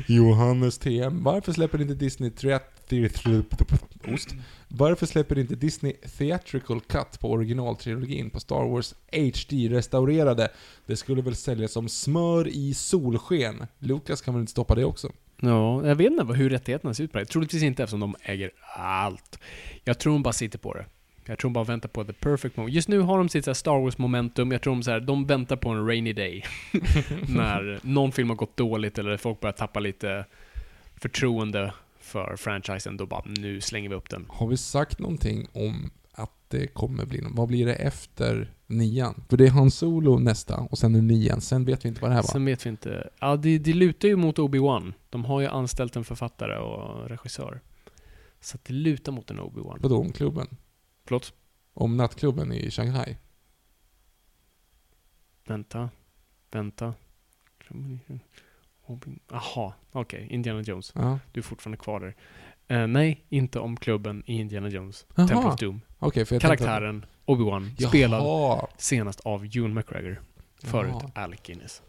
[0.06, 1.22] Johannes TM.
[1.22, 2.62] Varför släpper inte Disney Theat-
[4.14, 4.28] Ost.
[4.74, 10.48] Varför släpper inte Disney Theatrical Cut på originaltrilogin på Star Wars HD-restaurerade?
[10.86, 13.66] Det skulle väl säljas som smör i solsken?
[13.78, 15.12] Lucas kan väl inte stoppa det också?
[15.40, 17.24] Ja, jag vet inte hur rättigheterna ser ut på det.
[17.24, 19.38] Troligtvis inte eftersom de äger allt.
[19.84, 20.84] Jag tror de bara sitter på det.
[21.24, 22.74] Jag tror de bara väntar på the perfect moment.
[22.74, 24.52] Just nu har de sitt Star Wars momentum.
[24.52, 26.44] Jag tror de, så här, de väntar på en rainy day.
[27.28, 30.24] När någon film har gått dåligt eller folk börjar tappa lite
[30.96, 31.72] förtroende
[32.12, 32.96] för franchisen.
[32.96, 34.26] Då bara, nu slänger vi upp den.
[34.28, 39.24] Har vi sagt någonting om att det kommer bli någon, Vad blir det efter nian?
[39.28, 41.40] För det är Han Solo nästa och sen nu nian.
[41.40, 42.28] Sen vet vi inte vad det här var.
[42.28, 43.10] Sen vet vi inte.
[43.20, 44.92] Ja, det, det lutar ju mot Obi-Wan.
[45.10, 47.60] De har ju anställt en författare och regissör.
[48.40, 49.78] Så att det lutar mot en Obi-Wan.
[49.80, 50.46] Vadå om klubben?
[51.04, 51.32] Förlåt?
[51.74, 53.16] Om nattklubben i Shanghai?
[55.46, 55.90] Vänta.
[56.50, 56.94] Vänta.
[59.30, 60.26] Jaha, okej.
[60.30, 60.92] Indiana Jones.
[60.94, 61.18] Ja.
[61.32, 62.14] Du är fortfarande kvar där.
[62.68, 65.06] Eh, nej, inte om klubben i Indiana Jones.
[65.14, 65.28] Jaha.
[65.28, 65.80] Temple of Doom.
[65.98, 70.20] Okej, för jag tänkte Karaktären Obi-Wan, Att, spelad senast av Ewan McGregor.
[70.64, 71.10] Förut Jaha.
[71.14, 71.82] Alec Guinness.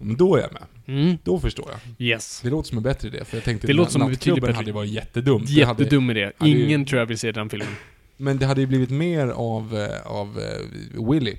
[0.00, 0.62] Men då är jag med.
[0.86, 1.18] Mm.
[1.24, 1.80] Då förstår jag.
[2.06, 2.40] Yes.
[2.44, 4.64] Det låter som en bättre idé, för jag tänkte Det låter som en nattklubben hade
[4.64, 6.32] bättre- varit hade, Jättedum idé.
[6.38, 7.68] hade ju- Ingen tror jag vill se den filmen.
[8.16, 11.38] men det hade ju blivit mer av, eh, av eh, Willy.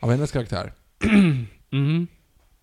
[0.00, 0.72] Av hennes karaktär.
[1.70, 2.06] Mhm.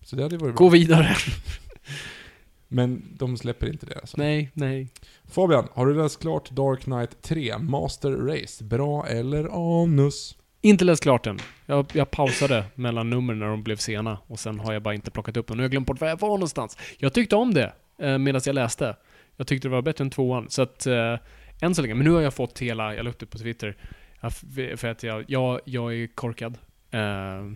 [0.02, 0.64] Så det hade varit bra.
[0.64, 1.16] Gå vidare.
[2.68, 4.16] Men de släpper inte det alltså.
[4.16, 4.88] nej, nej.
[5.24, 8.64] Fabian, har du läst klart Dark Knight 3, Master Race?
[8.64, 9.48] Bra eller
[9.82, 10.36] anus?
[10.60, 11.38] Inte läst klart den.
[11.66, 15.10] Jag, jag pausade mellan numren när de blev sena och sen har jag bara inte
[15.10, 15.56] plockat upp dem.
[15.56, 16.78] Nu har jag glömt bort var jag var någonstans.
[16.98, 18.96] Jag tyckte om det eh, medan jag läste.
[19.36, 20.50] Jag tyckte det var bättre än tvåan.
[20.50, 21.18] Så att, eh,
[21.60, 21.94] än så länge.
[21.94, 23.76] Men nu har jag fått hela, jag la upp det på Twitter.
[24.20, 24.32] Jag,
[24.78, 26.58] för att jag, jag, jag är korkad.
[26.90, 27.00] Eh,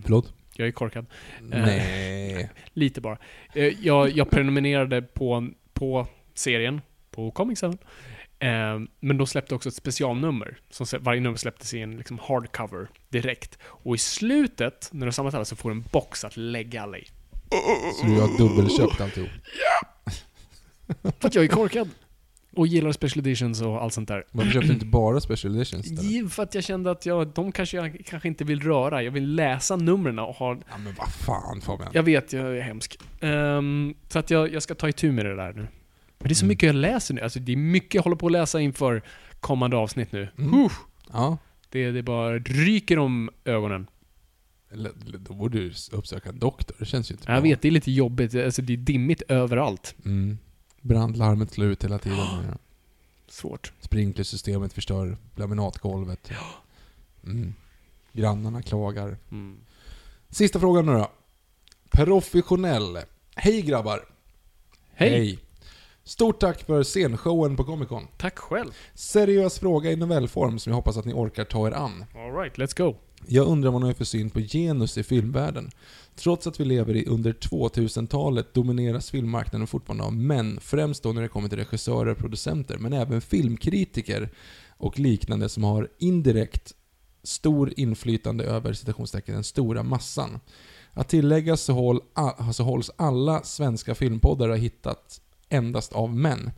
[0.03, 0.33] Förlåt?
[0.55, 1.05] Jag är korkad.
[1.41, 2.49] Nej.
[2.73, 3.17] Lite bara.
[3.53, 6.81] Eh, Jag, jag prenumererade på, på serien,
[7.11, 7.67] på Comic 7.
[7.67, 10.57] Eh, men de släppte också ett specialnummer.
[10.69, 13.57] Som släpp- varje nummer släpptes i en liksom hardcover direkt.
[13.63, 17.07] Och i slutet, när samlat alla, så får du en box att lägga alla i.
[18.01, 19.29] Så du har dubbelköpt alltihop?
[21.19, 21.89] För att jag är korkad.
[22.55, 24.25] Och gillar special editions och allt sånt där.
[24.31, 25.85] Varför köpte du inte bara special editions?
[26.01, 29.03] Jo, För att jag kände att jag, de kanske jag kanske inte vill röra.
[29.03, 30.57] Jag vill läsa numren och ha...
[30.69, 31.89] Ja men vad fan Fabian.
[31.93, 32.99] Jag vet, jag är hemsk.
[33.21, 35.61] Ehm, så att jag, jag ska ta itu med det där nu.
[36.19, 36.47] Men det är så Mm.
[36.49, 37.21] mycket jag läser nu.
[37.21, 39.01] Alltså det är mycket jag håller på att läsa inför
[39.39, 40.27] kommande avsnitt nu.
[40.37, 40.69] Mm.
[41.13, 41.37] Ja.
[41.69, 43.87] Det, det bara ryker om ögonen.
[44.71, 46.75] Eller, eller då borde du uppsöka en doktor.
[46.79, 47.49] Det känns ju inte Jag bra.
[47.49, 48.35] vet, det är lite jobbigt.
[48.35, 49.95] Alltså det är dimmigt överallt.
[50.05, 50.37] Mm.
[50.85, 52.17] Brandlarmet slår ut hela tiden.
[52.47, 52.57] Ja.
[53.27, 53.73] Svårt.
[53.79, 56.31] Sprinklersystemet förstör laminatgolvet.
[57.23, 57.53] Mm.
[58.13, 59.17] Grannarna klagar.
[59.31, 59.57] Mm.
[60.29, 61.11] Sista frågan nu då.
[61.91, 62.97] Professionell.
[63.35, 64.05] Hej grabbar.
[64.93, 65.39] Hej.
[66.03, 68.07] Stort tack för scenshowen på Comic Con.
[68.17, 68.71] Tack själv.
[68.93, 72.05] Seriös fråga i novellform som jag hoppas att ni orkar ta er an.
[72.15, 72.95] Alright, let's go.
[73.27, 75.71] Jag undrar vad ni har för syn på genus i filmvärlden.
[76.15, 81.21] Trots att vi lever i under 2000-talet domineras filmmarknaden fortfarande av män, främst då när
[81.21, 84.29] det kommer till regissörer och producenter, men även filmkritiker
[84.77, 86.73] och liknande som har indirekt
[87.23, 90.39] stor inflytande över citationstecken den stora massan.
[90.91, 91.99] Att tillägga så, håll,
[92.53, 96.51] så hålls alla svenska filmpoddar har hittat endast av män.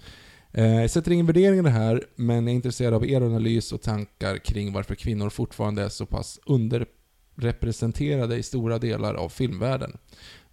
[0.57, 3.71] Eh, jag sätter ingen värdering i det här, men jag är intresserad av er analys
[3.71, 9.97] och tankar kring varför kvinnor fortfarande är så pass underrepresenterade i stora delar av filmvärlden.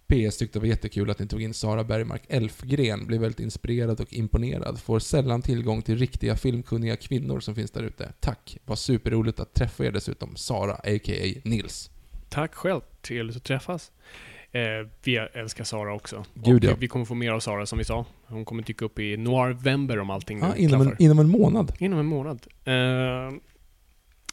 [0.07, 3.99] PS tyckte det var jättekul att ni tog in Sara Bergmark Elfgren, blev väldigt inspirerad
[3.99, 4.79] och imponerad.
[4.79, 8.13] Får sällan tillgång till riktiga filmkunniga kvinnor som finns där ute.
[8.19, 8.57] Tack!
[8.65, 11.41] Var superroligt att träffa er dessutom, Sara, a.k.a.
[11.43, 11.89] Nils.
[12.29, 12.81] Tack själv.
[13.01, 13.91] Trevligt att träffas.
[14.55, 16.25] Eh, vi älskar Sara också.
[16.33, 16.75] Gud, ja.
[16.79, 18.05] Vi kommer få mer av Sara som vi sa.
[18.27, 21.73] Hon kommer dyka upp i Noirvember om allting nu inom, en, inom en månad.
[21.79, 22.47] Inom en månad.
[22.65, 22.73] Eh,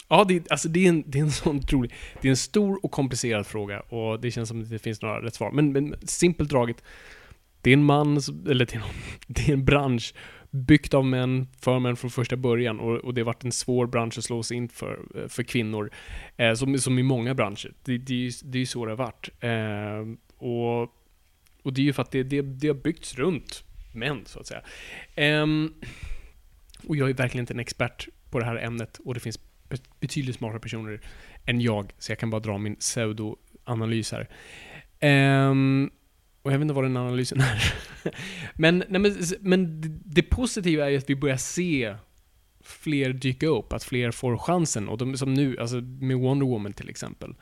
[0.09, 1.93] ja, det, alltså det, är en, det är en sån otrolig...
[2.21, 5.23] Det är en stor och komplicerad fråga och det känns som att det finns några
[5.23, 5.51] rätt svar.
[5.51, 6.85] Men, men simpelt draget,
[7.61, 8.17] det är en man,
[8.49, 8.89] eller det är, någon-
[9.27, 10.15] det är en bransch
[10.55, 13.87] byggt av män, för män från första början och, och det har varit en svår
[13.87, 15.91] bransch att slå sig in för, eh, för kvinnor.
[16.37, 17.73] Eh, som, som i många branscher.
[17.85, 19.29] Det, det, är ju- det är ju så det har varit.
[19.41, 20.15] Eh,
[20.49, 20.83] och,
[21.63, 23.65] och det är ju för att det, det, det har byggts runt
[23.95, 24.63] män, så att säga.
[25.15, 25.47] Eh,
[26.87, 29.39] och jag är verkligen inte en expert på det här ämnet och det finns
[30.01, 31.01] betydligt smartare personer
[31.47, 34.29] än jag, så jag kan bara dra min pseudoanalys här.
[35.01, 35.91] Ehm,
[36.43, 37.75] och jag vet inte vad den analysen är.
[38.55, 41.97] men, nej, men, men det- positiva är ju att vi börjar se
[42.61, 44.89] fler dyka upp, att fler får chansen.
[44.89, 47.35] Och de som nu, alltså med Wonder Woman till exempel.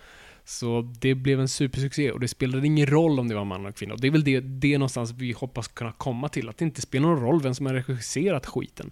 [0.44, 3.72] Så det blev en supersuccé och det spelade ingen roll om det var man eller
[3.72, 3.94] kvinna.
[3.94, 6.48] Och det är väl det, det är någonstans vi hoppas kunna komma till.
[6.48, 8.90] Att det inte spelar någon roll vem som har regisserat skiten.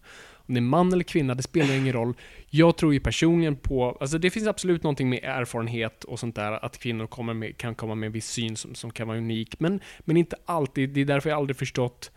[0.49, 2.15] Om det är man eller kvinna, det spelar ingen roll.
[2.51, 6.65] Jag tror ju personligen på, alltså det finns absolut någonting med erfarenhet och sånt där,
[6.65, 9.61] att kvinnor kommer med, kan komma med en viss syn som, som kan vara unik,
[9.61, 10.91] men, men inte alltid.
[10.91, 12.11] Det är därför jag aldrig förstått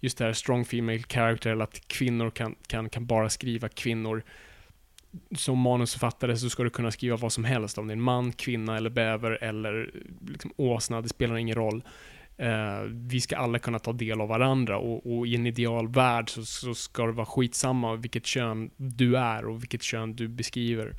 [0.00, 4.22] just det här strong female character, eller att kvinnor kan, kan, kan bara skriva kvinnor.
[5.36, 8.32] Som manusförfattare så ska du kunna skriva vad som helst, om det är en man,
[8.32, 9.90] kvinna eller bäver eller
[10.28, 11.82] liksom åsna, det spelar ingen roll.
[12.38, 16.30] Eh, vi ska alla kunna ta del av varandra och, och i en ideal värld
[16.30, 20.94] så, så ska det vara skitsamma vilket kön du är och vilket kön du beskriver.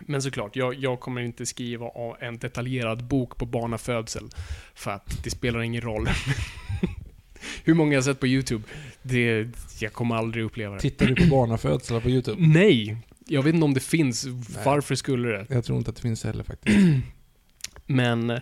[0.00, 1.86] Men såklart, jag, jag kommer inte skriva
[2.20, 4.28] en detaljerad bok på barnafödsel
[4.74, 6.08] för att det spelar ingen roll.
[7.64, 8.64] Hur många jag har sett på YouTube,
[9.02, 9.48] det,
[9.80, 10.80] jag kommer aldrig uppleva det.
[10.80, 12.46] Tittar du på barnafödslar på YouTube?
[12.46, 12.96] Nej!
[13.26, 14.26] Jag vet inte om det finns.
[14.64, 15.46] Varför skulle det?
[15.48, 16.78] Jag tror inte att det finns heller faktiskt.
[17.86, 18.40] Men,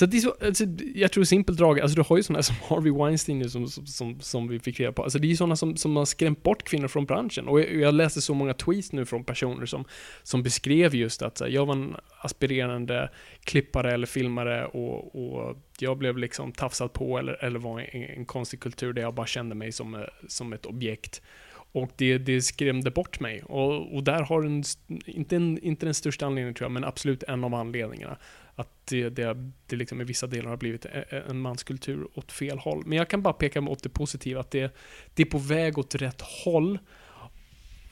[0.00, 0.64] så det är så, alltså,
[0.94, 3.86] jag tror simpelt drag, alltså du har ju sådana som Harvey Weinstein nu som, som,
[3.86, 5.02] som, som vi fick reda på.
[5.02, 7.48] Alltså det är ju sådana som, som har skrämt bort kvinnor från branschen.
[7.48, 9.84] Och jag, jag läste så många tweets nu från personer som,
[10.22, 13.10] som beskrev just att så här, jag var en aspirerande
[13.44, 18.24] klippare eller filmare och, och jag blev liksom tafsad på eller, eller var en, en
[18.24, 21.22] konstig kultur där jag bara kände mig som, eh, som ett objekt.
[21.72, 23.42] Och det, det skrämde bort mig.
[23.42, 24.64] Och, och där har en,
[25.06, 28.16] inte, en, inte den största anledningen tror jag, men absolut en av anledningarna.
[28.60, 32.58] Att det, det, det liksom i vissa delar har blivit e- en manskultur åt fel
[32.58, 32.82] håll.
[32.86, 34.74] Men jag kan bara peka mot det positiva, att det,
[35.14, 36.78] det är på väg åt rätt håll.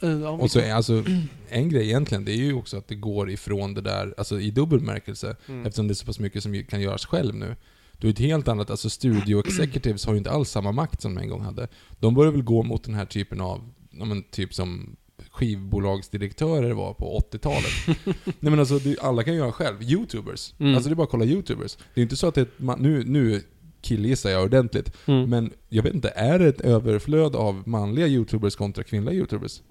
[0.03, 1.05] Eh, ja, vi- Och så är alltså,
[1.49, 4.51] en grej egentligen, det är ju också att det går ifrån det där, alltså i
[4.51, 5.67] dubbel bemärkelse, Mm.
[5.67, 7.57] eftersom det är så pass mycket som kan göras själv nu.
[7.93, 11.15] Då är ett helt annat, alltså studio executives har ju inte alls samma makt som
[11.15, 11.69] de en gång hade.
[12.01, 14.97] De börjar väl gå mot den här typen av, ja men typ som
[15.39, 17.99] skivbolagsdirektörer var på 80-talet.
[18.25, 19.83] Nej men alltså, det, alla kan göra själv.
[19.83, 20.55] Youtubers.
[20.59, 20.75] Mm.
[20.75, 21.79] Alltså det är bara att kolla Youtubers.
[21.95, 23.43] Det är inte så att det är ett, nu, nu
[23.81, 25.31] killgissar jag ordentligt, Mm.
[25.31, 29.63] men jag vet inte, är det ett överflöd av manliga Youtubers kontra kvinnliga Youtubers?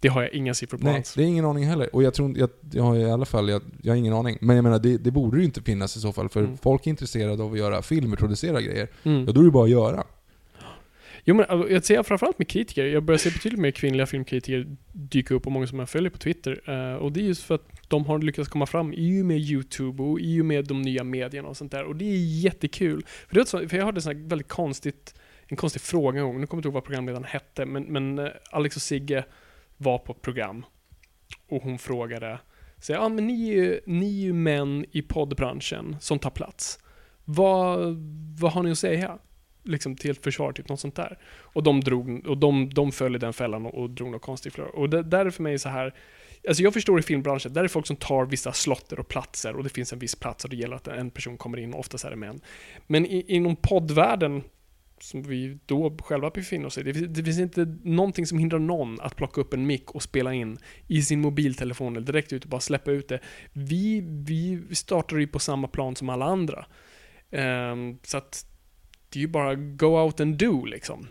[0.00, 1.14] Det har jag inga siffror på Nej, alls.
[1.14, 1.94] det är ingen aning heller.
[1.94, 4.38] Och jag tror jag, jag har i alla fall, jag, jag har ingen aning.
[4.40, 6.28] Men jag menar, det, det borde ju inte finnas i så fall.
[6.28, 6.56] För Mm.
[6.56, 8.88] folk är intresserade av att göra film och producera grejer.
[9.02, 9.24] Mm.
[9.26, 10.04] Ja, då är det bara att göra.
[11.24, 14.76] Jo men alltså, jag ser framförallt med kritiker, jag börjar se betydligt mer kvinnliga filmkritiker
[14.92, 16.70] dyka upp och många som jag följer på Twitter.
[16.70, 19.38] Eh, och det är just för att de har lyckats komma fram i och med
[19.38, 21.84] YouTube och i och med de nya medierna och sånt där.
[21.84, 23.04] Och det är jättekul.
[23.06, 25.14] För, det är så, för jag hörde sån här väldigt konstigt,
[25.46, 28.18] en konstig fråga en gång, nu kommer jag inte ihåg vad programledaren hette, men, men
[28.18, 29.24] eh, Alex och Sigge
[29.76, 30.64] var på ett program
[31.48, 32.38] och hon frågade,
[32.78, 36.78] så, ja men ni är, ju, ni är ju män i poddbranschen som tar plats.
[37.24, 37.96] Vad,
[38.40, 39.18] vad har ni att säga?
[39.62, 41.18] Liksom till ett försvar, typ något sånt där.
[41.40, 44.54] Och de drog, och de, de föll i den fällan och, och drog något konstigt
[44.54, 44.76] flör.
[44.76, 45.94] Och det, där är för mig så här,
[46.48, 49.62] alltså jag förstår i filmbranschen, där är folk som tar vissa slotter och platser och
[49.64, 52.10] det finns en viss plats och det gäller att en person kommer in, oftast är
[52.10, 52.40] det män.
[52.86, 54.42] Men i, inom poddvärlden,
[55.00, 56.82] som vi då själva befinner oss i.
[56.82, 60.02] Det, finns- det finns inte någonting som hindrar någon att plocka upp en mick och
[60.02, 63.20] spela in i sin mobiltelefon eller direkt ut och bara släppa ut det.
[63.52, 66.66] Vi, vi startar ju på samma plan som alla andra.
[67.30, 68.46] Um, så att
[69.12, 71.08] det är ju bara go out and do liksom.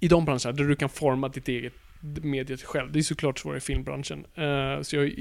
[0.00, 2.92] I de branscherna där du kan forma ditt eget mediet själv.
[2.92, 4.26] Det är såklart svårare i filmbranschen.
[4.34, 5.08] Eh, så jag har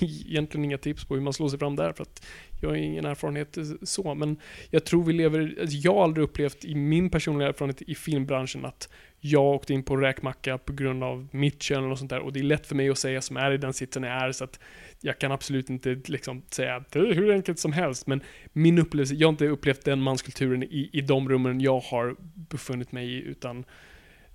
[0.00, 2.26] egentligen inga tips på hur man slår sig fram där för att
[2.60, 4.14] jag har ingen erfarenhet eh, så.
[4.14, 4.36] Men
[4.70, 8.64] jag tror vi lever, alltså jag har aldrig upplevt i min personliga erfarenhet i filmbranschen
[8.64, 8.88] att
[9.20, 12.20] jag åkte in på räkmacka på grund av mitt kön och sånt där.
[12.20, 14.32] Och det är lätt för mig att säga som är i den sitsen jag är
[14.32, 14.60] så att
[15.00, 18.06] jag kan absolut inte liksom säga att det är hur enkelt som helst.
[18.06, 18.20] Men
[18.52, 22.92] min upplevelse, jag har inte upplevt den manskulturen i, i de rummen jag har befunnit
[22.92, 23.64] mig i utan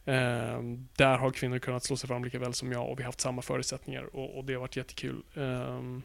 [0.09, 3.07] Ehm, där har kvinnor kunnat slå sig fram lika väl som jag och vi har
[3.07, 5.23] haft samma förutsättningar och, och det har varit jättekul.
[5.35, 6.01] Ehm,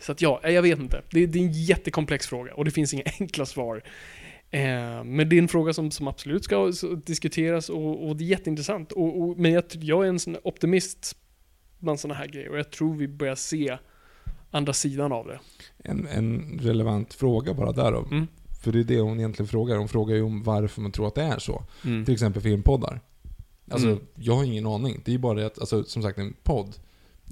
[0.00, 1.02] så att ja, jag vet inte.
[1.10, 3.82] Det, det är en jättekomplex fråga och det finns inga enkla svar.
[4.50, 6.72] Ehm, men det är en fråga som, som absolut ska
[7.06, 8.92] diskuteras och, och det är jätteintressant.
[8.92, 11.16] Och, och, men jag, jag är en sån optimist
[11.78, 13.78] bland sådana här grejer och jag tror vi börjar se
[14.50, 15.40] andra sidan av det.
[15.78, 18.04] En, en relevant fråga bara där då.
[18.10, 18.26] Mm.
[18.64, 19.76] För det är det hon egentligen frågar.
[19.76, 21.64] Hon frågar ju om varför man tror att det är så.
[21.84, 22.04] Mm.
[22.04, 23.00] Till exempel filmpoddar.
[23.70, 24.00] Alltså, Mm.
[24.14, 25.00] jag har ingen aning.
[25.04, 26.76] Det är ju bara det att, alltså, som sagt en podd,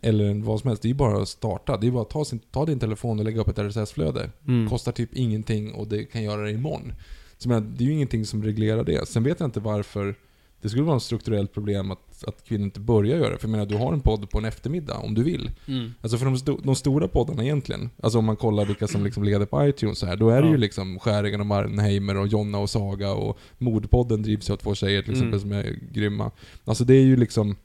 [0.03, 1.77] eller en vad som helst, det är ju bara att starta.
[1.77, 4.31] Det är bara att ta, sin, ta din telefon och lägga upp ett RSS-flöde.
[4.49, 4.69] Mm.
[4.69, 6.93] Kostar typ ingenting och det kan göra det imorgon.
[7.39, 9.09] Så jag menar, det är ju ingenting som reglerar det.
[9.09, 10.15] Sen vet jag inte varför
[10.63, 13.39] det skulle vara ett strukturellt problem att, att kvinnor inte börjar göra det.
[13.39, 15.51] För jag menar, du har en podd på en eftermiddag om du vill.
[15.69, 15.95] Mm.
[16.01, 19.25] Alltså för de, sto de stora poddarna egentligen, alltså om man kollar vilka som liksom
[19.25, 20.53] leder på iTunes så här, då är det Ja.
[20.53, 25.03] ju liksom Skärigen och Marnheimer och Jonna och Saga och Mordpodden drivs av två tjejer
[25.03, 25.41] till exempel Mm.
[25.41, 26.31] som är grymma.
[26.65, 27.57] Alltså det är ju liksom,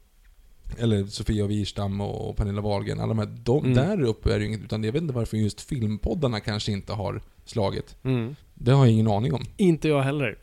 [0.78, 3.74] eller Sofia Wirstam och Pernilla Wahlgren, alla de här, de, Mm.
[3.74, 6.94] där uppe är det ju inget, utan jag vet inte varför just filmpoddarna kanske inte
[6.94, 7.96] har slagit.
[8.04, 8.36] Mm.
[8.54, 9.44] Det har jag ingen aning om.
[9.58, 10.38] Inte jag heller.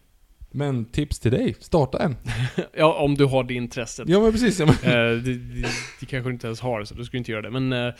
[0.57, 2.17] Men tips till dig, starta en.
[2.77, 4.09] Ja, om du har det intresset.
[4.09, 5.69] Ja men precis, ja, men, Eh, det, det,
[6.01, 7.61] det kanske du inte ens har, så du skulle inte göra det.
[7.61, 7.95] Men eh,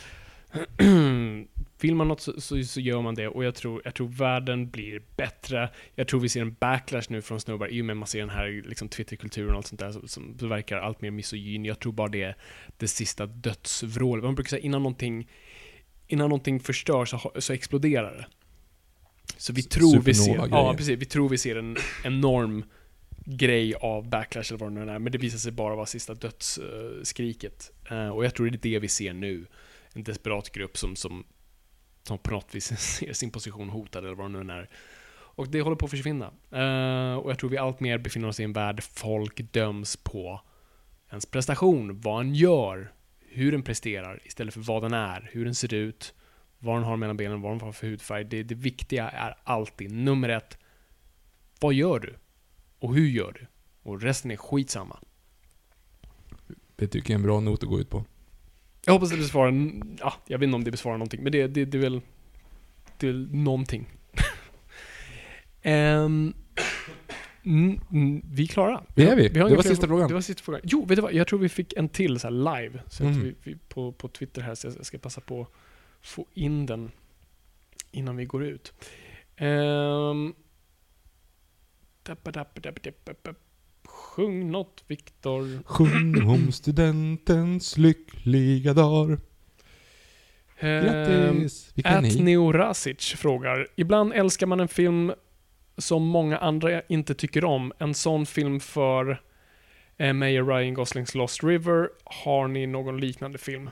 [1.81, 3.27] vill man något så, så, så gör man det.
[3.27, 5.69] Och jag tror, jag tror världen blir bättre.
[5.95, 8.19] Jag tror vi ser en backlash nu från snubbar i och med att man ser
[8.19, 11.65] den här liksom, Twitterkulturen och allt sånt där som, som verkar allt mer misogyn.
[11.65, 12.35] Jag tror bara det är
[12.77, 14.23] det sista dödsvrålet.
[14.23, 15.29] Man brukar säga innan någonting,
[16.07, 18.25] innan någonting förstörs så, så exploderar det.
[19.37, 22.63] Så vi tror vi ser, ja, precis, vi tror vi ser en enorm
[23.25, 26.13] grej av backlash eller vad det nu är, men det visar sig bara vara sista
[26.13, 27.71] dödsskriket.
[27.89, 29.45] Eh, och jag tror det är det vi ser nu.
[29.93, 31.23] En desperat grupp som, som,
[32.03, 34.69] som på något vis ser sin position hotad eller vad det nu är.
[35.35, 36.25] Och det håller på att försvinna.
[36.51, 39.97] Eh, och jag tror vi allt mer befinner oss i en värld där folk döms
[39.97, 40.41] på
[41.09, 45.55] ens prestation, vad en gör, hur den presterar istället för vad den är, hur den
[45.55, 46.13] ser ut,
[46.65, 48.23] vad den har mellan benen, vad den har för hudfärg.
[48.23, 50.57] Det, det viktiga är alltid, nummer ett,
[51.59, 52.15] vad gör du?
[52.79, 53.47] Och hur gör du?
[53.89, 54.99] Och resten är skitsamma.
[56.75, 58.05] det tycker jag är en bra not att gå ut på.
[58.85, 61.65] Jag hoppas det besvarar, ja, jag vet inte om det besvarar någonting, men det, det,
[61.65, 62.01] det är väl,
[62.97, 63.85] det är väl någonting.
[67.45, 68.83] Mm, mm, vi är klara.
[68.95, 69.39] Det är vi.
[69.39, 70.07] har Det var sista frågan.
[70.07, 70.61] Det var sista frågan.
[70.63, 71.13] Jo, vet du vad?
[71.13, 72.79] Jag tror vi fick en till så live.
[72.87, 73.19] Så Mhm.
[73.23, 75.47] vi, vi, på, på Twitter här, så jag ska passa på
[76.05, 76.91] få in den
[77.91, 78.73] innan vi går ut.
[79.39, 80.35] Um,
[83.85, 85.63] Sjung något, Viktor.
[85.65, 89.19] Sjung om studentens lyckliga dagar.
[90.59, 91.71] Ehm, Grattis!
[91.73, 92.23] Vilken At ni.
[92.23, 93.67] Neo Rasic frågar.
[93.75, 95.13] Ibland älskar man en film
[95.77, 97.73] som många andra inte tycker om.
[97.77, 99.21] En sån film för
[99.97, 101.89] eh, mig och Ryan Goslings Lost River.
[102.03, 103.69] Har ni någon liknande film?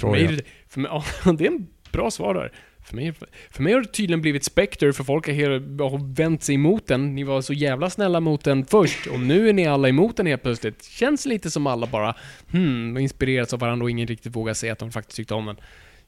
[0.00, 0.36] För Tror mig, jag.
[0.36, 0.90] det, för mig,
[1.24, 2.52] ja, det är en bra svar där.
[2.84, 3.12] För mig,
[3.50, 7.14] för mig har det tydligen blivit Spectre, för folk har vänt sig emot den.
[7.14, 10.26] Ni var så jävla snälla mot den först, och nu är ni alla emot den
[10.26, 10.84] helt plötsligt.
[10.84, 12.14] Känns lite som alla bara,
[12.50, 15.56] hmm, inspirerats av varandra och ingen riktigt vågar säga att de faktiskt tyckte om den.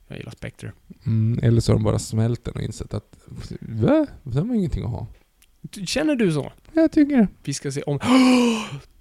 [0.09, 0.73] Jag gillar Spectre.
[1.07, 3.19] Mm, eller så har de bara smält den och insett att,
[3.61, 4.07] va?
[4.23, 5.07] Den var ingenting att ha.
[5.87, 6.53] Känner du så?
[6.73, 7.27] Jag tycker det.
[7.45, 7.99] Vi ska se om...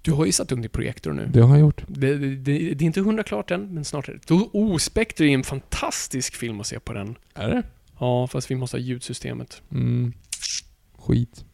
[0.04, 1.26] Du har ju satt upp i projektor nu.
[1.32, 1.84] Det har jag gjort.
[1.88, 4.34] Det, det, det, det är inte hundra klart än, men snart är det.
[4.34, 7.14] Oh, Spectre är en fantastisk film att se på den.
[7.34, 7.62] Är det?
[7.98, 9.62] Ja, fast vi måste ha ljudsystemet.
[9.70, 10.12] Mm.
[10.98, 11.44] Skit.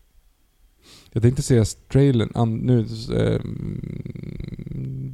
[1.13, 2.87] Jag tänkte se trailern, an, nu,
[3.17, 3.41] eh,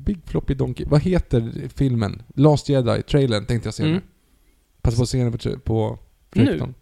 [0.04, 0.86] Big Floppy Donkey.
[0.88, 2.22] Vad heter filmen?
[2.34, 3.94] Last Jedi, trailern tänkte jag se Mm.
[3.94, 4.00] nu.
[4.82, 5.98] Passa på att se den på, på
[6.34, 6.44] Nu?
[6.44, 6.74] projektorn.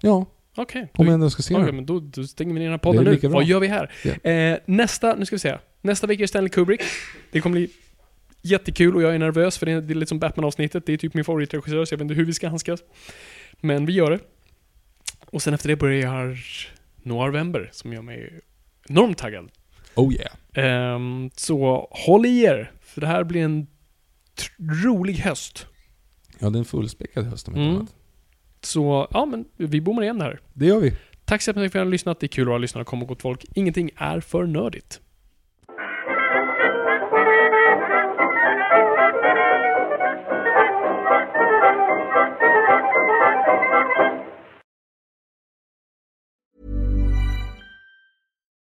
[0.00, 0.26] Ja,
[0.56, 0.88] Okej.
[0.94, 1.76] om då- jag ändå ska se den.
[1.76, 3.16] men då, då stänger vi ner den här podden nu.
[3.18, 3.30] bra.
[3.30, 3.90] Vad gör vi här?
[4.04, 4.30] Ja.
[4.30, 5.58] Eh, nästa, nu ska vi se.
[5.82, 6.80] Nästa vecka är Stanley Kubrick.
[7.32, 7.70] Det kommer bli
[8.42, 10.86] jättekul och jag är nervös för det är, det är lite som Batman-avsnittet.
[10.86, 12.80] Det är typ min favoritregissör så jag vet inte hur vi ska handskas.
[13.60, 14.18] Men vi gör det.
[15.30, 16.38] Och sen efter det börjar
[17.02, 18.40] Noir Vember som gör mig
[18.88, 19.48] enormt taggad.
[19.94, 20.32] Oh yeah.
[20.94, 23.66] Ehm, så håll i er, för det här blir en
[24.84, 25.66] rolig höst.
[26.38, 27.76] Ja, det är en fullspäckad höst om inte Mm.
[27.76, 27.94] annat.
[28.66, 30.40] Så, ja men vi bommar igen här.
[30.52, 30.92] Det gör vi.
[31.24, 32.20] Tack så mycket för att ni har lyssnat.
[32.20, 33.44] Det är kul att vara lyssnare och komma gott folk.
[33.54, 35.00] Ingenting är för nördigt.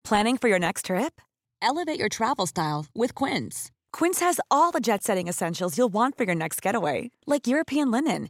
[0.09, 1.21] Planning for your next trip?
[1.61, 3.71] Elevate your travel style with Quince.
[3.91, 7.91] Quince has all the jet setting essentials you'll want for your next getaway, like European
[7.91, 8.29] linen,